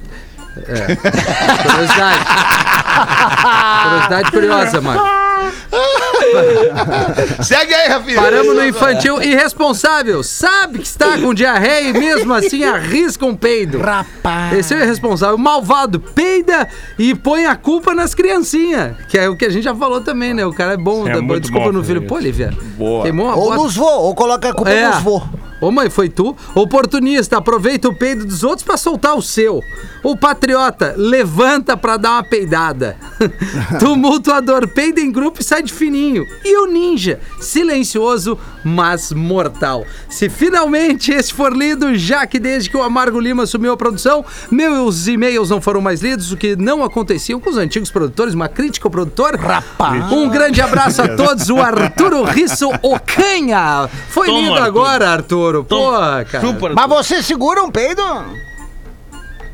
Curiosidade. 0.62 2.24
Curiosidade 3.84 4.30
curiosa, 4.30 4.80
mano. 4.80 5.23
Segue 7.42 7.74
aí, 7.74 7.88
Rafinha. 7.88 8.20
Paramos 8.20 8.54
no 8.54 8.64
infantil 8.66 9.22
irresponsável. 9.22 10.22
Sabe 10.22 10.78
que 10.78 10.86
está 10.86 11.18
com 11.18 11.34
diarreia 11.34 11.88
e 11.90 11.92
mesmo 11.92 12.32
assim 12.32 12.64
arrisca 12.64 13.24
um 13.26 13.34
peido. 13.34 13.78
Rapaz. 13.78 14.52
Esse 14.58 14.74
é 14.74 14.78
o 14.78 14.82
irresponsável. 14.82 15.36
Malvado, 15.38 15.98
peida 16.00 16.68
e 16.98 17.14
põe 17.14 17.46
a 17.46 17.56
culpa 17.56 17.94
nas 17.94 18.14
criancinhas. 18.14 18.96
Que 19.08 19.18
é 19.18 19.28
o 19.28 19.36
que 19.36 19.44
a 19.44 19.50
gente 19.50 19.64
já 19.64 19.74
falou 19.74 20.00
também, 20.00 20.32
né? 20.34 20.44
O 20.46 20.52
cara 20.52 20.74
é 20.74 20.76
bom, 20.76 21.06
É 21.06 21.20
muito 21.20 21.42
desculpa 21.42 21.66
bom 21.66 21.72
no 21.72 21.84
filho. 21.84 22.02
Pô, 22.06 22.16
isso. 22.18 22.24
Lívia. 22.26 22.52
Boa. 22.76 23.02
Queimou 23.02 23.28
a 23.30 23.34
Ou 23.34 23.44
bota. 23.50 23.56
nos 23.62 23.76
vô, 23.76 23.84
ou 23.86 24.14
coloca 24.14 24.48
a 24.50 24.52
culpa 24.54 24.70
É. 24.70 24.88
nos 24.88 25.02
vô. 25.02 25.22
Ô 25.60 25.70
mãe, 25.70 25.88
foi 25.88 26.08
tu? 26.10 26.36
Oportunista, 26.54 27.38
aproveita 27.38 27.88
o 27.88 27.94
peido 27.94 28.26
dos 28.26 28.42
outros 28.44 28.62
pra 28.62 28.76
soltar 28.76 29.14
o 29.14 29.22
seu. 29.22 29.60
O 30.02 30.14
patriota, 30.16 30.94
levanta 30.96 31.74
pra 31.76 31.96
dar 31.96 32.10
uma 32.12 32.22
peidada. 32.24 32.96
Tumultuador, 33.78 34.68
peida 34.68 35.00
em 35.00 35.10
grupo 35.10 35.40
e 35.40 35.43
sai 35.44 35.62
de 35.62 35.72
fininho. 35.72 36.26
E 36.44 36.56
o 36.58 36.66
ninja, 36.66 37.20
silencioso, 37.40 38.38
mas 38.64 39.12
mortal. 39.12 39.84
Se 40.08 40.28
finalmente 40.28 41.12
esse 41.12 41.32
for 41.32 41.52
lido, 41.54 41.94
já 41.96 42.26
que 42.26 42.38
desde 42.38 42.68
que 42.70 42.76
o 42.76 42.82
Amargo 42.82 43.20
Lima 43.20 43.44
assumiu 43.44 43.72
a 43.72 43.76
produção, 43.76 44.24
meus 44.50 45.06
e-mails 45.06 45.50
não 45.50 45.60
foram 45.60 45.80
mais 45.80 46.00
lidos, 46.02 46.32
o 46.32 46.36
que 46.36 46.56
não 46.56 46.82
acontecia 46.82 47.38
com 47.38 47.50
os 47.50 47.56
antigos 47.56 47.90
produtores, 47.90 48.34
uma 48.34 48.48
crítica 48.48 48.86
ao 48.86 48.90
produtor. 48.90 49.36
Rapaz! 49.36 50.10
Um 50.12 50.28
grande 50.28 50.60
abraço 50.60 51.02
a 51.02 51.08
todos, 51.16 51.48
o 51.50 51.58
Arturo 51.60 52.22
Risso 52.24 52.68
Ocanha. 52.82 53.88
Foi 54.08 54.26
Toma, 54.26 54.38
lido 54.40 54.52
Arthur. 54.54 54.66
agora, 54.66 55.10
Arturo. 55.10 55.64
Pô, 55.64 55.90
cara. 55.92 56.40
chupa. 56.40 56.70
Mas 56.74 56.88
você 56.88 57.22
segura 57.22 57.62
um 57.62 57.70
peido? 57.70 58.02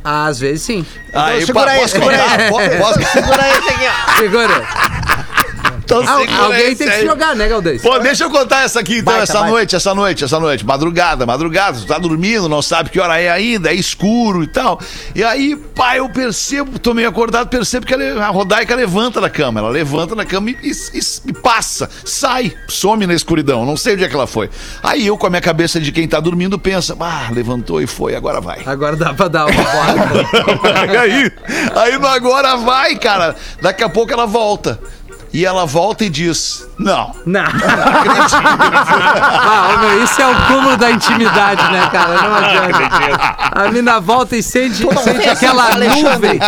Às 0.03 0.40
vezes 0.40 0.62
sim. 0.62 0.87
Aí, 1.12 1.44
segura 1.44 1.66
pa- 1.66 1.70
aí, 1.72 1.81
posso 1.81 1.92
segura 1.94 2.16
aí. 2.16 2.48
Po- 2.48 2.79
Posso? 2.79 3.03
Segura 3.12 3.48
esse 3.50 3.68
aqui, 3.68 3.85
ó. 3.87 4.16
Segura. 4.16 4.66
Então 5.90 6.09
Al- 6.09 6.44
alguém 6.44 6.76
tem 6.76 6.88
que 6.88 7.05
jogar, 7.05 7.35
né, 7.35 7.48
Galdês? 7.48 7.83
Pô, 7.83 7.98
deixa 7.98 8.22
eu 8.24 8.31
contar 8.31 8.62
essa 8.62 8.79
aqui 8.79 8.98
então, 8.98 9.12
Vai, 9.12 9.22
essa 9.24 9.40
vai. 9.40 9.50
noite, 9.50 9.74
essa 9.74 9.92
noite, 9.92 10.22
essa 10.24 10.38
noite. 10.38 10.64
Madrugada, 10.64 11.26
madrugada, 11.26 11.79
tu 11.81 11.85
tá 11.87 11.98
dormindo, 11.98 12.48
não 12.48 12.62
sabe 12.62 12.90
que 12.90 13.00
hora 13.00 13.18
é 13.20 13.29
ainda, 13.29 13.70
é 13.70 13.74
escuro 13.74 14.44
e 14.44 14.46
tal. 14.46 14.79
E 15.16 15.24
aí, 15.24 15.57
pai, 15.57 15.98
eu 15.98 16.09
percebo, 16.09 16.79
tô 16.79 16.94
meio 16.94 17.09
acordado, 17.09 17.48
percebo 17.48 17.85
que 17.87 17.94
a 17.94 18.29
Rodaica 18.29 18.74
levanta 18.76 19.20
da 19.20 19.29
cama. 19.29 19.59
Ela 19.59 19.68
levanta 19.70 20.14
da 20.14 20.24
cama 20.24 20.50
e, 20.50 20.57
e- 20.62 21.00
e- 21.29 21.33
passa, 21.33 21.90
sai, 22.05 22.55
some 22.68 23.05
na 23.07 23.14
escuridão. 23.14 23.66
Não 23.66 23.76
sei 23.76 23.94
onde 23.94 24.05
é 24.05 24.09
que 24.09 24.14
ela 24.14 24.29
foi. 24.29 24.48
Aí 24.83 25.07
eu, 25.09 25.18
com 25.18 25.26
a 25.26 25.31
minha 25.31 25.42
cabeça 25.42 25.81
de 25.81 25.90
quem 25.90 26.07
tá 26.07 26.20
dormindo, 26.20 26.57
pensa, 26.59 26.96
ah, 27.00 27.29
levantou 27.33 27.81
e 27.83 27.87
foi, 27.88 28.14
agora 28.14 28.40
vai. 28.40 28.62
Agora 28.64 28.94
dá 28.94 29.12
pra 29.12 29.26
dar 29.26 29.46
uma 29.46 29.55
bola. 29.64 31.00
aí, 31.03 31.33
aí 31.74 31.98
no 31.98 32.07
agora 32.07 32.57
vai, 32.57 32.94
cara. 32.96 33.35
Daqui 33.61 33.83
a 33.83 33.88
pouco 33.88 34.12
ela 34.12 34.26
volta. 34.26 34.79
E 35.33 35.47
ela 35.47 35.64
volta 35.64 36.05
e 36.05 36.09
diz: 36.09 36.66
Não, 36.79 37.14
Não. 37.25 37.43
ah, 38.81 39.75
ô, 39.75 39.79
meu, 39.79 40.05
isso 40.05 40.21
é 40.21 40.27
o 40.27 40.47
cúmulo 40.47 40.77
da 40.77 40.90
intimidade, 40.90 41.62
né, 41.73 41.88
cara? 41.93 42.23
Não 42.23 42.35
adianta. 42.35 43.37
A 43.53 43.71
mina 43.71 44.01
volta 44.01 44.37
e 44.37 44.43
sente, 44.43 44.77
sente 45.03 45.29
aquela 45.29 45.71
nuvem. 45.77 46.38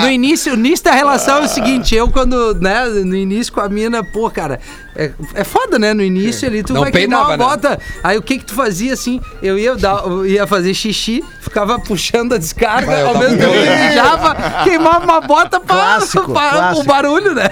No 0.00 0.10
início, 0.10 0.56
no 0.56 0.66
início 0.66 0.84
da 0.84 0.92
relação 0.92 1.38
é 1.38 1.42
o 1.42 1.48
seguinte, 1.48 1.94
eu 1.94 2.08
quando, 2.10 2.54
né, 2.56 2.84
no 2.86 3.14
início 3.14 3.52
com 3.52 3.60
a 3.60 3.68
mina, 3.68 4.02
pô, 4.02 4.30
cara, 4.30 4.58
é, 4.96 5.10
é 5.34 5.44
foda, 5.44 5.78
né? 5.78 5.94
No 5.94 6.02
início 6.02 6.48
ali, 6.48 6.62
tu 6.62 6.72
Não 6.72 6.80
vai 6.82 6.90
queimar 6.90 7.20
uma 7.20 7.28
peidava, 7.28 7.50
né? 7.56 7.56
bota. 7.68 7.78
Aí 8.02 8.16
o 8.18 8.22
que 8.22 8.38
que 8.38 8.44
tu 8.44 8.54
fazia 8.54 8.92
assim? 8.94 9.20
Eu 9.42 9.58
ia, 9.58 9.76
dar, 9.76 10.02
eu 10.04 10.26
ia 10.26 10.46
fazer 10.46 10.74
xixi, 10.74 11.24
ficava 11.40 11.78
puxando 11.78 12.34
a 12.34 12.38
descarga, 12.38 12.86
Vai, 12.86 13.02
ao 13.02 13.16
mesmo 13.18 13.38
tempo 13.38 13.52
que 13.52 13.88
mijava, 13.88 14.36
queimava 14.64 15.04
uma 15.04 15.20
bota 15.20 15.60
pra, 15.60 15.76
Clássico, 15.76 16.32
pra- 16.32 16.50
clássico. 16.50 16.80
o 16.80 16.84
barulho, 16.84 17.34
né? 17.34 17.50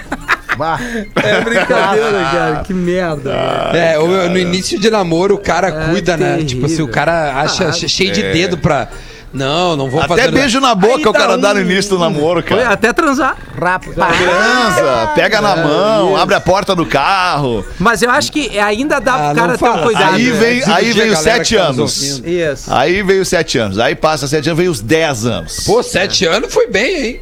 Vá. 0.56 0.78
É 1.22 1.40
brincadeira, 1.40 2.28
cara. 2.32 2.62
Que 2.66 2.72
merda. 2.74 3.30
velho. 3.72 3.76
É, 3.76 3.98
o- 3.98 4.28
no 4.30 4.38
início 4.38 4.78
de 4.78 4.90
namoro 4.90 5.34
o 5.34 5.38
cara 5.38 5.68
É 5.68 5.88
cuida, 5.90 6.16
né? 6.16 6.42
Tipo 6.44 6.66
assim, 6.66 6.82
o 6.82 6.88
cara 6.88 7.40
acha 7.40 7.68
Ah, 7.68 7.72
cheio 7.72 8.12
de 8.12 8.22
dedo 8.22 8.56
pra. 8.58 8.88
Não, 9.34 9.76
não 9.76 9.90
vou 9.90 10.00
fazer. 10.04 10.22
Até 10.22 10.30
beijo 10.30 10.60
na 10.60 10.74
boca 10.74 10.96
Aí 10.96 11.06
o 11.06 11.12
cara 11.12 11.36
dá 11.36 11.48
dá 11.48 11.54
no 11.54 11.60
um- 11.60 11.70
início 11.70 11.90
do 11.90 11.98
namoro, 11.98 12.42
Foi 12.46 12.56
cara. 12.58 12.70
até 12.72 12.90
transar. 12.92 13.36
Rapaz. 13.60 13.94
Transa, 13.94 15.12
pega 15.14 15.40
na 15.42 15.56
mão, 15.56 16.12
isso. 16.12 16.16
abre 16.16 16.34
a 16.36 16.40
porta 16.40 16.74
do 16.74 16.86
carro. 16.86 17.62
Mas 17.78 18.00
eu 18.00 18.10
acho 18.10 18.32
que 18.32 18.58
ainda 18.58 18.98
dá 18.98 19.14
Ah, 19.14 19.26
pro 19.26 19.34
cara 19.36 19.58
ter 19.58 19.68
um 19.68 19.78
cuidado. 19.82 20.14
Aí 20.14 20.24
né? 20.30 20.38
vem, 20.38 20.48
aí 20.48 20.60
Desiludir 20.86 20.94
vem 20.94 21.02
a 21.02 21.12
os 21.12 21.18
galera 21.18 21.20
sete 21.44 21.56
tá 21.56 21.68
nos 21.68 21.78
anos. 21.78 22.12
ouvindo. 22.12 22.28
Isso. 22.28 22.72
Aí 22.74 23.02
veio 23.02 23.22
os 23.22 23.28
sete 23.28 23.58
anos. 23.58 23.78
Aí 23.78 23.94
passa 23.94 24.26
sete 24.26 24.48
anos, 24.48 24.58
veio 24.58 24.70
os 24.70 24.80
dez 24.80 25.26
anos. 25.26 25.64
Pô, 25.66 25.82
sete 25.82 26.24
anos 26.24 26.54
foi 26.54 26.68
bem, 26.68 27.04
hein? 27.04 27.20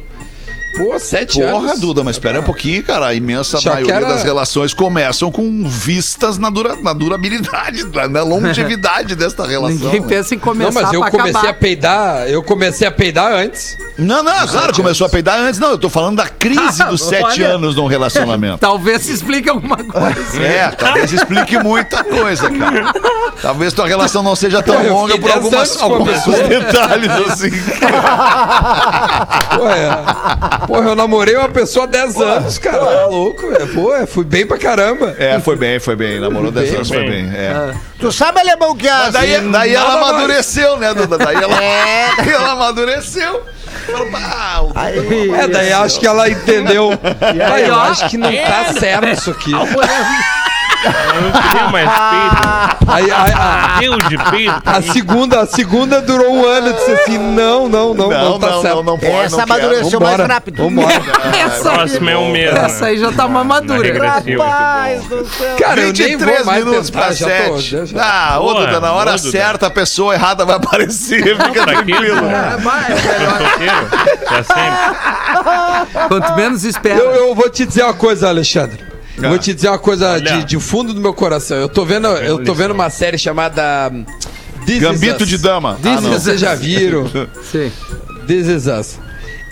Pô, 0.75 0.99
sete 0.99 1.39
Porra, 1.39 1.69
anos. 1.69 1.79
Duda, 1.79 2.03
mas 2.03 2.15
espera 2.15 2.39
um 2.39 2.43
pouquinho, 2.43 2.83
cara. 2.83 3.07
A 3.07 3.13
imensa 3.13 3.57
que 3.59 3.69
maioria 3.69 3.93
era- 3.95 4.07
das 4.07 4.23
relações 4.23 4.73
começam 4.73 5.31
com 5.31 5.67
vistas 5.67 6.37
na, 6.37 6.49
dura, 6.49 6.75
na 6.75 6.93
durabilidade, 6.93 7.85
na, 7.93 8.07
na 8.07 8.23
longevidade 8.23 9.15
desta 9.15 9.45
relação. 9.45 9.77
Ninguém 9.77 10.01
né? 10.01 10.07
pensa 10.07 10.33
em 10.33 10.37
Não, 10.37 10.43
começar 10.43 10.81
mas 10.81 10.93
eu 10.93 11.01
comecei 11.01 11.31
acabar. 11.31 11.49
a 11.49 11.53
peidar, 11.53 12.27
eu 12.27 12.43
comecei 12.43 12.87
a 12.87 12.91
peidar 12.91 13.31
antes. 13.33 13.77
Não, 13.97 14.21
não, 14.21 14.47
claro, 14.47 14.73
começou 14.73 15.07
a 15.07 15.09
peidar 15.09 15.39
antes. 15.39 15.59
Não, 15.59 15.71
eu 15.71 15.77
tô 15.77 15.89
falando 15.89 16.17
da 16.17 16.27
crise 16.27 16.83
dos 16.89 17.01
sete 17.01 17.41
Olha. 17.43 17.55
anos 17.55 17.75
num 17.75 17.87
relacionamento. 17.87 18.57
Talvez 18.65 19.03
se 19.03 19.13
explique 19.13 19.49
alguma 19.49 19.77
coisa. 19.77 20.43
É, 20.43 20.69
talvez 20.71 21.13
explique 21.13 21.57
muita 21.59 22.03
coisa, 22.03 22.49
cara. 22.49 22.93
Talvez 23.41 23.73
tua 23.73 23.87
relação 23.87 24.21
não 24.21 24.35
seja 24.35 24.61
tão 24.61 24.81
eu 24.81 24.93
longa 24.93 25.17
por 25.17 25.23
10 25.23 25.35
algumas, 25.35 25.69
anos 25.71 25.81
alguns 25.81 26.23
detalhes, 26.47 27.11
assim. 27.11 27.51
Pô, 29.55 29.69
é. 29.69 30.65
Porra, 30.67 30.89
eu 30.89 30.95
namorei 30.95 31.35
uma 31.35 31.49
pessoa 31.49 31.85
há 31.85 31.87
10 31.87 32.21
anos, 32.21 32.57
cara. 32.57 32.77
Tá 32.85 33.05
louco, 33.07 33.47
velho. 33.49 33.67
Pô, 33.73 33.95
é, 33.95 34.05
fui 34.05 34.23
bem 34.23 34.45
pra 34.45 34.57
caramba. 34.57 35.15
É, 35.17 35.39
foi 35.39 35.55
bem, 35.55 35.79
foi 35.79 35.95
bem. 35.95 36.19
Namorou 36.19 36.51
10 36.51 36.75
anos, 36.75 36.87
foi 36.87 37.09
bem. 37.09 37.29
É. 37.33 37.73
Tu 37.99 38.11
sabe, 38.11 38.39
alemão, 38.39 38.75
que 38.75 38.87
a. 38.87 38.97
Mas 39.05 39.13
daí, 39.13 39.39
daí 39.49 39.73
ela 39.75 39.93
amadureceu, 39.93 40.77
né, 40.77 40.93
Duda? 40.93 41.17
Daí 41.17 41.35
ela, 41.35 41.47
daí 42.17 42.29
ela 42.33 42.51
amadureceu. 42.51 43.43
Falou, 43.85 44.07
"Pá, 44.11 44.61
o- 44.61 45.35
É, 45.35 45.47
daí 45.47 45.71
acho 45.73 45.99
que 45.99 46.07
ela 46.07 46.29
entendeu. 46.29 46.91
Ah, 47.51 47.59
eu 47.61 47.73
ó. 47.73 47.79
acho 47.83 48.09
que 48.09 48.17
não 48.17 48.31
tá 48.31 48.73
certo 48.79 49.07
isso 49.09 49.31
aqui. 49.31 49.51
Eu 51.15 51.21
não 51.21 51.31
queria 51.31 51.67
mais 51.69 51.89
peito. 51.89 52.85
Aí, 52.87 53.11
aí, 53.11 53.33
a, 53.33 53.77
Deu 53.79 53.97
de 53.97 54.17
peito. 54.17 54.61
a 54.65 54.81
segunda, 54.81 55.41
a 55.41 55.45
segunda 55.47 56.01
durou 56.01 56.31
um 56.33 56.45
ano. 56.45 56.67
Eu 56.67 56.73
disse 56.73 56.91
assim: 56.91 57.17
não, 57.17 57.67
não, 57.67 57.93
não, 57.93 58.09
não, 58.09 58.29
Não, 58.31 58.39
tá 58.39 58.47
não, 58.51 58.61
certo. 58.61 58.75
não, 58.75 58.83
não 58.83 58.97
pode, 58.99 59.11
Essa 59.13 59.37
não 59.37 59.43
amadureceu 59.43 59.99
mais 59.99 60.17
rápido. 60.19 60.63
Vambora. 60.63 60.93
Essa 61.45 61.71
próxima 61.71 62.11
é 62.11 62.17
o 62.17 62.29
mesmo. 62.29 62.57
essa 62.57 62.85
aí 62.87 62.97
já 62.97 63.11
tá 63.11 63.27
mais 63.27 63.45
madura. 63.45 63.93
Rapaz 64.09 65.03
do 65.05 65.25
céu. 65.25 65.55
Cara, 65.57 65.81
eu 65.81 65.93
nem 65.93 65.93
23 65.93 66.37
vou 66.37 66.45
mais 66.45 66.63
minutos 66.65 66.89
tentar, 66.89 67.05
pra 67.05 67.13
já 67.13 67.25
tô. 67.25 67.57
7. 67.57 67.61
já- 67.69 67.85
já- 67.85 68.03
Ah, 68.03 68.39
ô 68.39 68.43
Boa, 68.53 68.65
Duda, 68.65 68.79
na 68.79 68.93
hora 68.93 69.05
boa, 69.11 69.17
Duda. 69.17 69.31
certa 69.31 69.67
a 69.67 69.69
pessoa 69.69 70.13
errada 70.13 70.45
vai 70.45 70.55
aparecer. 70.55 71.23
Fica 71.23 71.65
tranquilo. 71.65 72.17
É, 72.29 72.57
vai, 72.57 72.91
é 72.91 74.43
sempre. 74.43 76.07
Quanto 76.07 76.33
menos 76.35 76.63
espera. 76.63 76.99
Eu, 76.99 77.11
eu 77.11 77.35
vou 77.35 77.49
te 77.49 77.65
dizer 77.65 77.83
uma 77.83 77.93
coisa, 77.93 78.27
Alexandre. 78.29 78.83
Eu 79.21 79.29
Vou 79.29 79.37
te 79.39 79.53
dizer 79.53 79.69
uma 79.69 79.79
coisa 79.79 80.11
Olha. 80.11 80.37
de, 80.39 80.43
de 80.45 80.59
fundo 80.59 80.93
do 80.93 80.99
meu 81.01 81.13
coração. 81.13 81.57
Eu 81.57 81.69
tô 81.69 81.85
vendo, 81.85 82.07
eu 82.07 82.43
tô 82.43 82.53
vendo 82.53 82.71
uma 82.71 82.89
série 82.89 83.17
chamada 83.17 83.89
hum, 83.93 84.03
This 84.65 84.75
Is 84.77 84.81
Gambito 84.81 85.25
de 85.25 85.37
dama. 85.37 85.75
This 85.81 85.97
Ah, 85.97 86.01
não. 86.01 86.15
is- 86.15 86.23
Vocês 86.23 86.39
já 86.39 86.53
viram? 86.55 87.05
Sim. 87.51 87.71
This 88.27 88.47
Is 88.47 88.67
Us. 88.67 88.97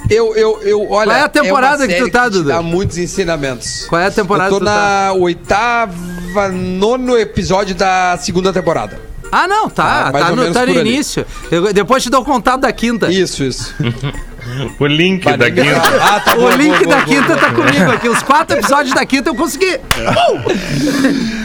Eu, 0.09 0.35
eu, 0.35 0.61
eu, 0.63 0.91
olha. 0.91 1.11
Qual 1.11 1.17
é 1.17 1.21
a 1.23 1.29
temporada 1.29 1.83
uma 1.85 1.87
que 1.87 1.95
tu 2.01 2.11
tá, 2.11 2.23
te 2.29 2.33
Duda? 2.33 2.53
Dá 2.55 2.61
muitos 2.61 2.97
ensinamentos. 2.97 3.85
Qual 3.87 4.01
é 4.01 4.07
a 4.07 4.11
temporada 4.11 4.47
Eu 4.49 4.51
tô 4.51 4.59
que 4.59 4.65
tu 4.65 4.65
tá? 4.65 4.75
na 5.07 5.13
oitava, 5.13 6.49
nono 6.51 7.17
episódio 7.17 7.73
da 7.73 8.17
segunda 8.19 8.51
temporada. 8.51 8.99
Ah, 9.31 9.47
não, 9.47 9.69
tá. 9.69 10.05
Tá, 10.05 10.11
mais 10.11 10.25
Tá 10.25 10.35
no, 10.35 10.51
tá 10.53 10.65
no 10.65 10.73
início. 10.75 11.25
Eu- 11.49 11.71
depois 11.73 12.03
te 12.03 12.09
dou 12.09 12.21
o 12.21 12.25
contato 12.25 12.61
da 12.61 12.71
quinta. 12.73 13.09
Isso, 13.11 13.43
isso. 13.45 13.73
O 14.79 14.85
link 14.85 15.23
da 15.37 15.49
quinta. 15.51 15.81
Ah, 16.01 16.19
tá 16.19 16.35
O 16.35 16.49
link 16.51 16.83
bom, 16.83 16.89
da 16.89 16.97
bom, 16.97 17.05
quinta 17.05 17.33
bom, 17.33 17.39
tá 17.39 17.49
bom. 17.49 17.63
comigo 17.63 17.91
aqui. 17.91 18.09
Os 18.09 18.23
quatro 18.23 18.57
episódios 18.59 18.93
da 18.93 19.05
quinta 19.05 19.29
eu 19.29 19.35
consegui. 19.35 19.79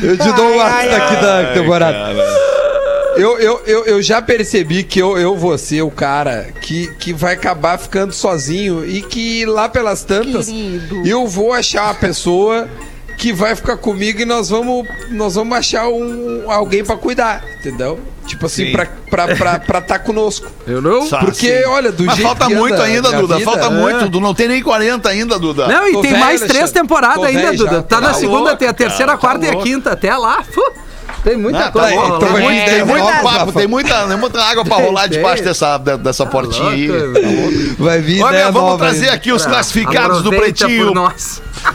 Eu 0.03 0.17
te 0.17 0.33
dou 0.33 0.57
o 0.57 0.61
ar 0.61 0.89
daqui 0.89 1.17
da 1.23 1.53
temporada. 1.55 1.99
Eu, 3.17 3.37
eu, 3.41 3.61
eu, 3.67 3.85
eu 3.87 4.03
já 4.03 4.23
percebi 4.23 4.85
que 4.85 5.01
eu, 5.01 5.19
eu 5.19 5.37
vou 5.37 5.59
ser 5.59 5.83
o 5.83 5.91
cara 5.91 6.47
que, 6.61 6.87
que 7.01 7.13
vai 7.13 7.35
acabar 7.35 7.77
ficando 7.77 8.13
sozinho 8.13 8.87
e 8.89 9.03
que 9.03 9.45
lá 9.45 9.69
pelas 9.69 10.05
tantas 10.05 10.49
eu 11.05 11.27
vou 11.27 11.53
achar 11.53 11.85
uma 11.87 11.95
pessoa 11.95 12.69
que 13.18 13.33
vai 13.33 13.54
ficar 13.57 13.76
comigo 13.76 14.20
e 14.22 14.24
nós 14.24 14.48
vamos 14.48 14.87
nós 15.11 15.35
vamos 15.35 15.59
achar 15.59 15.88
um, 15.88 16.50
alguém 16.50 16.85
pra 16.85 16.96
cuidar, 16.96 17.44
entendeu? 17.59 17.98
Tipo 18.26 18.46
assim, 18.46 18.66
Sim. 18.66 18.72
pra 18.72 18.83
estar 18.85 18.96
pra, 19.11 19.35
pra, 19.37 19.59
pra 19.59 19.81
tá 19.81 19.98
conosco. 19.98 20.46
Eu 20.66 20.81
não. 20.83 21.07
Sa- 21.09 21.18
Porque, 21.18 21.64
olha, 21.66 21.90
do 21.90 22.04
Mas 22.04 22.16
jeito 22.16 22.26
falta 22.28 22.46
que 22.46 22.54
muito 22.54 22.74
anda 22.74 22.85
ainda, 22.85 23.11
Duda. 23.12 23.37
vida, 23.38 23.50
falta 23.50 23.66
é. 23.66 23.70
muito. 23.70 24.11
Tu 24.11 24.20
não 24.20 24.35
tem 24.35 24.48
nem 24.48 24.62
40 24.62 25.09
ainda, 25.09 25.38
Duda. 25.38 25.66
Não, 25.66 25.88
e 25.88 25.92
Tô 25.92 26.02
tem 26.02 26.11
velho, 26.12 26.24
mais 26.24 26.40
três 26.42 26.70
temporadas 26.70 27.24
ainda, 27.24 27.57
já. 27.57 27.64
Duda. 27.64 27.83
Tá 27.83 28.00
na 28.00 28.09
Tá 28.09 28.14
segunda, 28.14 28.54
tem 28.54 28.68
a 28.68 28.72
terceira, 28.74 29.12
a 29.12 29.18
cara, 29.18 29.35
quarta 29.38 29.46
tá 29.46 29.52
e 29.52 29.57
a 29.59 29.62
quinta. 29.62 29.92
Até 29.92 30.14
lá. 30.16 30.42
fu, 30.44 30.62
tem 31.29 31.37
muita 31.37 31.67
Ah, 31.67 31.71
coisa. 31.71 31.88
tá 31.95 32.19
Tem 32.19 32.31
muito- 32.43 32.64
tem 32.64 32.85
muito 32.85 33.23
papo, 33.23 33.53
tem 33.53 33.67
muita, 33.67 34.07
tem 34.07 34.17
muita 34.17 34.43
água 34.43 34.64
pra 34.64 34.77
rolar 34.77 35.03
tem. 35.09 35.19
debaixo 35.19 35.43
dessa, 35.45 35.77
de- 35.79 35.97
dessa 35.99 36.25
portinha 36.25 36.71
aí. 36.71 36.88
louco, 36.88 37.75
Vai 37.79 38.01
vir 38.01 38.23
Olha, 38.23 38.51
vamos 38.51 38.71
nova 38.71 38.79
trazer 38.79 39.11
aqui 39.11 39.31
os 39.33 39.45
classificados 39.45 40.23
do 40.23 40.31
Pretinho. 40.31 40.93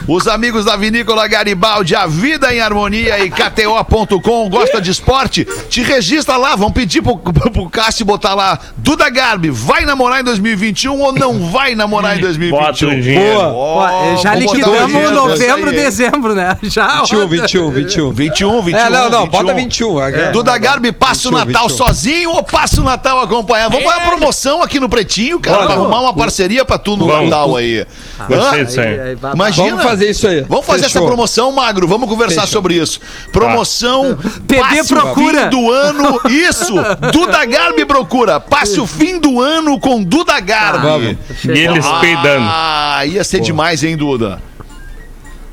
Os 0.08 0.28
amigos 0.30 0.64
da 0.66 0.78
Vinícola 0.78 1.28
Garibaldi, 1.28 1.94
a 1.94 2.08
vida 2.08 2.54
em 2.54 2.60
harmonia 2.62 3.20
e 3.24 3.30
KTO.com. 3.30 4.50
Gosta 4.50 4.82
de 4.82 4.90
esporte? 4.92 5.46
Te 5.70 5.82
registra 5.84 6.38
lá. 6.38 6.56
Vão 6.56 6.72
pedir 6.72 7.02
pro, 7.02 7.18
pro 7.18 7.70
Cássio 7.70 8.06
botar 8.06 8.34
lá. 8.34 8.58
Duda 8.78 9.10
Garbi, 9.10 9.50
vai 9.50 9.84
namorar 9.86 10.22
em 10.22 10.24
2021 10.24 11.00
ou 11.00 11.12
não 11.14 11.50
vai 11.52 11.76
namorar 11.76 12.18
em 12.18 12.22
2021? 12.22 12.66
Bota 12.66 12.86
o 12.88 13.02
dinheiro. 13.02 13.40
Ó, 13.40 14.14
Ó, 14.14 14.16
já 14.22 14.34
liquidamos 14.36 15.12
novembro, 15.12 15.72
dezembro, 15.72 16.34
né? 16.34 16.58
Já. 16.64 17.02
21, 17.02 17.20
roda. 17.20 17.28
21, 17.42 17.70
21. 17.72 18.12
21, 18.14 18.62
21. 18.62 18.80
É, 18.80 18.90
não, 18.90 19.10
não, 19.10 19.28
bota 19.48 19.54
21. 19.60 20.02
É. 20.02 20.32
Duda 20.32 20.58
Garbi, 20.58 20.92
passa 20.92 21.28
o 21.30 21.32
21, 21.32 21.46
Natal 21.46 21.68
21. 21.68 21.78
sozinho 21.86 22.30
ou 22.32 22.44
passa 22.44 22.82
o 22.82 22.84
Natal 22.84 23.20
acompanhado? 23.22 23.72
Vamos 23.72 23.86
fazer 23.86 24.00
uma 24.02 24.10
promoção 24.10 24.62
aqui 24.62 24.80
no 24.80 24.90
Pretinho, 24.90 25.40
cara, 25.40 25.58
Vamos. 25.58 25.74
pra 25.74 25.82
arrumar 25.82 26.02
uma 26.02 26.14
parceria 26.14 26.64
pra 26.66 26.78
tu 26.78 26.96
no 26.98 27.08
Vamos. 27.08 27.30
Natal 27.30 27.56
aí. 27.56 27.86
Gostei 28.28 28.62
Hã? 28.62 28.66
disso 28.66 28.80
aí. 28.82 29.18
Imagina. 29.34 29.70
Vamos 29.70 29.84
fazer 29.84 30.10
isso 30.10 30.28
aí. 30.28 30.42
Vamos 30.42 30.66
fazer 30.66 30.86
essa 30.86 30.94
Fechou. 30.94 31.08
promoção, 31.08 31.52
Magro. 31.52 31.88
Vamos 31.88 32.08
conversar 32.10 32.42
Fechou. 32.42 32.54
sobre 32.54 32.76
isso. 32.76 33.00
Promoção. 33.32 34.18
Passe 34.48 34.82
o 34.94 34.98
procura. 34.98 35.44
fim 35.44 35.50
do 35.50 35.72
ano. 35.72 36.20
Isso. 36.30 36.74
Duda 37.12 37.46
Garbi 37.46 37.86
procura. 37.86 38.40
Passe 38.40 38.80
o 38.80 38.88
fim 38.88 39.20
do 39.20 39.42
ano 39.42 39.80
com 39.80 40.04
Duda 40.04 40.40
Garbi. 40.40 40.84
Vamos. 40.88 41.18
E 41.46 41.60
eles 41.60 41.86
peidando. 42.00 42.46
Ah, 42.50 43.06
ia 43.06 43.24
ser 43.24 43.40
demais, 43.42 43.84
hein, 43.84 43.98
Duda? 43.98 44.42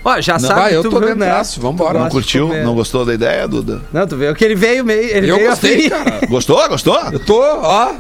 Ó, 0.05 0.21
já 0.21 0.35
Não, 0.35 0.41
sabe 0.41 0.61
vai, 0.61 0.75
eu 0.75 0.83
tu 0.83 0.91
tô 0.91 0.99
viu, 0.99 1.15
dentro 1.15 1.61
vambora. 1.61 1.99
Tu 1.99 2.03
Não 2.03 2.09
curtiu? 2.11 2.49
Não 2.65 2.75
gostou 2.75 3.05
da 3.05 3.13
ideia, 3.13 3.47
Duda? 3.47 3.83
Não, 3.93 4.07
tu 4.07 4.17
viu 4.17 4.35
que 4.35 4.45
ele 4.45 4.55
veio 4.55 4.85
meio. 4.85 5.03
Ele 5.17 5.31
Eu 5.31 5.37
veio 5.37 5.51
gostei, 5.51 5.77
assim. 5.77 5.89
cara. 5.91 6.21
Gostou? 6.29 6.69
Gostou? 6.69 6.99
Eu 7.13 7.21
tô, 7.21 7.41
ó. 7.43 7.93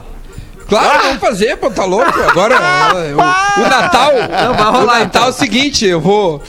Claro, 0.68 1.02
vamos 1.04 1.20
fazer, 1.20 1.56
pô, 1.56 1.68
tá 1.70 1.84
louco? 1.84 2.08
Agora, 2.22 2.54
eu- 3.10 3.16
o 3.18 3.68
Natal. 3.68 4.12
Não, 4.14 4.54
vai 4.54 4.64
rolar, 4.64 4.80
o 4.80 4.86
Natal 4.86 5.02
então. 5.04 5.24
é 5.26 5.28
o 5.28 5.32
seguinte, 5.32 5.84
eu 5.84 6.00
vou. 6.00 6.42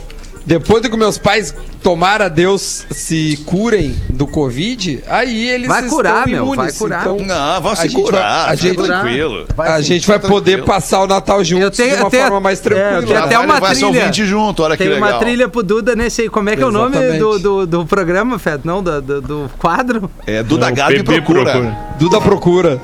Depois 0.45 0.81
de 0.81 0.89
que 0.89 0.97
meus 0.97 1.17
pais, 1.19 1.53
tomara 1.83 2.27
Deus, 2.29 2.85
se 2.89 3.37
curem 3.45 3.95
do 4.09 4.25
Covid, 4.25 5.03
aí 5.07 5.47
eles 5.49 5.67
Vai 5.67 5.83
curar, 5.87 6.25
meu, 6.27 6.43
imunes. 6.43 6.55
vai 6.57 6.71
curar. 6.73 7.01
Então, 7.01 7.17
Não, 7.19 7.67
A 7.69 7.75
se 7.75 7.83
gente 7.83 7.93
vai- 7.93 8.03
curar. 8.03 8.49
a 8.49 8.55
gente- 8.55 8.75
tranquilo. 8.83 9.45
a 9.57 9.81
gente 9.81 10.07
vai 10.07 10.19
poder 10.19 10.63
passar 10.63 11.01
o 11.01 11.07
Natal 11.07 11.43
juntos 11.43 11.63
Eu 11.63 11.71
tenho- 11.85 11.95
de 11.97 12.01
uma 12.03 12.09
tenho- 12.09 12.23
forma 12.23 12.39
mais 12.39 12.57
é, 12.57 12.61
eu 12.61 12.63
tranquila. 12.63 13.01
tenho 13.01 13.13
Já 13.19 13.23
até 13.25 13.35
vai 13.37 13.45
uma 13.45 13.57
essa 13.57 13.67
trilha. 13.67 13.87
ouvinte 13.87 14.25
junto, 14.25 14.63
olha 14.63 14.75
que 14.77 14.83
Tem 14.83 14.93
legal. 14.93 15.09
uma 15.09 15.19
trilha 15.19 15.47
pro 15.47 15.61
Duda 15.63 15.95
nesse 15.95 16.23
aí. 16.23 16.29
Como 16.29 16.49
é 16.49 16.55
que 16.55 16.63
é 16.63 16.65
o 16.65 16.71
nome 16.71 16.95
Exatamente. 16.97 17.19
do, 17.19 17.39
do, 17.39 17.67
do 17.67 17.85
programa, 17.85 18.39
Fed? 18.39 18.61
Não, 18.63 18.81
do, 18.81 19.01
do, 19.01 19.21
do 19.21 19.51
quadro? 19.59 20.09
É, 20.25 20.41
Duda 20.41 20.67
Não, 20.67 20.73
Garbi 20.75 21.03
PB 21.03 21.21
procura. 21.21 21.77
Duda 21.99 22.19
procura. 22.19 22.81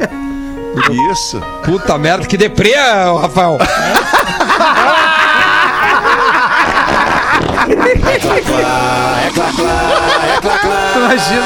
Isso. 1.11 1.41
Puta 1.65 1.97
merda, 1.97 2.25
que 2.27 2.37
deprê, 2.37 2.75
Rafael. 2.75 3.57
Imagina. 10.95 11.45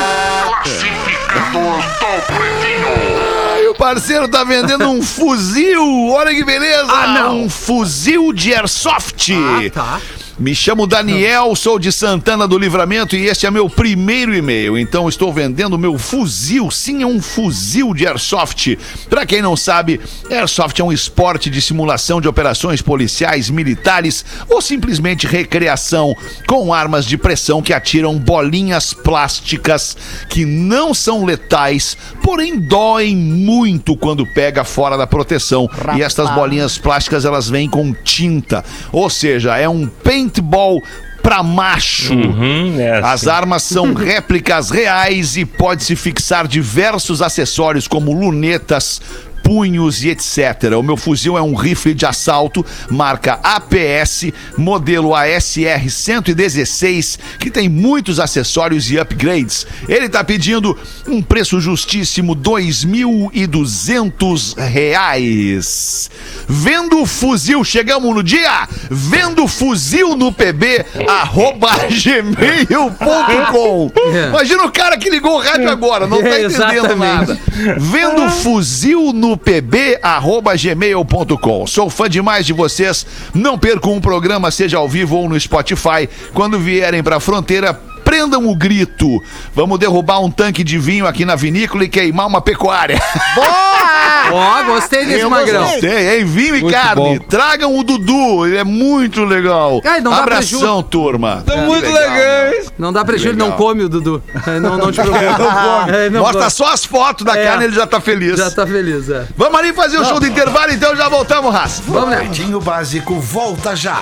E 3.61 3.67
o 3.67 3.75
parceiro 3.75 4.27
tá 4.27 4.43
vendendo 4.43 4.89
um 4.89 5.01
fuzil. 5.01 6.09
Olha 6.09 6.33
que 6.33 6.43
beleza. 6.43 6.91
Ah, 6.91 7.07
não. 7.07 7.41
Um 7.43 7.49
fuzil 7.49 8.33
de 8.33 8.53
airsoft. 8.53 9.31
Ah, 9.33 9.69
tá. 9.71 9.99
Me 10.41 10.55
chamo 10.55 10.87
Daniel, 10.87 11.55
sou 11.55 11.77
de 11.77 11.91
Santana 11.91 12.47
do 12.47 12.57
Livramento 12.57 13.15
e 13.15 13.27
este 13.27 13.45
é 13.45 13.51
meu 13.51 13.69
primeiro 13.69 14.33
e-mail. 14.33 14.75
Então 14.75 15.07
estou 15.07 15.31
vendendo 15.31 15.77
meu 15.77 15.99
fuzil. 15.99 16.71
Sim, 16.71 17.03
é 17.03 17.05
um 17.05 17.21
fuzil 17.21 17.93
de 17.93 18.07
airsoft. 18.07 18.75
Pra 19.07 19.23
quem 19.23 19.39
não 19.39 19.55
sabe, 19.55 20.01
airsoft 20.31 20.81
é 20.81 20.83
um 20.83 20.91
esporte 20.91 21.47
de 21.47 21.61
simulação 21.61 22.19
de 22.19 22.27
operações 22.27 22.81
policiais, 22.81 23.51
militares 23.51 24.25
ou 24.49 24.63
simplesmente 24.63 25.27
recreação 25.27 26.15
com 26.47 26.73
armas 26.73 27.05
de 27.05 27.19
pressão 27.19 27.61
que 27.61 27.71
atiram 27.71 28.17
bolinhas 28.17 28.95
plásticas 28.95 29.95
que 30.27 30.43
não 30.43 30.91
são 30.91 31.23
letais, 31.23 31.95
porém 32.23 32.57
doem 32.57 33.15
muito 33.15 33.95
quando 33.95 34.25
pega 34.25 34.63
fora 34.63 34.97
da 34.97 35.05
proteção. 35.05 35.69
E 35.95 36.01
estas 36.01 36.33
bolinhas 36.33 36.79
plásticas 36.79 37.25
elas 37.25 37.47
vêm 37.47 37.69
com 37.69 37.93
tinta, 37.93 38.65
ou 38.91 39.07
seja, 39.07 39.55
é 39.55 39.69
um 39.69 39.85
paintball 40.31 40.81
pra 41.21 41.43
macho. 41.43 42.13
Uhum, 42.13 42.79
é 42.79 42.97
assim. 42.97 43.07
As 43.07 43.27
armas 43.27 43.63
são 43.63 43.93
réplicas 43.93 44.69
reais 44.69 45.37
e 45.37 45.45
pode-se 45.45 45.95
fixar 45.95 46.47
diversos 46.47 47.21
acessórios 47.21 47.87
como 47.87 48.11
lunetas, 48.11 49.01
punhos 49.43 50.03
e 50.03 50.09
etc. 50.09 50.73
O 50.77 50.83
meu 50.83 50.97
fuzil 50.97 51.37
é 51.37 51.41
um 51.41 51.53
rifle 51.55 51.93
de 51.93 52.05
assalto, 52.05 52.65
marca 52.89 53.39
APS, 53.43 54.31
modelo 54.57 55.13
ASR 55.15 55.89
116, 55.89 57.19
que 57.39 57.49
tem 57.51 57.67
muitos 57.69 58.19
acessórios 58.19 58.89
e 58.91 58.97
upgrades. 58.99 59.65
Ele 59.87 60.09
tá 60.09 60.23
pedindo 60.23 60.77
um 61.07 61.21
preço 61.21 61.59
justíssimo, 61.59 62.35
2.200 62.35 64.57
reais. 64.57 66.09
Vendo 66.47 67.05
fuzil, 67.05 67.63
chegamos 67.63 68.15
no 68.15 68.23
dia? 68.23 68.67
Vendo 68.89 69.47
fuzil 69.47 70.15
no 70.15 70.31
PB, 70.31 70.85
arroba 71.07 71.69
gmail.com. 71.89 73.91
É. 74.13 74.29
Imagina 74.29 74.63
o 74.65 74.71
cara 74.71 74.97
que 74.97 75.09
ligou 75.09 75.37
o 75.37 75.41
rádio 75.41 75.69
agora, 75.69 76.07
não 76.07 76.21
tá 76.21 76.29
É, 76.29 76.45
entendendo 76.45 76.95
nada. 76.95 77.37
Vendo 77.77 78.29
fuzil 78.29 79.11
no 79.13 79.30
pb 79.37 79.99
arroba 80.01 80.55
gmail.com. 80.55 81.67
Sou 81.67 81.89
fã 81.89 82.09
demais 82.09 82.45
de 82.45 82.53
vocês. 82.53 83.05
Não 83.33 83.57
percam 83.57 83.93
um 83.93 84.01
programa, 84.01 84.51
seja 84.51 84.77
ao 84.77 84.87
vivo 84.87 85.17
ou 85.17 85.29
no 85.29 85.39
Spotify. 85.39 86.09
Quando 86.33 86.59
vierem 86.59 87.03
pra 87.03 87.19
fronteira, 87.19 87.79
prendam 88.11 88.45
o 88.45 88.53
grito. 88.53 89.23
Vamos 89.55 89.79
derrubar 89.79 90.19
um 90.19 90.29
tanque 90.29 90.65
de 90.65 90.77
vinho 90.77 91.07
aqui 91.07 91.23
na 91.23 91.33
vinícola 91.37 91.85
e 91.85 91.87
queimar 91.87 92.27
uma 92.27 92.41
pecuária. 92.41 92.99
Ó, 94.33 94.63
gostei 94.63 95.05
desse 95.05 95.21
Eu 95.21 95.29
magrão. 95.29 95.63
gostei. 95.63 96.17
Hein? 96.19 96.25
Vinho 96.25 96.57
e 96.57 96.61
Muito 96.61 96.73
carne. 96.75 96.95
bom. 97.01 97.19
Tragam 97.19 97.77
o 97.77 97.83
Dudu, 97.83 98.45
ele 98.45 98.57
é 98.57 98.63
muito 98.65 99.23
legal. 99.23 99.81
Ai, 99.85 100.01
não 100.01 100.11
dá 100.11 100.17
Abração, 100.17 100.83
turma. 100.83 101.41
Tão 101.45 101.55
Que 101.55 101.61
muito 101.65 101.85
legal, 101.85 102.01
legais. 102.15 102.73
Não 102.77 102.91
dá 102.91 103.03
prejuízo, 103.05 103.29
ele 103.29 103.37
não 103.37 103.53
come 103.53 103.83
o 103.83 103.89
Dudu. 103.89 104.21
Não, 104.61 104.77
não 104.77 104.91
te 104.91 105.01
preocupa. 105.01 105.85
É, 105.87 106.09
não 106.09 106.19
Mostra 106.19 106.39
come. 106.41 106.51
só 106.51 106.73
as 106.73 106.83
fotos 106.83 107.25
da 107.25 107.37
É. 107.37 107.45
carne, 107.45 107.63
ele 107.65 107.73
já 107.75 107.87
tá 107.87 108.01
feliz. 108.01 108.37
Já 108.37 108.51
tá 108.51 108.67
feliz, 108.67 109.09
é. 109.09 109.25
Vamos 109.37 109.57
ali 109.57 109.71
fazer 109.73 109.99
o 109.99 110.05
show 110.05 110.19
do 110.19 110.27
intervalo, 110.27 110.71
então 110.73 110.93
já 110.97 111.07
voltamos, 111.07 111.53
Raça. 111.53 111.81
Vamos 111.87 112.09
nessa. 112.09 112.25
Pretinho 112.25 112.59
Básico 112.59 113.19
volta 113.21 113.73
já. 113.73 114.01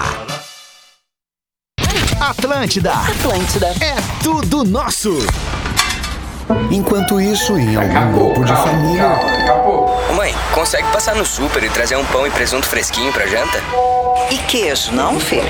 Atlântida. 2.20 2.91
Atlântida. 2.91 3.67
É 3.80 3.95
tudo 4.22 4.65
nosso. 4.65 5.17
Enquanto 6.70 7.20
isso, 7.22 7.57
em 7.57 7.76
algum 7.76 8.11
grupo 8.11 8.43
de 8.43 8.53
família, 8.53 9.07
Ô 10.09 10.13
mãe, 10.13 10.36
consegue 10.53 10.88
passar 10.91 11.15
no 11.15 11.26
super 11.26 11.63
e 11.63 11.70
trazer 11.70 11.95
um 11.95 12.05
pão 12.05 12.28
e 12.28 12.32
presunto 12.32 12.67
fresquinho 12.67 13.13
pra 13.13 13.26
janta? 13.26 13.59
E 14.32 14.38
queijo, 14.38 14.91
não, 14.91 15.20
filho? 15.20 15.49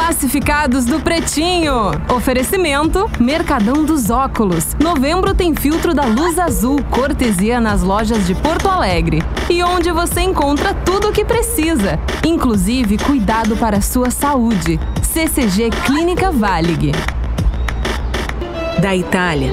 Classificados 0.00 0.86
do 0.86 0.98
Pretinho. 0.98 1.90
Oferecimento 2.08 3.06
Mercadão 3.20 3.84
dos 3.84 4.08
Óculos. 4.08 4.74
Novembro 4.82 5.34
tem 5.34 5.54
filtro 5.54 5.92
da 5.92 6.06
luz 6.06 6.38
azul, 6.38 6.82
cortesia 6.90 7.60
nas 7.60 7.82
lojas 7.82 8.26
de 8.26 8.34
Porto 8.34 8.66
Alegre. 8.66 9.22
E 9.50 9.62
onde 9.62 9.92
você 9.92 10.22
encontra 10.22 10.72
tudo 10.72 11.10
o 11.10 11.12
que 11.12 11.22
precisa, 11.22 12.00
inclusive 12.24 12.96
cuidado 12.96 13.58
para 13.58 13.76
a 13.76 13.82
sua 13.82 14.10
saúde. 14.10 14.80
CCG 15.02 15.68
Clínica 15.84 16.30
Valig. 16.32 16.92
Da 18.80 18.96
Itália, 18.96 19.52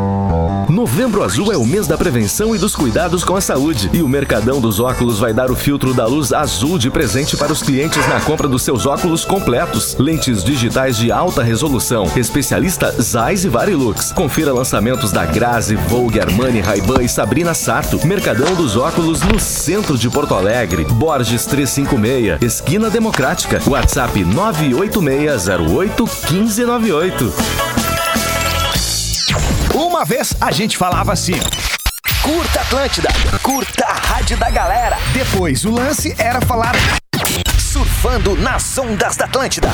Novembro 0.71 1.21
Azul 1.21 1.51
é 1.51 1.57
o 1.57 1.65
mês 1.65 1.85
da 1.85 1.97
prevenção 1.97 2.55
e 2.55 2.57
dos 2.57 2.77
cuidados 2.77 3.25
com 3.25 3.35
a 3.35 3.41
saúde. 3.41 3.89
E 3.91 4.01
o 4.01 4.07
Mercadão 4.07 4.61
dos 4.61 4.79
Óculos 4.79 5.19
vai 5.19 5.33
dar 5.33 5.51
o 5.51 5.55
filtro 5.55 5.93
da 5.93 6.05
luz 6.05 6.31
azul 6.31 6.77
de 6.77 6.89
presente 6.89 7.35
para 7.35 7.51
os 7.51 7.61
clientes 7.61 8.07
na 8.07 8.21
compra 8.21 8.47
dos 8.47 8.61
seus 8.61 8.85
óculos 8.85 9.25
completos. 9.25 9.97
Lentes 9.99 10.41
digitais 10.41 10.95
de 10.95 11.11
alta 11.11 11.43
resolução. 11.43 12.09
Especialista 12.15 12.89
Zeiss 13.01 13.43
e 13.43 13.49
Varilux. 13.49 14.13
Confira 14.13 14.53
lançamentos 14.53 15.11
da 15.11 15.25
Grazi, 15.25 15.75
Vogue, 15.75 16.21
Armani, 16.21 16.61
Ray-Ban 16.61 17.03
e 17.03 17.09
Sabrina 17.09 17.53
Sato. 17.53 17.99
Mercadão 18.07 18.55
dos 18.55 18.77
Óculos 18.77 19.23
no 19.23 19.41
centro 19.41 19.97
de 19.97 20.09
Porto 20.09 20.35
Alegre. 20.35 20.85
Borges 20.85 21.45
356, 21.47 22.41
esquina 22.41 22.89
Democrática. 22.89 23.61
WhatsApp 23.67 24.23
98608 24.23 26.05
1598. 26.31 27.70
Uma 30.01 30.05
vez 30.05 30.33
a 30.41 30.49
gente 30.51 30.79
falava 30.79 31.13
assim. 31.13 31.39
Curta 32.23 32.61
Atlântida, 32.61 33.09
curta 33.43 33.85
a 33.85 33.93
rádio 33.93 34.35
da 34.35 34.49
galera. 34.49 34.97
Depois 35.13 35.63
o 35.63 35.69
lance 35.69 36.15
era 36.17 36.41
falar. 36.41 36.73
Surfando 37.59 38.35
nas 38.35 38.75
ondas 38.79 39.15
da 39.15 39.25
Atlântida. 39.25 39.69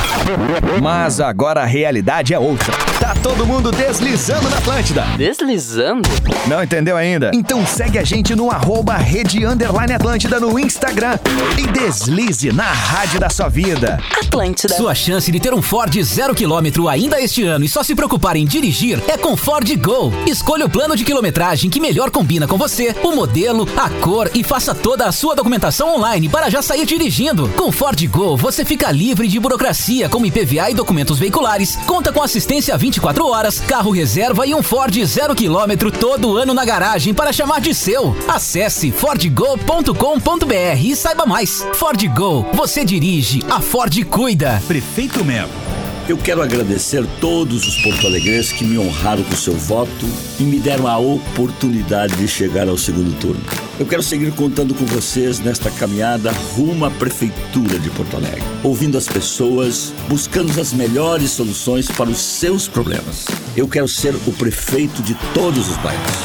Mas 0.84 1.22
agora 1.22 1.62
a 1.62 1.66
realidade 1.66 2.34
é 2.34 2.40
outra. 2.40 2.74
Tá 3.08 3.16
todo 3.24 3.46
mundo 3.46 3.72
deslizando 3.72 4.50
na 4.50 4.58
Atlântida. 4.58 5.04
Deslizando? 5.16 6.10
Não 6.46 6.62
entendeu 6.62 6.98
ainda? 6.98 7.32
Então 7.34 7.66
segue 7.66 7.98
a 7.98 8.04
gente 8.04 8.36
no 8.36 8.52
arroba 8.52 8.98
rede 8.98 9.46
underline 9.46 9.94
Atlântida 9.94 10.42
no 10.42 10.60
Instagram 10.60 11.18
e 11.58 11.68
deslize 11.68 12.52
na 12.52 12.66
rádio 12.66 13.18
da 13.18 13.30
sua 13.30 13.48
vida. 13.48 13.98
Atlântida. 14.12 14.74
Sua 14.76 14.94
chance 14.94 15.32
de 15.32 15.40
ter 15.40 15.54
um 15.54 15.62
Ford 15.62 15.98
zero 16.04 16.36
quilômetro 16.36 16.90
ainda 16.90 17.22
este 17.22 17.44
ano 17.44 17.64
e 17.64 17.70
só 17.70 17.82
se 17.82 17.96
preocupar 17.96 18.36
em 18.36 18.46
dirigir 18.46 19.02
é 19.08 19.18
com 19.18 19.38
Ford 19.38 19.74
Go. 19.78 20.12
Escolha 20.26 20.66
o 20.66 20.70
plano 20.70 20.94
de 20.94 21.06
quilometragem 21.06 21.70
que 21.70 21.80
melhor 21.80 22.12
combina 22.12 22.46
com 22.46 22.58
você, 22.58 22.94
o 23.04 23.16
modelo, 23.16 23.66
a 23.78 23.90
cor 24.02 24.30
e 24.36 24.44
faça 24.44 24.76
toda 24.76 25.06
a 25.06 25.14
sua 25.14 25.34
documentação 25.34 25.96
online 25.96 26.28
para 26.28 26.50
já 26.50 26.62
sair 26.62 26.86
dirigindo. 26.86 27.48
Com 27.56 27.72
Ford 27.72 28.06
Go, 28.08 28.36
você 28.36 28.66
fica 28.66 28.92
livre 28.92 29.30
de 29.30 29.40
burocracia 29.40 30.10
como 30.10 30.26
IPVA 30.26 30.72
e 30.72 30.74
documentos 30.74 31.18
veiculares, 31.18 31.78
conta 31.86 32.12
com 32.12 32.22
assistência 32.22 32.76
24 32.98 33.28
horas, 33.28 33.60
carro 33.60 33.92
reserva 33.92 34.46
e 34.48 34.56
um 34.56 34.64
Ford 34.64 35.06
zero 35.06 35.36
quilômetro 35.36 35.92
todo 35.92 36.36
ano 36.36 36.54
na 36.54 36.66
garagem 36.66 37.14
para 37.14 37.32
chamar 37.32 37.62
de 37.62 37.74
seu. 37.74 38.16
Acesse 38.28 38.92
fordgo.com.br 38.92 40.82
e 40.84 40.96
saiba 40.96 41.26
mais. 41.26 41.66
Ford 41.74 42.02
Go, 42.16 42.46
você 42.54 42.84
dirige, 42.84 43.44
a 43.50 43.62
Ford 43.62 44.04
cuida. 44.06 44.62
Prefeito 44.68 45.24
Melo. 45.24 45.77
Eu 46.08 46.18
quero 46.18 46.42
agradecer 46.42 47.06
todos 47.20 47.68
os 47.68 47.82
porto-alegrenses 47.84 48.54
que 48.54 48.64
me 48.64 48.78
honraram 48.78 49.22
com 49.26 49.36
seu 49.36 49.54
voto 49.54 50.06
e 50.40 50.44
me 50.44 50.58
deram 50.58 50.88
a 50.88 50.98
oportunidade 50.98 52.16
de 52.16 52.26
chegar 52.30 52.70
ao 52.70 52.78
segundo 52.78 53.14
turno. 53.20 53.44
Eu 53.78 53.86
quero 53.86 54.02
seguir 54.02 54.32
contando 54.32 54.74
com 54.74 54.86
vocês 54.86 55.40
nesta 55.40 55.70
caminhada 55.70 56.32
rumo 56.32 56.86
à 56.86 56.92
Prefeitura 56.92 57.78
de 57.78 57.90
Porto 57.90 58.16
Alegre, 58.16 58.42
ouvindo 58.64 58.98
as 58.98 59.06
pessoas, 59.06 59.94
buscando 60.08 60.58
as 60.62 60.72
melhores 60.72 61.32
soluções 61.32 61.92
para 61.92 62.10
os 62.10 62.20
seus 62.20 62.70
problemas. 62.70 63.26
Eu 63.58 63.68
quero 63.68 63.90
ser 63.90 64.16
o 64.16 64.32
prefeito 64.32 65.02
de 65.04 65.14
todos 65.34 65.70
os 65.70 65.76
bairros. 65.78 66.16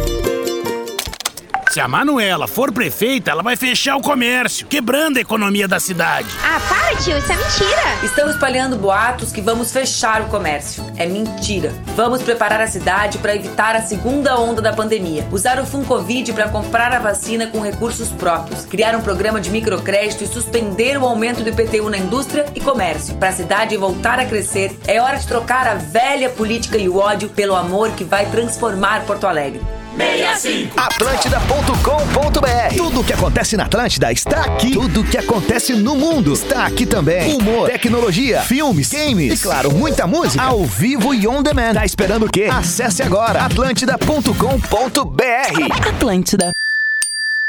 Se 1.77 1.81
a 1.83 1.87
Manuela 1.87 2.47
for 2.47 2.73
prefeita, 2.73 3.31
ela 3.31 3.43
vai 3.43 3.55
fechar 3.55 3.97
o 3.97 4.01
comércio, 4.01 4.67
quebrando 4.67 5.19
a 5.19 5.21
economia 5.21 5.69
da 5.69 5.79
cidade. 5.79 6.27
Ah, 6.43 6.59
para, 6.67 6.97
tio, 6.97 7.19
isso 7.19 7.31
é 7.31 7.37
mentira. 7.37 8.03
Estão 8.03 8.31
espalhando 8.31 8.79
boatos 8.79 9.31
que 9.31 9.43
vamos 9.43 9.71
fechar 9.71 10.23
o 10.23 10.29
comércio. 10.29 10.83
É 10.97 11.05
mentira. 11.05 11.75
Vamos 11.95 12.23
preparar 12.23 12.63
a 12.63 12.67
cidade 12.67 13.19
para 13.19 13.37
evitar 13.37 13.77
a 13.77 13.83
segunda 13.83 14.41
onda 14.41 14.63
da 14.63 14.73
pandemia. 14.73 15.29
Usar 15.31 15.61
o 15.61 15.67
Funcovid 15.67 16.33
para 16.33 16.49
comprar 16.49 16.95
a 16.95 16.99
vacina 16.99 17.47
com 17.47 17.61
recursos 17.61 18.09
próprios. 18.09 18.65
Criar 18.65 18.97
um 18.97 19.03
programa 19.03 19.39
de 19.39 19.51
microcrédito 19.51 20.25
e 20.25 20.27
suspender 20.27 20.97
o 20.97 21.05
aumento 21.05 21.43
do 21.43 21.51
IPTU 21.51 21.91
na 21.91 21.99
indústria 21.99 22.47
e 22.55 22.61
comércio. 22.61 23.17
Para 23.17 23.29
a 23.29 23.35
cidade 23.35 23.77
voltar 23.77 24.19
a 24.19 24.25
crescer, 24.25 24.75
é 24.87 24.99
hora 24.99 25.19
de 25.19 25.27
trocar 25.27 25.67
a 25.67 25.75
velha 25.75 26.31
política 26.31 26.79
e 26.79 26.89
o 26.89 26.97
ódio 26.97 27.29
pelo 27.29 27.55
amor 27.55 27.91
que 27.91 28.03
vai 28.03 28.25
transformar 28.31 29.05
Porto 29.05 29.27
Alegre. 29.27 29.61
65 29.97 30.79
Atlântida.com.br 30.79 32.77
Tudo 32.77 33.01
o 33.01 33.05
que 33.05 33.13
acontece 33.13 33.57
na 33.57 33.65
Atlântida 33.65 34.13
está 34.13 34.43
aqui. 34.43 34.73
Tudo 34.73 35.01
o 35.01 35.05
que 35.05 35.17
acontece 35.17 35.75
no 35.75 35.97
mundo 35.97 36.33
está 36.33 36.67
aqui 36.67 36.87
também. 36.87 37.37
Humor, 37.37 37.69
tecnologia, 37.69 38.43
filmes, 38.43 38.91
games 38.91 39.41
e, 39.41 39.43
claro, 39.43 39.73
muita 39.73 40.07
música 40.07 40.43
ao 40.43 40.65
vivo 40.65 41.15
e 41.15 41.27
on 41.27 41.43
demand. 41.43 41.75
Tá 41.75 41.85
esperando 41.85 42.27
o 42.27 42.31
quê? 42.31 42.49
Acesse 42.53 43.03
agora 43.03 43.45
atlântida.com.br. 43.45 45.89
Atlântida. 45.89 46.53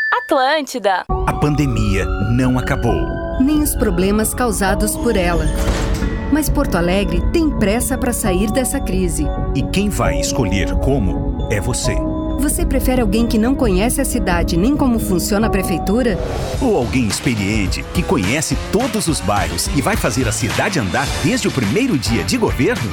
Atlântida. 0.10 1.06
A 1.28 1.34
pandemia 1.34 2.06
não 2.06 2.58
acabou. 2.58 3.39
Nem 3.39 3.62
os 3.62 3.76
problemas 3.76 4.34
causados 4.34 4.95
por 4.95 5.16
ela. 5.16 5.45
Mas 6.32 6.50
Porto 6.50 6.76
Alegre 6.76 7.22
tem 7.32 7.50
pressa 7.50 7.98
para 7.98 8.12
sair 8.12 8.52
dessa 8.52 8.80
crise. 8.80 9.26
E 9.56 9.64
quem 9.64 9.89
vai 9.89 10.20
escolher 10.20 10.74
como 10.76 11.48
é 11.52 11.62
você. 11.62 11.95
Você 12.40 12.66
prefere 12.66 13.02
alguém 13.02 13.26
que 13.26 13.38
não 13.38 13.56
conhece 13.56 14.00
a 14.00 14.06
cidade 14.06 14.56
nem 14.56 14.78
como 14.78 15.00
funciona 15.00 15.48
a 15.48 15.50
prefeitura? 15.50 16.18
Ou 16.62 16.78
alguém 16.78 17.08
experiente 17.08 17.84
que 17.94 18.04
conhece 18.04 18.56
todos 18.72 19.08
os 19.08 19.20
bairros 19.20 19.68
e 19.76 19.82
vai 19.82 19.98
fazer 19.98 20.28
a 20.28 20.32
cidade 20.32 20.80
andar 20.80 21.08
desde 21.24 21.48
o 21.48 21.52
primeiro 21.52 21.98
dia 21.98 22.24
de 22.24 22.38
governo? 22.38 22.90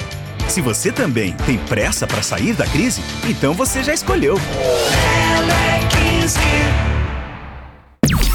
Se 0.49 0.61
você 0.61 0.91
também 0.91 1.35
tem 1.47 1.59
pressa 1.59 2.07
para 2.07 2.23
sair 2.23 2.55
da 2.55 2.67
crise, 2.67 3.03
então 3.29 3.53
você 3.55 3.83
já 3.83 3.93
escolheu. 3.93 4.37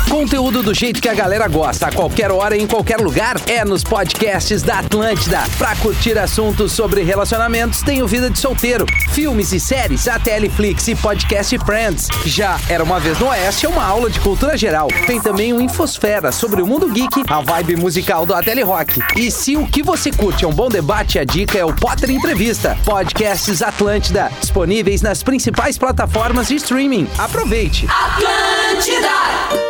Conteúdo 0.10 0.64
do 0.64 0.74
jeito 0.74 1.00
que 1.00 1.08
a 1.08 1.14
galera 1.14 1.48
gosta, 1.48 1.88
a 1.88 1.92
qualquer 1.92 2.32
hora 2.32 2.58
e 2.58 2.62
em 2.62 2.66
qualquer 2.66 3.00
lugar, 3.00 3.40
é 3.46 3.64
nos 3.64 3.84
podcasts 3.84 4.64
da 4.64 4.80
Atlântida. 4.80 5.44
Pra 5.58 5.76
curtir 5.76 6.18
assuntos 6.18 6.72
sobre 6.72 7.04
relacionamentos, 7.04 7.84
tem 7.84 8.02
o 8.02 8.08
Vida 8.08 8.28
de 8.28 8.40
Solteiro, 8.40 8.88
filmes 9.12 9.54
e 9.54 9.60
séries, 9.60 10.08
a 10.08 10.18
Teleflix 10.18 10.88
e 10.88 10.96
podcast 10.96 11.58
Friends. 11.60 12.08
Já 12.26 12.60
Era 12.68 12.84
Uma 12.84 13.00
Vez 13.00 13.20
no 13.20 13.28
Oeste 13.28 13.68
é 13.68 13.70
uma 13.70 13.86
aula 13.86 14.10
de 14.10 14.20
cultura 14.20 14.58
geral. 14.58 14.88
Tem 15.06 15.22
também 15.22 15.54
o 15.54 15.62
Infosfera 15.62 16.32
sobre 16.32 16.64
o 16.64 16.68
mundo 16.68 16.90
geek, 16.90 17.24
a 17.28 17.42
vibe 17.42 17.76
musical 17.76 18.26
do 18.26 18.34
Ateli 18.34 18.64
Rock. 18.64 19.00
E 19.16 19.30
se 19.30 19.56
o 19.58 19.68
que 19.68 19.84
você 19.84 20.12
curte 20.12 20.44
é 20.44 20.48
um 20.48 20.54
bom 20.54 20.70
debate, 20.70 21.20
a 21.20 21.24
dica 21.24 21.58
é 21.58 21.64
o 21.64 21.74
Potter 21.74 22.10
Entrevista. 22.10 22.76
Podcasts 22.84 23.62
Atlântida, 23.62 24.32
disponíveis 24.42 25.04
nas 25.04 25.22
principais 25.22 25.78
plataformas 25.78 26.48
de 26.48 26.56
streaming. 26.56 27.08
Aproveite! 27.18 27.88
Atlântida! 27.88 29.70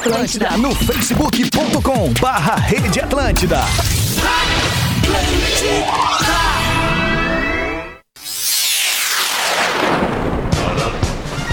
Atlântida 0.00 0.56
no 0.56 0.74
facebook.com 0.74 2.14
barra 2.22 2.56
Rede 2.56 3.00
Atlântida. 3.00 3.60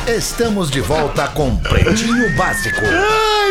Estamos 0.07 0.71
de 0.71 0.79
volta 0.79 1.27
com 1.27 1.57
Pretinho 1.57 2.37
Básico. 2.37 2.79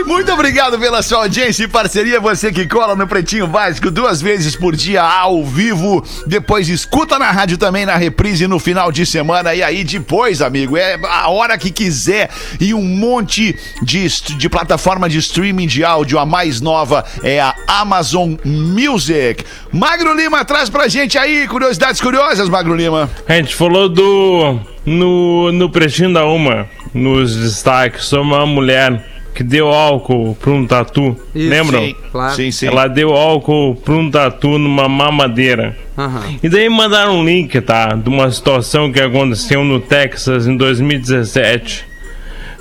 Muito 0.04 0.32
obrigado 0.32 0.78
pela 0.78 1.02
sua 1.02 1.18
audiência 1.18 1.64
e 1.64 1.68
parceria. 1.68 2.20
Você 2.20 2.52
que 2.52 2.66
cola 2.66 2.94
no 2.94 3.06
Pretinho 3.06 3.46
Básico 3.46 3.90
duas 3.90 4.20
vezes 4.20 4.54
por 4.54 4.76
dia 4.76 5.02
ao 5.02 5.44
vivo. 5.44 6.04
Depois 6.26 6.68
escuta 6.68 7.18
na 7.18 7.30
rádio 7.30 7.56
também, 7.56 7.86
na 7.86 7.96
reprise 7.96 8.46
no 8.46 8.58
final 8.58 8.92
de 8.92 9.06
semana. 9.06 9.54
E 9.54 9.62
aí 9.62 9.84
depois, 9.84 10.42
amigo, 10.42 10.76
é 10.76 10.98
a 11.02 11.28
hora 11.30 11.56
que 11.56 11.70
quiser. 11.70 12.30
E 12.60 12.74
um 12.74 12.82
monte 12.82 13.56
de, 13.82 14.06
de 14.36 14.48
plataforma 14.48 15.08
de 15.08 15.18
streaming 15.18 15.66
de 15.66 15.84
áudio. 15.84 16.18
A 16.18 16.26
mais 16.26 16.60
nova 16.60 17.04
é 17.22 17.40
a 17.40 17.54
Amazon 17.66 18.34
Music. 18.44 19.44
Magro 19.72 20.14
Lima, 20.14 20.44
traz 20.44 20.68
pra 20.68 20.88
gente 20.88 21.18
aí 21.18 21.46
curiosidades 21.48 22.00
curiosas, 22.00 22.48
Magro 22.48 22.74
Lima. 22.74 23.10
A 23.28 23.34
gente 23.34 23.54
falou 23.54 23.88
do. 23.88 24.60
No, 24.84 25.50
no 25.50 25.68
Pretinho 25.68 26.12
da 26.12 26.24
Uma, 26.26 26.68
nos 26.94 27.34
destaques, 27.34 28.04
sobre 28.04 28.28
uma 28.28 28.46
mulher 28.46 29.15
que 29.36 29.44
deu 29.44 29.68
álcool 29.68 30.34
pra 30.40 30.50
um 30.50 30.66
tatu. 30.66 31.14
Isso, 31.34 31.50
Lembram? 31.50 31.80
sim, 31.82 31.94
claro. 32.10 32.34
Sim, 32.34 32.50
sim. 32.50 32.66
Ela 32.68 32.86
deu 32.88 33.12
álcool 33.12 33.74
pra 33.76 33.92
um 33.92 34.10
tatu 34.10 34.56
numa 34.56 34.88
mamadeira. 34.88 35.76
Aham. 35.96 36.22
E 36.42 36.48
daí 36.48 36.66
mandaram 36.70 37.18
um 37.18 37.24
link, 37.24 37.60
tá? 37.60 37.88
De 37.94 38.08
uma 38.08 38.30
situação 38.30 38.90
que 38.90 38.98
aconteceu 38.98 39.62
no 39.62 39.78
Texas 39.78 40.46
em 40.46 40.56
2017. 40.56 41.84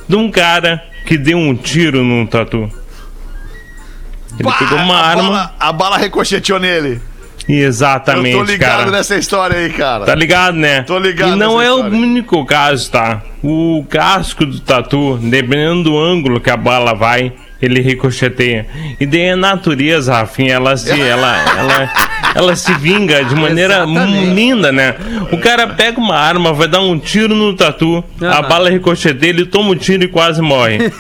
De 0.06 0.16
um 0.18 0.30
cara 0.30 0.84
que 1.06 1.18
deu 1.18 1.38
um 1.38 1.56
tiro 1.56 2.04
num 2.04 2.26
tatu. 2.26 2.70
Ele 4.38 4.44
Pá, 4.44 4.58
pegou 4.60 4.78
uma 4.78 4.96
a 4.96 5.06
arma. 5.08 5.24
Bala, 5.24 5.56
a 5.58 5.72
bala 5.72 5.98
ricocheteou 5.98 6.60
nele. 6.60 7.00
Exatamente, 7.48 8.32
Eu 8.36 8.40
tô 8.46 8.52
ligado 8.52 8.78
cara. 8.80 8.92
nessa 8.92 9.16
história 9.18 9.58
aí, 9.58 9.70
cara. 9.70 10.06
Tá 10.06 10.16
ligado, 10.16 10.56
né? 10.56 10.82
Tô 10.84 10.98
ligado 10.98 11.34
E 11.34 11.36
não 11.36 11.58
nessa 11.58 11.68
é 11.68 11.72
o 11.72 11.76
história. 11.78 11.98
único 12.00 12.46
caso, 12.46 12.92
tá? 12.92 13.22
O 13.44 13.86
casco 13.90 14.46
do 14.46 14.60
tatu, 14.60 15.18
dependendo 15.22 15.84
do 15.84 15.98
ângulo 16.00 16.40
que 16.40 16.50
a 16.50 16.58
bala 16.58 16.94
vai, 16.96 17.32
ele 17.62 17.82
ricocheteia. 17.82 18.66
E 19.00 19.06
daí 19.06 19.30
a 19.30 19.36
natureza, 19.36 20.14
Rafinha, 20.14 20.56
ela 20.56 20.76
se, 20.76 20.90
ela, 21.00 21.38
ela, 21.58 21.94
ela 22.34 22.56
se 22.56 22.74
vinga 22.74 23.24
de 23.24 23.36
maneira 23.36 23.86
linda, 23.86 24.72
né? 24.72 24.96
O 25.32 25.38
cara 25.38 25.68
pega 25.68 26.00
uma 26.00 26.16
arma, 26.18 26.52
vai 26.52 26.68
dar 26.68 26.82
um 26.82 26.98
tiro 26.98 27.36
no 27.36 27.56
tatu, 27.56 28.04
a 28.22 28.42
bala 28.42 28.70
ricocheteia, 28.72 29.30
ele 29.30 29.46
toma 29.46 29.70
um 29.70 29.76
tiro 29.76 30.04
e 30.04 30.08
quase 30.08 30.42
morre. 30.42 30.80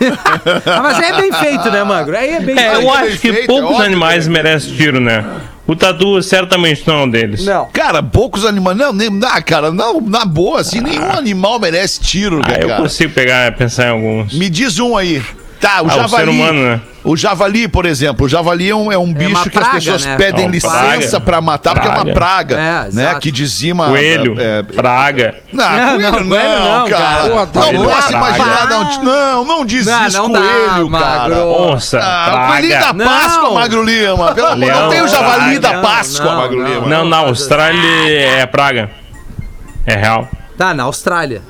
Ah, 0.67 0.81
mas 0.83 0.99
aí 0.99 1.09
é 1.09 1.21
bem 1.21 1.31
feito, 1.33 1.71
né, 1.71 1.83
Magro? 1.83 2.15
Aí 2.17 2.29
é 2.35 2.39
bem 2.39 2.55
É, 2.57 2.69
feito. 2.71 2.81
eu 2.81 2.91
acho 2.93 3.19
que 3.19 3.33
poucos 3.47 3.79
animais 3.81 4.27
merecem 4.27 4.75
tiro, 4.75 4.99
né? 4.99 5.23
O 5.67 5.75
tatu 5.75 6.21
certamente 6.21 6.83
não 6.87 6.95
é 6.95 7.03
um 7.05 7.09
deles. 7.09 7.43
Não. 7.45 7.65
Cara, 7.73 8.03
poucos 8.03 8.45
animais. 8.45 8.77
Não, 8.77 8.93
nem, 8.93 9.09
ah, 9.23 9.41
cara, 9.41 9.71
não, 9.71 9.99
na 9.99 10.23
boa, 10.23 10.61
assim, 10.61 10.79
nenhum 10.79 11.09
animal 11.11 11.59
merece 11.59 11.99
tiro, 12.01 12.39
Ah, 12.43 12.53
eu 12.61 12.67
cara. 12.67 12.81
consigo 12.83 13.13
pegar, 13.13 13.55
pensar 13.55 13.87
em 13.87 13.89
alguns. 13.91 14.33
Me 14.33 14.47
diz 14.49 14.77
um 14.79 14.95
aí. 14.95 15.23
Tá, 15.59 15.81
o 15.81 15.85
Ah, 15.89 15.93
o 15.95 15.97
javali. 16.01 16.09
ser 16.25 16.29
humano, 16.29 16.63
né? 16.63 16.81
O 17.03 17.15
javali, 17.15 17.67
por 17.67 17.85
exemplo. 17.85 18.25
O 18.25 18.29
javali 18.29 18.69
é 18.69 18.75
um, 18.75 18.91
é 18.91 18.97
um 18.97 19.13
bicho 19.13 19.29
uma 19.29 19.43
que 19.43 19.49
praga, 19.51 19.77
as 19.77 19.83
pessoas 19.83 20.05
né? 20.05 20.17
pedem 20.17 20.45
É 20.45 20.47
licença 20.49 20.71
praga. 20.81 21.21
pra 21.21 21.41
matar, 21.41 21.73
porque 21.75 21.87
é 21.87 21.91
uma 21.91 22.05
praga, 22.13 22.55
É, 22.57 22.89
né? 22.91 23.15
Que 23.21 23.31
dizima. 23.31 23.87
Coelho, 23.87 24.35
é, 24.39 24.59
é, 24.59 24.63
praga. 24.63 25.35
Não, 25.53 25.63
Não, 25.71 25.87
coelho 25.87 26.01
não, 26.01 26.11
não, 26.11 26.27
coelho 26.29 26.59
não, 26.59 26.89
cara. 26.89 27.03
cara. 27.05 27.29
Pô, 27.29 27.47
tá 27.47 27.71
não 27.71 27.73
bom. 27.83 27.89
posso 27.89 28.07
Praga. 28.09 28.17
imaginar. 28.37 28.67
Não, 28.69 29.03
não, 29.03 29.45
não 29.45 29.65
diz 29.65 29.85
Não, 29.85 30.07
isso, 30.07 30.17
não 30.17 30.31
dá, 30.31 30.39
coelho, 30.39 30.89
cara. 30.89 31.19
Magro. 31.19 31.47
Onça, 31.71 31.99
Ah, 32.01 32.25
o 32.27 32.31
praga. 32.31 32.47
coelhinho 32.47 32.79
da 32.79 32.93
Não. 32.93 33.05
Páscoa, 33.05 33.51
Magro 33.53 33.83
Lima. 33.83 34.33
Pelo 34.33 34.47
amor, 34.47 34.71
não 34.71 34.89
tem 34.89 35.01
o 35.01 35.07
javali 35.07 35.59
praga. 35.59 35.75
da 35.77 35.81
Páscoa, 35.87 36.25
Não, 36.31 36.37
Magro 36.41 36.57
não, 36.59 36.67
Lima. 36.67 36.87
Não, 36.87 37.05
na 37.05 37.17
Austrália 37.17 38.19
é 38.41 38.45
praga. 38.47 38.89
É 39.85 39.95
real. 39.95 40.27
Tá, 40.57 40.73
na 40.73 40.83
Austrália. 40.83 41.41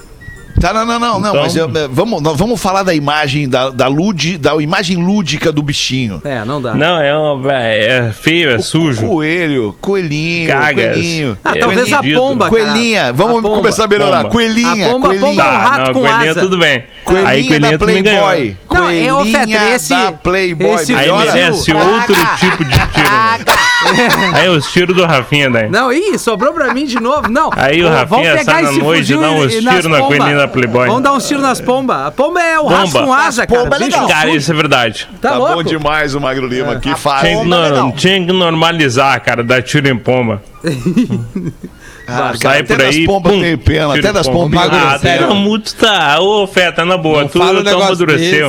Tá, 0.59 0.73
não, 0.73 0.85
não, 0.85 0.97
não, 0.99 1.19
não, 1.19 1.29
Então- 1.29 1.41
mas 1.43 1.55
eu- 1.55 1.65
é, 1.75 1.87
vamos, 1.89 2.21
nós 2.21 2.37
vamos 2.37 2.61
falar 2.61 2.81
da 2.83 2.93
imagem, 2.93 3.47
da, 3.47 3.69
da, 3.69 3.87
lud, 3.87 4.37
da 4.37 4.55
imagem 4.55 4.97
lúdica 4.97 5.51
do 5.51 5.61
bichinho. 5.61 6.21
É, 6.23 6.45
não 6.45 6.61
dá. 6.61 6.73
Não, 6.73 6.99
é, 6.99 7.17
um, 7.17 7.49
é 7.51 8.11
feio, 8.13 8.51
é 8.51 8.59
sujo. 8.59 9.05
Coelho, 9.05 9.75
coelhinho, 9.81 10.47
Cagas. 10.49 10.93
coelhinho. 10.93 11.37
Ah, 11.43 11.51
É 11.55 11.59
talvez 11.59 11.91
a 11.93 12.01
pomba, 12.01 12.49
cara. 12.49 12.63
Coelhinha, 12.63 13.13
vamos 13.13 13.39
A 13.39 13.41
pomba. 13.41 13.55
começar 13.57 13.83
a 13.83 13.87
melhorar. 13.87 14.17
Pomba. 14.23 14.29
Coelhinha, 14.29 14.87
A 14.87 14.89
pomba- 14.91 15.07
coelhinha. 15.09 15.29
pomba 15.29 15.43
é 15.43 15.45
um 15.45 15.57
rato 15.57 15.77
não, 15.87 15.93
com 15.93 15.99
coelhinha 16.01 16.31
asa. 16.31 16.39
tudo 16.41 16.57
bem. 16.57 16.83
Coelhinha 17.05 17.29
Aí 17.29 17.47
coelhinha 17.47 17.77
da 17.77 17.77
ganhou. 17.77 18.23
Playboy. 18.27 18.57
Não, 18.73 18.89
é, 18.89 19.13
ô, 19.13 19.17
Coelhinha 19.17 19.39
Fetter, 19.59 19.73
esse- 19.75 19.89
da 19.95 20.11
Playboy. 20.11 20.73
esse 20.73 20.93
Aí 20.95 21.11
merece 21.11 21.71
outro 21.73 22.15
tipo 22.39 22.65
de 22.65 22.71
tiro. 22.71 23.09
né? 23.09 24.09
Aí 24.33 24.49
os 24.49 24.71
tiros 24.71 24.95
do 24.95 25.05
Rafinha 25.05 25.49
daí. 25.49 25.69
Não, 25.69 25.93
ih, 25.93 26.17
sobrou 26.17 26.51
pra 26.53 26.73
mim 26.73 26.85
de 26.85 26.99
novo. 26.99 27.29
Não. 27.29 27.51
Aí 27.55 27.83
o 27.83 27.87
Rafinha 27.89 28.05
vamos 28.05 28.27
pegar 28.39 28.43
sai 28.43 28.61
na 28.63 28.71
noite 28.71 29.13
e 29.13 29.17
dá 29.17 29.29
uns 29.31 29.53
tiros 29.53 29.85
na 29.85 30.01
coelhinha 30.01 30.35
da 30.37 30.47
Playboy. 30.47 30.87
Vamos 30.87 31.03
dar 31.03 31.13
uns 31.13 31.27
tiros 31.27 31.43
nas 31.43 31.61
pombas. 31.61 32.07
A 32.07 32.11
pomba 32.11 32.41
é 32.41 32.59
o 32.59 32.65
raço 32.65 32.91
Pomba. 32.93 33.05
com 33.05 33.13
asa, 33.13 33.45
cara. 33.47 33.61
pomba 33.61 33.75
é 33.75 33.79
legal. 33.79 34.07
Cara, 34.07 34.29
isso 34.31 34.51
é 34.51 34.55
verdade. 34.55 35.07
Tá, 35.21 35.29
Tá 35.31 35.39
bom 35.39 35.61
demais 35.63 36.15
o 36.15 36.19
Magro 36.19 36.47
Lima, 36.47 36.79
faz. 36.95 37.21
Tinha 37.21 37.39
que, 37.41 37.45
nor- 37.47 37.91
tinha 37.93 38.25
que 38.25 38.31
normalizar, 38.33 39.21
cara, 39.23 39.43
dar 39.43 39.61
tiro 39.61 39.87
em 39.87 39.97
pomba. 39.97 40.41
Ah, 42.07 42.33
Sai 42.39 42.59
até 42.59 42.75
por 42.75 42.83
das 42.83 42.95
aí, 42.95 43.05
pombas 43.05 43.33
pum, 43.33 43.41
tem 43.41 43.57
pena, 43.57 43.87
tiro 43.93 43.99
até 44.07 44.13
das 44.13 44.27
pomba. 44.27 44.39
pombinhas. 44.61 44.83
Ah, 44.85 44.99
tá 44.99 45.33
muito 45.33 45.73
tá. 45.75 46.19
Ô, 46.21 46.45
Feta, 46.45 46.85
na 46.85 46.97
boa, 46.97 47.21
Não 47.23 47.27
tu 47.29 47.39
fala 47.39 47.55
tão 47.55 47.63
negócio 47.63 47.85
amadureceu. 47.87 48.47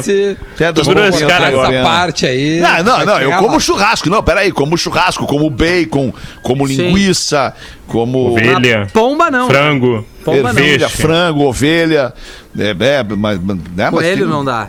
Até 0.55 0.73
das 0.73 0.87
pombas 0.87 1.23
cara 1.23 1.47
agora. 1.49 1.69
pena. 1.69 1.81
Essa 1.81 1.89
parte 1.89 2.27
aí. 2.27 2.61
Não, 2.61 2.83
não, 2.85 3.07
não, 3.07 3.19
eu 3.21 3.33
como 3.33 3.55
lá. 3.55 3.61
churrasco. 3.61 4.11
Não, 4.11 4.23
peraí, 4.23 4.53
como 4.53 4.77
churrasco, 4.77 5.27
como 5.27 5.49
bacon, 5.49 6.13
como 6.43 6.69
Sim. 6.69 6.77
linguiça, 6.77 7.55
como 7.87 8.33
Ovelha, 8.33 8.87
Pomba 8.93 9.31
não. 9.31 9.49
frango, 9.49 10.07
Pomba 10.25 10.53
não. 10.53 10.61
ervilha, 10.61 10.87
peixe. 10.89 11.03
frango, 11.03 11.45
ovelha. 11.45 12.13
É, 12.59 12.71
é, 12.79 13.03
mas, 13.05 13.39
né, 13.41 13.55
mas 13.77 13.91
Coelho 13.91 14.19
tem- 14.25 14.27
não 14.27 14.45
dá. 14.45 14.69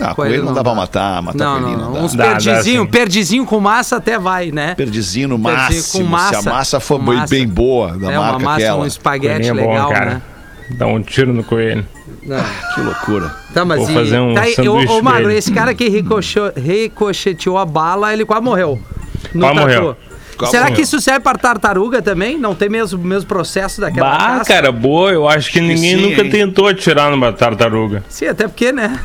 Ah, 0.00 0.14
coelho, 0.14 0.14
coelho 0.14 0.44
não 0.44 0.52
dá 0.54 0.60
dá. 0.60 0.64
pra 0.64 0.74
matar, 0.74 1.22
matar 1.22 1.38
Não, 1.44 1.52
coelhinho 1.60 1.78
não, 1.78 1.84
não, 1.84 1.92
não. 1.92 2.00
dá. 2.00 2.04
Uns 2.04 2.14
Dá, 2.14 2.24
dá, 2.24 2.30
perdizinho, 2.30 2.82
sim. 2.82 2.86
perdizinho 2.90 3.46
com 3.46 3.60
massa 3.60 3.96
até 3.96 4.18
vai, 4.18 4.50
né? 4.50 4.74
Perdizinho 4.74 5.28
no 5.28 5.38
Perdizinho 5.38 5.74
máximo, 5.74 6.04
com 6.04 6.10
massa. 6.10 6.42
se 6.42 6.48
a 6.48 6.52
massa 6.52 6.80
for 6.80 7.00
massa. 7.02 7.26
bem 7.34 7.46
boa, 7.46 7.96
da 7.96 8.12
é 8.12 8.18
uma 8.18 8.26
marca 8.32 8.44
massa, 8.44 8.56
aquela. 8.58 8.82
um 8.82 8.86
espaguete 8.86 9.34
Coelhinho 9.50 9.58
é 9.60 9.62
bom, 9.62 9.72
legal, 9.72 9.90
cara. 9.90 10.10
né? 10.14 10.22
Dá 10.70 10.86
um 10.86 11.02
tiro 11.02 11.32
no 11.32 11.44
coelho. 11.44 11.86
Não. 12.22 12.42
Que 12.74 12.80
loucura. 12.80 13.30
Tá, 13.52 13.64
mas 13.66 13.80
Vou 13.80 13.90
e- 13.90 13.94
fazer 13.94 14.18
um 14.18 14.32
tá 14.34 14.40
aí, 14.42 14.54
sanduíche 14.54 14.92
ô, 14.92 15.02
Magro, 15.02 15.30
esse 15.30 15.52
cara 15.52 15.74
que 15.74 15.88
ricoche- 15.88 16.52
ricocheteou 16.56 17.58
a 17.58 17.66
bala, 17.66 18.12
ele 18.12 18.24
quase 18.24 18.42
morreu. 18.42 18.80
No 19.34 19.40
Quase 19.40 19.60
morreu. 19.60 19.96
Quase 20.38 20.50
Será 20.50 20.64
morreu. 20.64 20.76
que 20.76 20.82
isso 20.82 21.00
serve 21.00 21.20
para 21.20 21.36
tartaruga 21.38 22.00
também? 22.02 22.38
Não 22.38 22.54
tem 22.54 22.68
mesmo 22.68 22.98
o 23.00 23.04
mesmo 23.04 23.28
processo 23.28 23.80
daquela 23.80 24.10
Bah, 24.10 24.18
casca? 24.38 24.54
cara, 24.54 24.72
boa. 24.72 25.10
Eu 25.12 25.28
acho 25.28 25.52
que 25.52 25.60
ninguém 25.60 25.96
sim, 25.98 26.02
nunca 26.10 26.22
hein? 26.22 26.30
tentou 26.30 26.66
atirar 26.66 27.10
numa 27.10 27.32
tartaruga. 27.32 28.02
Sim, 28.08 28.26
até 28.26 28.48
porque, 28.48 28.72
né? 28.72 28.98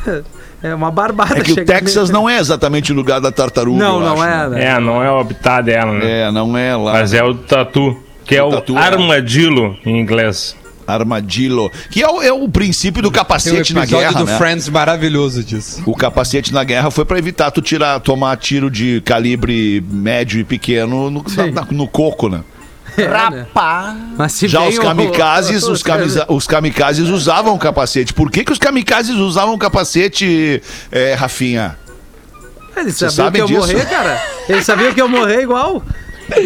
É 0.62 0.74
uma 0.74 0.90
barbada. 0.90 1.38
É 1.38 1.42
que 1.42 1.52
o 1.52 1.64
Texas 1.64 2.10
não 2.10 2.28
é 2.28 2.38
exatamente 2.38 2.92
o 2.92 2.94
lugar 2.94 3.20
da 3.20 3.32
tartaruga. 3.32 3.78
Não, 3.78 3.94
eu 4.00 4.00
não 4.06 4.20
acho, 4.22 4.24
é, 4.24 4.48
né? 4.50 4.64
É, 4.66 4.80
não 4.80 5.02
é 5.02 5.10
o 5.10 5.18
habitat 5.18 5.62
dela, 5.64 5.92
né? 5.92 6.20
É, 6.28 6.30
não 6.30 6.56
é 6.56 6.76
lá. 6.76 6.92
Mas 6.92 7.14
é 7.14 7.24
o 7.24 7.34
tatu, 7.34 7.96
que 8.26 8.36
é 8.36 8.42
O 8.42 8.48
o 8.48 8.50
tatu, 8.52 8.76
é. 8.76 8.80
armadillo 8.82 9.76
em 9.86 9.98
inglês. 9.98 10.54
Armadillo. 10.86 11.70
Que 11.90 12.02
é 12.02 12.08
o, 12.08 12.20
é 12.20 12.32
o 12.32 12.48
princípio 12.48 13.00
do 13.00 13.08
um 13.08 13.12
capacete 13.12 13.72
na 13.72 13.84
guerra, 13.86 14.18
do 14.18 14.24
né? 14.26 14.36
Friends 14.36 14.68
maravilhoso 14.68 15.42
disso. 15.44 15.82
O 15.86 15.94
capacete 15.94 16.52
na 16.52 16.64
guerra 16.64 16.90
foi 16.90 17.04
pra 17.04 17.16
evitar 17.18 17.50
tu 17.52 17.62
tirar, 17.62 18.00
tomar 18.00 18.36
tiro 18.36 18.68
de 18.70 19.00
calibre 19.02 19.82
médio 19.88 20.40
e 20.40 20.44
pequeno 20.44 21.08
no, 21.10 21.24
na- 21.36 21.46
na- 21.62 21.66
no 21.70 21.86
coco, 21.86 22.28
né? 22.28 22.40
Rapaz. 23.06 23.96
Mas 24.16 24.32
se 24.32 24.48
Já 24.48 24.62
os 24.66 24.76
o- 24.78 24.82
kamikazes, 24.82 25.62
os, 25.64 25.82
camisa- 25.82 26.24
os 26.28 26.46
kamikazes 26.46 27.08
usavam 27.08 27.56
capacete. 27.58 28.12
Por 28.12 28.30
que, 28.30 28.44
que 28.44 28.52
os 28.52 28.58
kamikazes 28.58 29.14
usavam 29.16 29.56
capacete, 29.58 30.62
é, 30.90 31.14
Rafinha? 31.14 31.76
Eles 32.76 32.96
Vocês 32.96 33.12
sabiam 33.12 33.46
que 33.46 33.52
eu 33.54 33.60
disso? 33.60 33.72
morrer, 33.74 33.86
cara. 33.88 34.22
Eles 34.48 34.64
sabiam 34.64 34.94
que 34.94 35.00
eu 35.02 35.08
morrer 35.08 35.42
igual. 35.42 35.82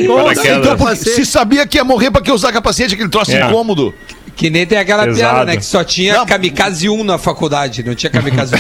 Como 0.06 0.30
Então, 0.32 0.96
se 0.96 1.26
sabia 1.26 1.66
que 1.66 1.76
ia 1.76 1.84
morrer 1.84 2.10
pra 2.10 2.22
que 2.22 2.32
usar 2.32 2.50
capacete, 2.52 2.94
aquele 2.94 3.08
troço 3.10 3.30
É. 3.32 3.46
incômodo. 3.46 3.92
Que 4.36 4.50
nem 4.50 4.66
tem 4.66 4.76
aquela 4.78 5.04
Pesado. 5.04 5.18
piada, 5.32 5.44
né? 5.44 5.56
Que 5.56 5.64
só 5.64 5.84
tinha 5.84 6.16
Não. 6.16 6.26
Kamikaze 6.26 6.88
1 6.88 7.04
na 7.04 7.18
faculdade, 7.18 7.84
não 7.84 7.94
tinha 7.94 8.10
Kamikaze 8.10 8.52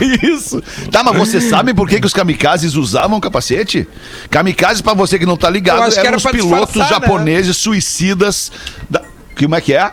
2. 0.00 0.22
Isso. 0.22 0.62
Tá, 0.90 1.02
mas 1.02 1.16
você 1.16 1.38
sabe 1.40 1.74
por 1.74 1.86
que, 1.88 2.00
que 2.00 2.06
os 2.06 2.14
kamikazes 2.14 2.74
usavam 2.76 3.20
capacete? 3.20 3.86
Kamikazes, 4.30 4.80
pra 4.80 4.94
você 4.94 5.18
que 5.18 5.26
não 5.26 5.36
tá 5.36 5.50
ligado, 5.50 5.82
acho 5.82 5.92
que 5.94 5.98
eram 6.00 6.08
era 6.08 6.16
os 6.16 6.24
pilotos 6.24 6.68
disfarçar, 6.72 7.00
né? 7.00 7.06
japoneses 7.06 7.56
suicidas. 7.58 8.50
Da... 8.88 9.02
Como 9.38 9.54
é 9.54 9.60
que 9.60 9.74
é? 9.74 9.92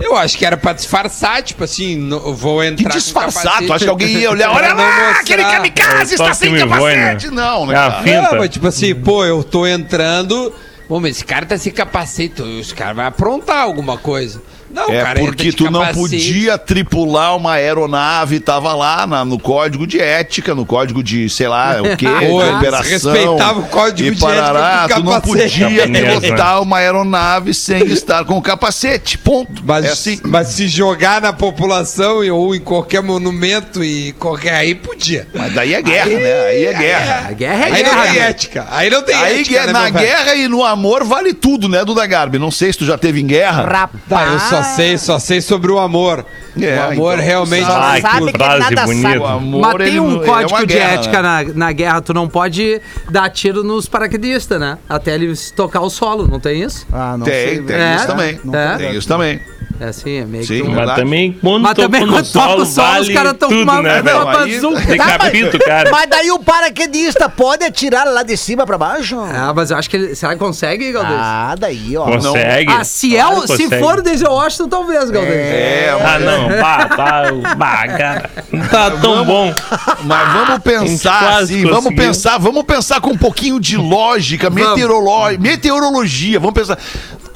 Eu 0.00 0.16
acho 0.16 0.38
que 0.38 0.44
era 0.46 0.56
pra 0.56 0.72
disfarçar, 0.72 1.42
tipo 1.42 1.62
assim, 1.64 1.96
no- 1.96 2.34
vou 2.34 2.60
Que 2.60 2.66
entrar 2.68 2.90
com 2.92 2.98
disfarçado. 2.98 3.44
capacete 3.48 3.72
Acho 3.72 3.84
que 3.84 3.90
alguém 3.90 4.08
ia 4.18 4.30
olhar. 4.30 4.50
Olha 4.54 4.72
lá, 4.74 5.10
aquele 5.20 5.44
kamikaze 5.44 6.12
É 6.12 6.14
está 6.14 6.34
sem 6.34 6.52
né? 6.52 6.60
capacete. 6.60 7.28
Não, 7.30 7.66
né? 7.66 7.74
É 7.76 8.02
finta. 8.02 8.22
Não, 8.32 8.38
mas 8.38 8.50
tipo 8.50 8.66
assim, 8.66 8.94
pô, 8.94 9.24
eu 9.24 9.42
tô 9.44 9.66
entrando. 9.66 10.52
Bom, 10.90 10.98
mas 10.98 11.12
esse 11.12 11.24
cara 11.24 11.46
tá 11.46 11.56
sem 11.56 11.72
capacete, 11.72 12.42
os 12.42 12.72
caras 12.72 12.96
vão 12.96 13.04
aprontar 13.06 13.62
alguma 13.62 13.96
coisa. 13.96 14.42
Não, 14.72 14.88
é 14.88 15.02
cara 15.02 15.18
porque 15.20 15.52
tu 15.52 15.70
não 15.70 15.80
capacete. 15.80 15.98
podia 16.00 16.56
tripular 16.58 17.36
uma 17.36 17.54
aeronave, 17.54 18.38
tava 18.38 18.72
lá 18.74 19.06
na- 19.06 19.24
no 19.24 19.38
código 19.38 19.86
de 19.86 19.98
ética, 20.00 20.54
no 20.54 20.64
código 20.64 21.02
de, 21.02 21.28
sei 21.28 21.48
lá, 21.48 21.78
o 21.82 21.96
quê, 21.96 22.06
Pô, 22.28 22.42
de 22.42 22.50
operação. 22.50 22.90
respeitavam 23.12 23.62
o 23.62 23.66
código 23.66 24.08
e 24.08 24.14
de 24.14 24.24
ética 24.24 24.26
parará, 24.42 24.86
do 24.86 24.94
tu 24.94 25.02
não 25.02 25.20
podia 25.20 25.48
Japonês, 25.48 26.20
pilotar 26.20 26.62
uma 26.62 26.78
aeronave 26.78 27.52
sem 27.52 27.84
estar 27.86 28.24
com 28.24 28.36
o 28.38 28.42
capacete, 28.42 29.18
ponto. 29.18 29.62
Mas, 29.64 29.84
é 29.84 29.88
assim. 29.90 30.20
mas 30.24 30.48
se 30.48 30.68
jogar 30.68 31.20
na 31.20 31.32
população 31.32 32.18
ou 32.32 32.54
em 32.54 32.60
qualquer 32.60 33.02
monumento 33.02 33.82
e 33.82 34.12
qualquer. 34.12 34.54
Aí 34.54 34.74
podia. 34.74 35.26
Mas 35.34 35.52
daí 35.52 35.74
é 35.74 35.82
guerra, 35.82 36.06
né? 36.10 36.42
Aí 36.46 36.64
é 36.66 36.72
guerra. 36.74 37.26
A 37.28 37.32
guerra 37.32 37.68
é 37.68 37.72
Aí 37.72 37.82
não 37.82 37.90
guerra. 37.90 38.02
tem 38.06 38.20
né? 38.20 38.28
ética. 38.28 38.66
Aí 38.70 38.90
não 38.90 39.02
tem 39.02 39.14
Aí 39.16 39.40
ética. 39.40 39.66
né, 39.66 39.72
na 39.72 39.90
guerra 39.90 40.34
e 40.36 40.48
no 40.48 40.64
amor 40.64 41.04
vale 41.04 41.32
tudo, 41.34 41.68
né, 41.68 41.84
Duda 41.84 42.06
Garbi? 42.06 42.38
Não 42.38 42.50
sei 42.50 42.72
se 42.72 42.78
tu 42.78 42.84
já 42.86 42.96
teve 42.96 43.20
em 43.20 43.26
guerra. 43.26 43.88
Tá, 44.08 44.26
eu 44.26 44.38
só 44.40 44.59
sei, 44.62 44.98
só 44.98 45.18
sei 45.18 45.40
sobre 45.40 45.70
o 45.70 45.78
amor. 45.78 46.24
É, 46.60 46.78
o 46.78 46.82
amor 46.92 47.14
então, 47.14 47.24
realmente. 47.24 47.66
Ah, 47.70 47.92
que 47.96 48.00
sabe 48.02 48.26
que 48.32 48.38
frase 48.38 48.60
nada 48.60 48.76
sabe. 48.76 48.86
bonita. 48.94 49.20
O 49.20 49.26
amor, 49.26 49.60
Mas 49.60 49.74
tem 49.76 49.86
ele 49.88 50.00
um 50.00 50.22
é 50.22 50.26
código 50.26 50.50
uma 50.50 50.66
de 50.66 50.74
guerra, 50.74 50.92
ética 50.94 51.22
né? 51.22 51.44
na, 51.46 51.54
na 51.54 51.72
guerra, 51.72 52.00
tu 52.00 52.12
não 52.14 52.28
pode 52.28 52.80
dar 53.10 53.30
tiro 53.30 53.62
nos 53.62 53.86
paraquedistas, 53.88 54.58
né? 54.60 54.78
Até 54.88 55.14
eles 55.14 55.50
tocar 55.50 55.80
o 55.80 55.90
solo, 55.90 56.26
não 56.28 56.40
tem 56.40 56.62
isso? 56.62 56.86
Ah, 56.92 57.16
não 57.16 57.24
Tem, 57.24 57.34
sei. 57.34 57.62
tem 57.62 57.76
É, 57.76 57.96
isso 57.96 58.06
também. 58.06 58.40
é. 58.52 58.76
Tem 58.76 58.96
isso 58.96 59.08
também. 59.08 59.40
É 59.80 59.86
assim, 59.86 60.18
é 60.18 60.24
meio 60.26 60.44
Sim, 60.44 60.62
que 60.64 60.68
mas 60.68 60.94
também, 60.94 61.32
quando 61.40 61.62
Mas 61.62 61.74
também 61.74 62.06
quando 62.06 62.16
toca 62.30 62.48
solo, 62.48 62.62
o 62.62 62.66
solo, 62.66 62.88
os 63.00 63.06
vale 63.06 63.14
caras 63.14 63.32
tão 63.38 63.48
com 63.48 63.54
uma, 63.54 63.80
né, 63.80 64.02
bazooka. 64.02 64.80
Decapita 64.82 65.56
o 65.56 65.60
cara. 65.60 65.90
Mas 65.90 66.06
daí 66.10 66.30
o 66.30 66.38
paraquedista 66.38 67.30
pode 67.30 67.64
atirar 67.64 68.06
lá 68.06 68.22
de 68.22 68.36
cima 68.36 68.66
pra 68.66 68.76
baixo? 68.76 69.18
Ah, 69.18 69.54
mas 69.56 69.70
eu 69.70 69.78
acho 69.78 69.88
que 69.88 69.96
ele... 69.96 70.14
Será 70.14 70.34
que 70.34 70.38
consegue, 70.38 70.92
Galdês? 70.92 71.18
Ah, 71.18 71.54
daí, 71.58 71.96
ó. 71.96 72.04
Consegue. 72.04 72.70
Ah, 72.70 72.84
se, 72.84 73.16
é, 73.16 73.22
Claro 73.22 73.46
se 73.46 73.68
for 73.78 73.98
o 74.00 74.02
Denzel 74.02 74.30
Washington, 74.30 74.68
talvez, 74.68 75.10
Galdês. 75.10 75.34
É, 75.34 75.96
Ah, 75.98 76.18
não, 76.18 76.48
pá, 76.60 76.86
tá, 76.88 77.56
pá, 77.58 77.88
cara. 77.88 78.30
Não 78.52 78.68
tá 78.68 78.90
tão 78.90 79.24
bom. 79.24 79.54
Mas 80.04 80.32
vamos 80.34 80.58
pensar 80.62 81.38
assim, 81.38 81.62
vamos 81.62 81.84
conseguiu. 81.84 82.04
pensar, 82.04 82.38
vamos 82.38 82.64
pensar 82.64 83.00
com 83.00 83.10
um 83.12 83.18
pouquinho 83.18 83.58
de 83.58 83.78
lógica, 83.78 84.50
Vamos. 84.50 84.68
meteorolo- 84.68 85.38
meteorologia. 85.40 86.38
Vamos 86.38 86.52
pensar. 86.54 86.76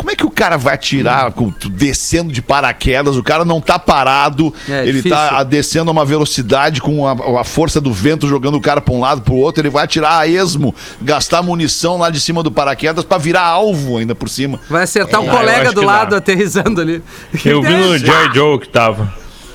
Como 0.04 0.12
é 0.12 0.16
que 0.16 0.26
o 0.26 0.30
cara 0.30 0.58
vai 0.58 0.74
atirar 0.74 1.32
com- 1.32 1.50
descendo 1.70 2.30
de 2.30 2.42
paraquedas? 2.42 3.16
O 3.16 3.22
cara 3.22 3.42
não 3.42 3.58
tá 3.58 3.78
parado, 3.78 4.52
É, 4.68 4.82
ele 4.82 4.98
difícil. 4.98 5.16
tá 5.16 5.42
descendo 5.42 5.88
a 5.90 5.92
uma 5.92 6.04
velocidade 6.04 6.82
com 6.82 7.08
a, 7.08 7.40
a 7.40 7.42
força 7.44 7.80
do 7.80 7.90
vento 7.90 8.28
jogando 8.28 8.56
o 8.56 8.60
cara 8.60 8.82
pra 8.82 8.92
um 8.92 9.00
lado 9.00 9.22
pro 9.22 9.32
outro. 9.34 9.62
Ele 9.62 9.70
vai 9.70 9.84
atirar 9.84 10.18
a 10.20 10.26
esmo, 10.28 10.74
gastar 11.00 11.40
munição 11.40 11.96
lá 11.96 12.10
de 12.10 12.20
cima 12.20 12.42
do 12.42 12.50
paraquedas 12.52 13.02
pra 13.02 13.16
virar 13.16 13.40
alvo 13.44 13.96
ainda 13.96 14.14
por 14.14 14.28
cima. 14.28 14.60
Vai 14.68 14.82
acertar 14.82 15.22
um 15.22 15.24
Ah, 15.24 15.32
eu 15.32 15.38
colega 15.38 15.72
do 15.72 15.82
lado 15.82 16.10
dá. 16.10 16.16
aterrissando 16.18 16.82
ali. 16.82 17.02
Eu 17.42 17.62
vi 17.62 17.72
no 17.74 17.96
Joy 17.96 18.34
Joe 18.34 18.58
que 18.58 18.68
tava. 18.68 19.10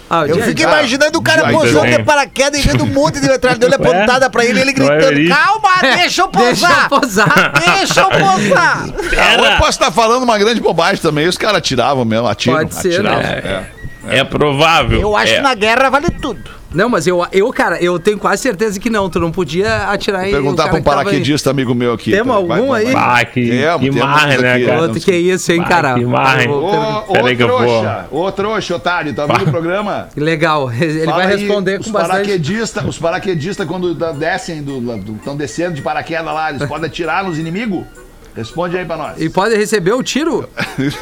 Ah, 0.10 0.26
Eu 0.26 0.42
fico 0.42 0.62
imaginando 0.62 1.20
o 1.20 1.22
cara 1.22 1.50
pousando 1.52 1.86
de 1.86 2.04
paraquedas 2.04 2.60
e 2.60 2.68
vendo 2.68 2.84
um 2.84 2.88
monte 2.88 3.20
de 3.20 3.28
metralhadora 3.28 3.78
Ué? 3.80 3.90
apontada 3.90 4.30
pra 4.30 4.44
ele, 4.44 4.60
ele 4.60 4.72
é 4.72 4.74
gritando. 4.74 5.30
Calma, 5.30 5.70
deixa 5.82 5.94
eu 5.94 6.00
Deixa 6.00 6.22
eu 6.22 6.28
pousar! 6.30 6.90
posar. 6.90 7.54
Deixa 7.54 8.02
eu 8.02 8.10
pousar! 8.10 8.86
Ah, 9.20 9.36
eu 9.36 9.58
posso 9.58 9.72
estar 9.72 9.92
falando 9.92 10.24
uma 10.24 10.38
grande 10.38 10.60
bobagem 10.62 11.02
também. 11.02 11.28
Os 11.28 11.38
caras 11.38 11.58
atiravam 11.58 12.06
mesmo, 12.06 12.28
atiram. 12.28 12.58
Pode 12.58 12.74
ser, 12.76 12.94
atiravam, 12.96 13.22
né? 13.22 13.64
é. 14.08 14.20
É 14.20 14.24
provável. 14.24 15.00
Eu 15.02 15.16
acho 15.16 15.34
é. 15.34 15.36
que 15.36 15.42
na 15.42 15.54
guerra 15.54 15.90
vale 15.90 16.10
tudo. 16.10 16.59
Não, 16.74 16.88
mas 16.88 17.08
eu, 17.08 17.26
eu, 17.32 17.52
cara, 17.52 17.82
eu 17.82 18.00
tenho 18.00 18.20
quase 18.20 18.44
certeza 18.44 18.80
que 18.80 18.90
não. 18.90 19.10
Tu 19.10 19.20
não 19.20 19.32
podia 19.32 19.86
atirar 19.90 20.28
em. 20.28 20.32
Perguntar 20.32 20.66
o 20.66 20.70
pra 20.70 20.78
um 20.78 20.82
que 20.82 20.86
paraquedista 20.86 21.50
amigo 21.50 21.74
meu 21.74 21.94
aqui. 21.94 22.12
Temos 22.12 22.36
algum 22.36 22.68
vai, 22.68 22.86
aí? 22.86 22.94
vai. 22.94 23.22
Ah, 23.22 23.26
que, 23.26 23.50
Temos, 23.50 23.96
que 23.96 24.02
aqui, 24.02 24.38
né, 24.42 24.66
cara? 24.66 24.82
Outro 24.82 25.00
que 25.00 25.12
é 25.12 25.18
isso, 25.18 25.52
hein, 25.52 25.64
cara? 25.64 25.96
que 25.96 26.06
Ô, 26.06 27.04
ô, 27.08 27.14
Peraí 27.14 27.36
que 27.36 27.44
eu 27.44 27.48
vou. 27.48 27.58
trouxa, 27.58 28.08
ô 28.12 28.32
trouxa, 28.32 28.76
otário, 28.76 29.14
tá 29.14 29.26
vendo 29.26 29.48
o 29.48 29.52
programa? 29.52 30.10
Legal, 30.16 30.72
ele 30.80 31.06
Fala 31.06 31.18
vai 31.18 31.34
aí, 31.34 31.38
responder 31.40 31.78
com 31.78 31.86
os 31.86 31.92
bastante. 31.92 32.12
paraquedistas, 32.12 32.86
os 32.86 32.98
paraquedistas 33.00 33.68
quando 33.68 33.94
descem 34.14 34.62
do 34.62 34.80
estão 35.16 35.36
descendo 35.36 35.74
de 35.74 35.82
paraquedas 35.82 36.26
lá, 36.26 36.50
eles 36.52 36.66
podem 36.70 36.86
atirar 36.86 37.24
nos 37.24 37.40
inimigos? 37.40 37.84
Responde 38.36 38.78
aí 38.78 38.86
pra 38.86 38.98
nós. 38.98 39.20
E 39.20 39.30
pode 39.30 39.56
receber 39.56 39.94
o 39.94 40.04
tiro? 40.04 40.48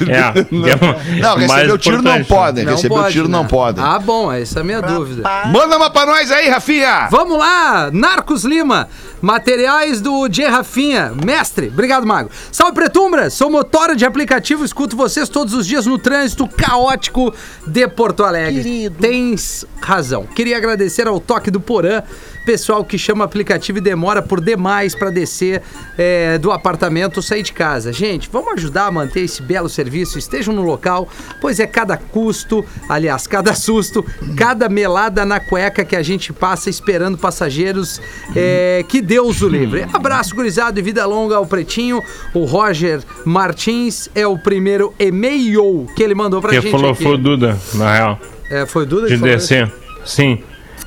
É, 0.07 0.33
não, 0.51 1.19
não, 1.19 1.37
receber 1.37 1.71
o 1.71 1.77
tiro 1.77 2.01
não 2.01 2.23
podem, 2.23 2.65
receber 2.65 2.93
o 2.93 2.97
pode, 2.97 3.13
tiro 3.13 3.27
não 3.27 3.43
né? 3.43 3.49
podem. 3.49 3.83
Ah, 3.83 3.99
bom, 3.99 4.31
essa 4.31 4.59
é 4.59 4.61
a 4.61 4.63
minha 4.63 4.81
dúvida. 4.81 5.23
Manda 5.47 5.77
uma 5.77 5.89
pra 5.89 6.05
nós 6.05 6.31
aí, 6.31 6.49
Rafinha! 6.49 7.07
Vamos 7.11 7.37
lá, 7.37 7.91
Narcos 7.91 8.43
Lima, 8.43 8.89
materiais 9.21 10.01
do 10.01 10.27
J. 10.27 10.47
Rafinha, 10.47 11.13
mestre, 11.23 11.67
obrigado, 11.67 12.07
Mago. 12.07 12.31
Salve, 12.51 12.73
Pretumbra, 12.73 13.29
sou 13.29 13.51
motora 13.51 13.95
de 13.95 14.05
aplicativo, 14.05 14.65
escuto 14.65 14.95
vocês 14.95 15.29
todos 15.29 15.53
os 15.53 15.67
dias 15.67 15.85
no 15.85 15.99
trânsito 15.99 16.47
caótico 16.47 17.33
de 17.65 17.87
Porto 17.87 18.23
Alegre. 18.23 18.63
Querido. 18.63 18.95
Tens 18.99 19.65
razão. 19.79 20.25
Queria 20.25 20.57
agradecer 20.57 21.07
ao 21.07 21.19
toque 21.19 21.51
do 21.51 21.59
Porã, 21.59 22.01
pessoal 22.47 22.85
que 22.85 22.97
chama 22.97 23.25
aplicativo 23.25 23.79
e 23.79 23.81
demora 23.81 24.21
por 24.21 24.39
demais 24.39 24.95
pra 24.95 25.09
descer 25.09 25.61
é, 25.97 26.37
do 26.37 26.49
apartamento 26.49 27.17
ou 27.17 27.21
sair 27.21 27.43
de 27.43 27.51
casa. 27.51 27.91
Gente, 27.91 28.29
vamos 28.31 28.53
ajudar 28.53 28.85
a 28.85 28.91
manter 28.91 29.19
esse 29.19 29.41
belo 29.41 29.67
serviço, 29.67 30.17
estejam 30.17 30.55
no 30.55 30.61
local, 30.61 31.09
pois 31.41 31.59
é 31.59 31.67
cada 31.67 31.97
custo, 31.97 32.63
aliás, 32.87 33.27
cada 33.27 33.53
susto, 33.53 34.01
cada 34.37 34.69
melada 34.69 35.25
na 35.25 35.41
cueca 35.41 35.83
que 35.83 35.93
a 35.93 36.01
gente 36.01 36.31
passa 36.31 36.69
esperando 36.69 37.17
passageiros, 37.17 38.01
é, 38.33 38.85
que 38.87 39.01
Deus 39.01 39.41
o 39.41 39.49
livre. 39.49 39.85
Abraço, 39.91 40.33
gurizado, 40.33 40.79
e 40.79 40.81
vida 40.81 41.05
longa 41.05 41.35
ao 41.35 41.45
Pretinho. 41.45 42.01
O 42.33 42.45
Roger 42.45 43.01
Martins 43.25 44.09
é 44.15 44.25
o 44.25 44.37
primeiro 44.37 44.93
e-mail 44.97 45.85
que 45.97 46.01
ele 46.01 46.15
mandou 46.15 46.39
pra 46.39 46.51
Quem 46.51 46.61
gente 46.61 46.71
falou 46.71 46.91
aqui. 46.91 47.03
foi 47.03 47.15
o 47.15 47.17
Duda, 47.17 47.57
na 47.73 47.93
real. 47.93 48.19
É, 48.49 48.65
foi 48.65 48.83
o 48.83 48.85
Duda 48.85 49.07
De 49.07 49.15
que 49.15 49.19
falou 49.19 49.35
descer. 49.35 49.69
Sim. 50.05 50.41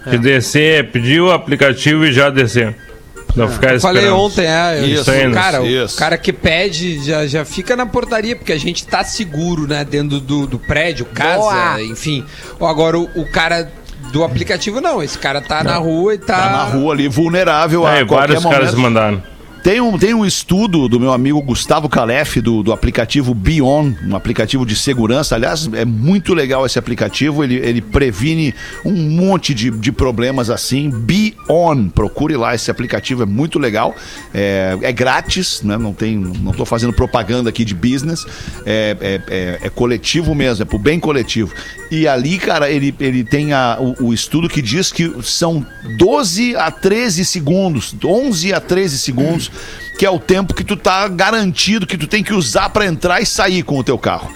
É. 0.07 0.11
De 0.11 0.19
descer, 0.19 0.91
pedir 0.91 1.21
o 1.21 1.31
aplicativo 1.31 2.05
e 2.05 2.13
já 2.13 2.31
descer. 2.31 2.77
Não 3.37 3.49
ficar 3.49 3.75
Eu 3.75 3.81
falei 3.81 4.03
esperando. 4.03 4.21
ontem, 4.25 4.47
é. 4.47 4.81
Isso, 4.87 5.03
Isso, 5.03 5.11
aí, 5.11 5.33
cara, 5.33 5.63
isso. 5.63 5.95
o 5.95 5.99
cara 5.99 6.19
que 6.19 6.33
pede 6.33 7.05
já, 7.05 7.27
já 7.27 7.45
fica 7.45 7.77
na 7.77 7.87
portaria, 7.87 8.35
porque 8.35 8.53
a 8.53 8.59
gente 8.59 8.87
tá 8.87 9.05
seguro, 9.05 9.69
né? 9.69 9.85
Dentro 9.85 10.19
do, 10.21 10.47
do 10.47 10.59
prédio, 10.59 11.07
casa, 11.07 11.39
Boa. 11.39 11.83
enfim. 11.83 12.25
Ou 12.59 12.67
agora 12.67 12.99
o, 12.99 13.09
o 13.15 13.31
cara 13.31 13.71
do 14.13 14.25
aplicativo, 14.25 14.81
não. 14.81 15.03
Esse 15.03 15.19
cara 15.19 15.41
tá 15.41 15.63
na 15.63 15.77
rua 15.77 16.15
e 16.15 16.19
tá. 16.19 16.37
Tá 16.37 16.51
na 16.51 16.65
rua 16.65 16.93
ali, 16.93 17.07
vulnerável 17.09 17.87
a 17.87 17.99
É, 17.99 18.05
qualquer 18.05 18.35
vários 18.39 18.45
caras 18.45 18.75
mandaram. 18.75 19.23
Tem 19.63 19.79
um, 19.79 19.99
tem 19.99 20.15
um 20.15 20.25
estudo 20.25 20.89
do 20.89 20.99
meu 20.99 21.13
amigo 21.13 21.41
Gustavo 21.43 21.87
Calef, 21.87 22.41
do, 22.41 22.63
do 22.63 22.73
aplicativo 22.73 23.35
Bion, 23.35 23.93
um 24.07 24.17
aplicativo 24.17 24.65
de 24.65 24.75
segurança. 24.75 25.35
Aliás, 25.35 25.69
é 25.75 25.85
muito 25.85 26.33
legal 26.33 26.65
esse 26.65 26.79
aplicativo. 26.79 27.45
Ele, 27.45 27.57
ele 27.57 27.83
previne 27.83 28.55
um 28.87 28.93
monte 29.11 29.53
de, 29.53 29.71
de 29.71 29.93
problemas 29.93 30.49
assim. 30.49 30.89
Bion, 30.89 31.89
procure 31.95 32.37
lá 32.39 32.55
esse 32.55 32.71
aplicativo, 32.71 33.23
é 33.23 33.27
muito 33.27 33.59
legal. 33.59 33.95
É, 34.33 34.79
é 34.81 34.93
grátis, 34.93 35.61
né? 35.63 35.77
Não 35.77 35.93
tem, 35.93 36.17
não 36.17 36.53
tô 36.53 36.65
fazendo 36.65 36.95
propaganda 36.95 37.51
aqui 37.51 37.63
de 37.63 37.75
business. 37.75 38.25
É, 38.65 38.97
é, 39.01 39.21
é- 39.29 39.59
é 39.63 39.69
coletivo 39.69 40.35
mesmo, 40.35 40.63
é 40.63 40.65
pro 40.65 40.79
bem 40.79 40.99
coletivo. 40.99 41.53
E 41.91 42.09
ali, 42.09 42.39
cara, 42.39 42.71
ele, 42.71 42.95
ele 42.99 43.23
tem 43.25 43.53
a- 43.53 43.77
o, 43.79 44.07
o 44.07 44.15
estudo 44.15 44.49
que 44.49 44.63
diz 44.63 44.91
que 44.91 45.13
são 45.23 45.67
12 45.99 46.57
a 46.57 46.71
13 46.71 47.27
segundos, 47.27 47.95
11 48.03 48.55
a 48.55 48.61
13 48.61 48.99
segundos, 48.99 49.50
que 49.99 50.07
é 50.07 50.11
o 50.11 50.19
tempo 50.19 50.55
que 50.55 50.65
tu 50.65 50.77
tá 50.77 51.07
garantido 51.09 51.87
que 51.87 51.99
tu 51.99 52.07
tem 52.07 52.23
que 52.23 52.33
usar 52.33 52.71
pra 52.71 52.87
entrar 52.87 53.21
e 53.21 53.27
sair 53.27 53.63
com 53.63 53.79
o 53.79 53.85
teu 53.85 53.99
carro. 53.99 54.33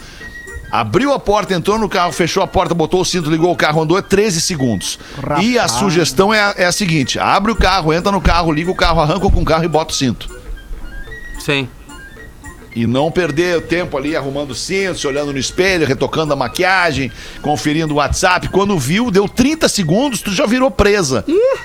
Abriu 0.71 1.13
a 1.13 1.21
porta, 1.21 1.55
entrou 1.55 1.79
no 1.79 1.89
carro, 1.89 2.11
fechou 2.11 2.43
a 2.43 2.47
porta, 2.47 2.75
botou 2.75 3.01
o 3.01 3.05
cinto, 3.05 3.31
ligou 3.31 3.53
o 3.53 3.57
carro, 3.57 3.81
andou 3.83 3.97
é 3.97 4.03
13 4.03 4.41
segundos. 4.41 4.99
E 5.41 5.57
a 5.57 5.69
sugestão 5.69 6.35
é 6.35 6.41
a, 6.41 6.55
é 6.57 6.65
a 6.65 6.73
seguinte: 6.73 7.17
abre 7.19 7.53
o 7.53 7.57
carro, 7.57 7.93
entra 7.93 8.11
no 8.11 8.21
carro, 8.21 8.51
liga 8.51 8.71
o 8.71 8.75
carro, 8.75 9.01
arranca 9.01 9.31
com 9.31 9.41
o 9.41 9.45
carro 9.45 9.65
e 9.65 9.69
bota 9.69 9.93
o 9.93 9.97
cinto. 9.97 10.29
Sim. 11.39 11.69
E 12.75 12.87
não 12.87 13.11
perder 13.11 13.59
o 13.59 13.61
tempo 13.61 13.97
ali 13.97 14.17
arrumando 14.17 14.51
o 14.51 14.55
cinto, 14.55 14.99
se 14.99 15.07
olhando 15.07 15.33
no 15.33 15.39
espelho, 15.39 15.87
retocando 15.87 16.33
a 16.33 16.37
maquiagem, 16.37 17.11
conferindo 17.41 17.95
o 17.95 17.97
WhatsApp. 17.99 18.49
Quando 18.49 18.77
viu, 18.79 19.11
deu 19.11 19.29
30 19.29 19.69
segundos, 19.69 20.21
tu 20.21 20.33
já 20.33 20.45
virou 20.47 20.71
presa. 20.71 21.25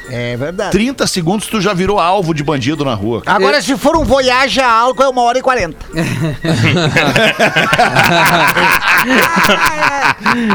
É 0.10 0.38
verdade. 0.38 0.72
30 0.72 1.07
segundos, 1.07 1.47
tu 1.47 1.60
já 1.62 1.74
virou 1.74 1.99
alvo 1.99 2.34
de 2.34 2.43
bandido 2.43 2.86
na 2.86 2.93
rua. 2.93 3.24
Agora, 3.26 3.62
se 3.62 3.76
for 3.78 3.95
um 3.97 4.03
Voyage 4.03 4.60
a 4.60 4.70
álcool, 4.72 5.03
é 5.03 5.10
uma 5.10 5.22
hora 5.24 5.39
e 5.39 5.41
quarenta. 5.41 5.78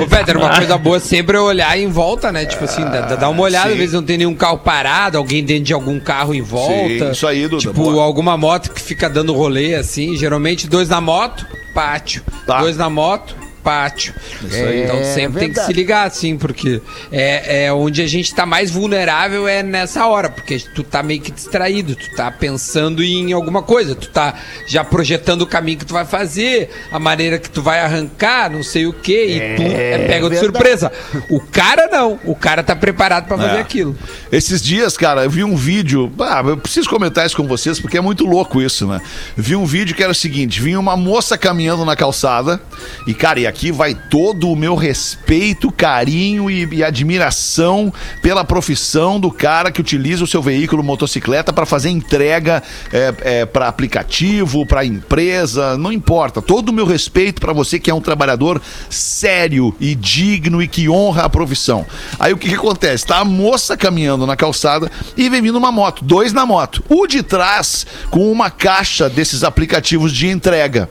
Ô, 0.01 0.07
Peter, 0.07 0.37
uma 0.37 0.55
coisa 0.57 0.77
boa 0.79 1.01
sempre 1.01 1.37
é 1.37 1.41
olhar 1.41 1.77
em 1.79 1.89
volta, 1.89 2.31
né? 2.31 2.45
Tipo 2.47 2.65
assim, 2.65 2.83
dá, 2.85 3.01
dá 3.17 3.29
uma 3.29 3.43
olhada, 3.43 3.67
sim. 3.69 3.73
às 3.73 3.79
vezes 3.79 3.95
não 3.95 4.03
tem 4.03 4.19
nenhum 4.19 4.35
carro 4.35 4.59
parado, 4.59 5.19
alguém 5.19 5.43
dentro 5.43 5.65
de 5.65 5.73
algum 5.73 5.99
carro 5.99 6.35
em 6.35 6.43
volta. 6.43 7.11
isso 7.13 7.27
aí, 7.27 7.49
Duda, 7.49 7.61
Tipo, 7.61 7.73
boa. 7.75 8.05
alguma 8.05 8.37
moto 8.37 8.71
que 8.71 8.81
fica 8.81 9.09
dando 9.09 9.33
rolê 9.33 9.75
assim. 9.75 10.17
Geralmente 10.17 10.44
dois 10.69 10.89
na 10.89 11.01
moto, 11.01 11.47
pátio. 11.73 12.23
Tá. 12.47 12.61
Dois 12.61 12.77
na 12.77 12.91
moto, 12.91 13.35
pátio. 13.65 14.15
Aí. 14.53 14.85
Então 14.85 14.99
É 14.99 15.03
sempre 15.15 15.41
tem 15.41 15.53
que 15.53 15.61
se 15.61 15.73
ligar, 15.73 16.07
assim, 16.07 16.37
porque 16.37 16.81
é, 17.11 17.65
é 17.65 17.73
onde 17.73 18.03
a 18.03 18.07
gente 18.07 18.33
tá 18.35 18.45
mais 18.45 18.71
vulnerável 18.71 19.49
é 19.49 19.63
nessa 19.63 20.07
hora, 20.07 20.29
porque 20.29 20.59
tu 20.75 20.83
tá 20.83 21.03
meio 21.03 21.21
que 21.21 21.33
distraído, 21.33 21.97
tu 21.97 22.15
tá 22.15 22.31
pensando 22.31 23.03
em 23.03 23.33
alguma 23.33 23.63
coisa, 23.63 23.95
tu 23.95 24.09
tá 24.09 24.35
já 24.67 24.85
projetando 24.85 25.43
o 25.43 25.47
caminho 25.47 25.79
que 25.79 25.87
tu 25.87 25.95
vai 25.95 26.05
fazer, 26.05 26.71
a 26.93 26.99
maneira 26.99 27.39
que 27.39 27.49
tu 27.49 27.63
vai 27.63 27.81
arrancar, 27.81 28.51
não 28.51 28.63
sei 28.63 28.87
o 28.87 28.93
quê, 28.93 29.27
e 29.27 29.57
tu 29.57 29.63
é 29.63 29.99
pega 30.07 30.29
de 30.29 30.37
surpresa. 30.39 30.93
O 31.31 31.41
cara 31.41 31.89
não, 31.89 32.19
o 32.25 32.37
cara 32.37 32.63
tá 32.63 32.77
preparado 32.77 33.27
pra 33.27 33.39
fazer 33.39 33.57
É. 33.57 33.61
aquilo. 33.61 33.97
Esses 34.31 34.63
dias, 34.63 34.97
cara, 34.97 35.25
eu 35.25 35.31
vi 35.31 35.43
um 35.43 35.57
vídeo. 35.57 36.13
Ah, 36.21 36.43
eu 36.47 36.57
preciso 36.59 36.89
comentar 36.89 37.25
isso 37.25 37.37
com 37.37 37.47
vocês 37.47 37.81
porque 37.81 37.97
é 37.97 38.01
muito 38.01 38.27
louco 38.27 38.61
isso, 38.61 38.87
né? 38.87 39.01
Vi 39.37 39.57
um 39.57 39.65
vídeo 39.65 39.95
que 39.95 40.03
era 40.03 40.13
o 40.13 40.15
seguinte: 40.15 40.61
vinha 40.61 40.79
uma 40.79 40.97
moça 40.97 41.39
caminhando 41.39 41.85
na 41.85 41.97
calçada. 41.97 42.61
E, 43.07 43.15
cara, 43.15 43.41
e 43.41 43.47
aqui 43.55 43.71
vai 43.71 43.95
todo 43.95 44.51
o 44.51 44.57
meu 44.57 44.75
respeito, 44.75 45.71
carinho 45.71 46.51
e, 46.51 46.67
e 46.73 46.83
admiração 46.83 47.93
pela 48.21 48.45
profissão 48.45 49.21
do 49.21 49.31
cara 49.31 49.71
que 49.71 49.81
utiliza 49.81 50.25
o 50.25 50.27
seu 50.27 50.43
veículo 50.43 50.83
motocicleta 50.83 51.53
para 51.53 51.65
fazer 51.65 51.91
entrega 51.91 52.61
é, 52.93 53.15
é, 53.21 53.47
para 53.47 53.69
aplicativo, 53.69 54.67
para 54.67 54.85
empresa, 54.85 55.79
não 55.79 55.93
importa. 55.93 56.43
Todo 56.43 56.71
o 56.71 56.73
meu 56.73 56.85
respeito 56.85 57.41
para 57.41 57.53
você 57.53 57.79
que 57.79 57.89
é 57.89 57.95
um 57.95 58.01
trabalhador 58.01 58.61
sério 58.91 59.73
e 59.79 59.95
digno 59.95 60.61
e 60.61 60.67
que 60.67 60.89
honra 60.89 61.23
a 61.23 61.31
profissão. 61.31 61.87
Aí 62.19 62.33
o 62.33 62.37
que, 62.37 62.49
que 62.49 62.57
acontece? 62.57 63.07
Tá 63.07 63.19
a 63.19 63.25
moça 63.25 63.77
caminhando 63.77 64.27
na 64.27 64.35
calçada 64.35 64.91
e 65.17 65.29
vem 65.29 65.41
vindo 65.41 65.57
uma 65.57 65.71
moto, 65.71 66.05
dois 66.05 66.33
na 66.33 66.45
moto. 66.45 66.83
O 66.89 67.07
de 67.07 67.23
trás 67.23 67.87
com 68.11 68.33
uma 68.33 68.51
caixa 68.51 69.09
desses 69.09 69.45
aplicativos 69.45 70.13
de 70.13 70.29
entrega. 70.29 70.91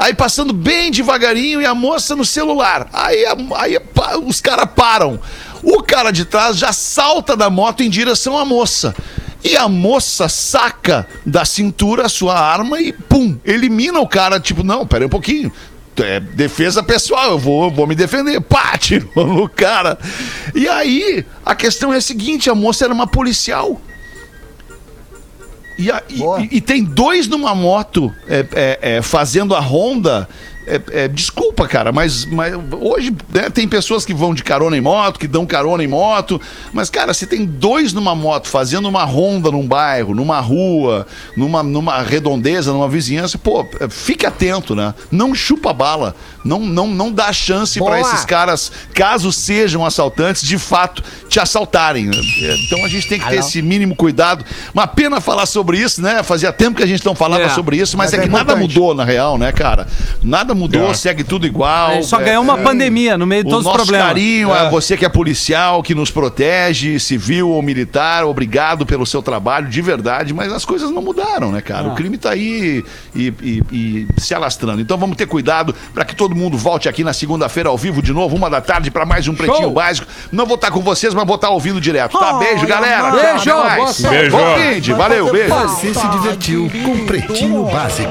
Aí 0.00 0.14
passando 0.14 0.54
bem 0.54 0.90
devagarinho 0.90 1.60
e 1.60 1.66
a 1.66 1.74
moça 1.74 2.16
no 2.16 2.24
celular. 2.24 2.88
Aí, 2.90 3.22
aí 3.56 3.78
os 4.24 4.40
caras 4.40 4.66
param. 4.74 5.20
O 5.62 5.82
cara 5.82 6.10
de 6.10 6.24
trás 6.24 6.56
já 6.56 6.72
salta 6.72 7.36
da 7.36 7.50
moto 7.50 7.82
em 7.82 7.90
direção 7.90 8.38
à 8.38 8.42
moça. 8.42 8.96
E 9.44 9.58
a 9.58 9.68
moça 9.68 10.26
saca 10.26 11.06
da 11.26 11.44
cintura 11.44 12.06
a 12.06 12.08
sua 12.08 12.38
arma 12.38 12.80
e 12.80 12.94
pum, 12.94 13.38
elimina 13.44 14.00
o 14.00 14.08
cara. 14.08 14.40
Tipo, 14.40 14.64
não, 14.64 14.86
pera 14.86 15.04
um 15.04 15.10
pouquinho. 15.10 15.52
É 15.98 16.18
defesa 16.18 16.82
pessoal, 16.82 17.32
eu 17.32 17.38
vou, 17.38 17.70
vou 17.70 17.86
me 17.86 17.94
defender. 17.94 18.40
Pá, 18.40 18.76
tirou 18.80 19.26
no 19.26 19.50
cara. 19.50 19.98
E 20.54 20.66
aí, 20.66 21.26
a 21.44 21.54
questão 21.54 21.92
é 21.92 21.98
a 21.98 22.00
seguinte: 22.00 22.48
a 22.48 22.54
moça 22.54 22.86
era 22.86 22.94
uma 22.94 23.06
policial. 23.06 23.78
E, 25.80 26.20
e- 26.44 26.48
e 26.56 26.60
tem 26.60 26.84
dois 26.84 27.26
numa 27.26 27.54
moto 27.54 28.12
é, 28.28 28.46
é, 28.52 28.78
é, 28.96 29.02
fazendo 29.02 29.54
a 29.54 29.60
ronda. 29.60 30.28
É, 30.70 31.04
é, 31.04 31.08
desculpa, 31.08 31.66
cara, 31.66 31.90
mas, 31.92 32.24
mas 32.26 32.54
hoje 32.80 33.14
né, 33.32 33.50
tem 33.50 33.66
pessoas 33.66 34.04
que 34.04 34.14
vão 34.14 34.32
de 34.34 34.42
carona 34.44 34.76
em 34.76 34.80
moto, 34.80 35.18
que 35.18 35.26
dão 35.26 35.44
carona 35.44 35.82
em 35.82 35.88
moto. 35.88 36.40
Mas, 36.72 36.88
cara, 36.88 37.12
se 37.12 37.26
tem 37.26 37.44
dois 37.44 37.92
numa 37.92 38.14
moto 38.14 38.48
fazendo 38.48 38.88
uma 38.88 39.04
ronda 39.04 39.50
num 39.50 39.66
bairro, 39.66 40.14
numa 40.14 40.38
rua, 40.40 41.06
numa, 41.36 41.62
numa 41.62 42.00
redondeza, 42.02 42.72
numa 42.72 42.88
vizinhança, 42.88 43.36
pô, 43.38 43.66
é, 43.80 43.88
fique 43.88 44.24
atento, 44.26 44.74
né? 44.74 44.94
Não 45.10 45.34
chupa 45.34 45.72
bala. 45.72 46.14
Não, 46.44 46.60
não, 46.60 46.86
não 46.86 47.12
dá 47.12 47.32
chance 47.32 47.78
para 47.78 48.00
esses 48.00 48.24
caras, 48.24 48.72
caso 48.94 49.30
sejam 49.30 49.84
assaltantes, 49.84 50.42
de 50.46 50.56
fato 50.58 51.02
te 51.28 51.38
assaltarem. 51.38 52.06
né? 52.06 52.16
É, 52.16 52.56
Então 52.64 52.84
a 52.84 52.88
gente 52.88 53.08
tem 53.08 53.18
que 53.18 53.26
ter 53.28 53.38
Alô? 53.38 53.46
esse 53.46 53.60
mínimo 53.60 53.94
cuidado. 53.94 54.44
Uma 54.72 54.86
pena 54.86 55.20
falar 55.20 55.44
sobre 55.46 55.78
isso, 55.78 56.00
né? 56.00 56.22
Fazia 56.22 56.52
tempo 56.52 56.78
que 56.78 56.82
a 56.82 56.86
gente 56.86 57.04
não 57.04 57.14
falava 57.14 57.42
É, 57.42 57.48
sobre 57.50 57.76
isso, 57.76 57.96
mas, 57.96 58.10
mas 58.12 58.20
é 58.20 58.22
é 58.22 58.26
que 58.26 58.32
nada 58.32 58.56
mudou 58.56 58.94
na 58.94 59.04
real, 59.04 59.36
né, 59.36 59.52
cara? 59.52 59.86
Nada 60.22 60.54
mudou, 60.54 60.59
É. 60.66 60.94
segue 60.94 61.22
tudo 61.24 61.46
igual. 61.46 61.88
A 61.90 61.94
gente 61.94 62.06
só 62.06 62.20
É, 62.20 62.24
ganhou 62.24 62.42
uma 62.42 62.58
é. 62.58 62.62
pandemia 62.62 63.16
no 63.16 63.26
meio 63.26 63.42
de 63.44 63.48
O 63.48 63.50
todos 63.50 63.66
os 63.66 63.72
nosso 63.72 63.84
problemas. 63.84 64.06
carinho 64.08 64.50
É. 64.54 64.58
a 64.60 64.68
você 64.70 64.96
que 64.96 65.04
é 65.04 65.08
policial, 65.08 65.82
que 65.82 65.94
nos 65.94 66.10
protege, 66.10 66.98
civil 67.00 67.48
ou 67.50 67.62
militar, 67.62 68.24
obrigado 68.24 68.84
pelo 68.86 69.04
seu 69.06 69.22
trabalho, 69.22 69.68
de 69.68 69.80
verdade, 69.82 70.32
mas 70.34 70.52
as 70.52 70.64
coisas 70.64 70.90
não 70.90 71.02
mudaram, 71.02 71.50
né, 71.52 71.60
cara? 71.60 71.88
O 71.88 71.94
crime 71.94 72.16
tá 72.18 72.30
aí 72.30 72.84
e, 73.14 73.32
e- 73.42 73.62
e 73.72 74.06
se 74.18 74.34
alastrando. 74.34 74.80
Então 74.80 74.96
vamos 74.98 75.16
ter 75.16 75.26
cuidado 75.26 75.74
para 75.94 76.04
que 76.04 76.14
todo 76.14 76.34
mundo 76.34 76.56
volte 76.56 76.88
aqui 76.88 77.02
na 77.04 77.12
segunda-feira 77.12 77.68
ao 77.68 77.76
vivo 77.78 78.02
de 78.02 78.12
novo, 78.12 78.36
uma 78.36 78.48
da 78.50 78.60
tarde, 78.60 78.90
para 78.90 79.04
mais 79.06 79.26
um 79.28 79.34
Pretinho 79.34 79.70
Básico. 79.70 80.06
Não 80.32 80.46
vou 80.46 80.56
estar 80.56 80.70
com 80.70 80.80
vocês, 80.80 81.14
mas 81.14 81.26
vou 81.26 81.36
estar 81.36 81.50
ouvindo 81.50 81.80
direto, 81.80 82.18
tá? 82.18 82.34
Beijo, 82.34 82.66
galera. 82.66 83.10
Beijo. 83.10 84.30
Bom 84.30 84.56
fim 84.56 84.80
de- 84.80 84.92
valeu, 84.92 85.30
beijo. 85.30 85.54
Você 85.54 85.94
se 85.94 86.08
divertiu 86.08 86.70
com 86.84 87.06
Pretinho 87.06 87.64
Básico. 87.64 88.10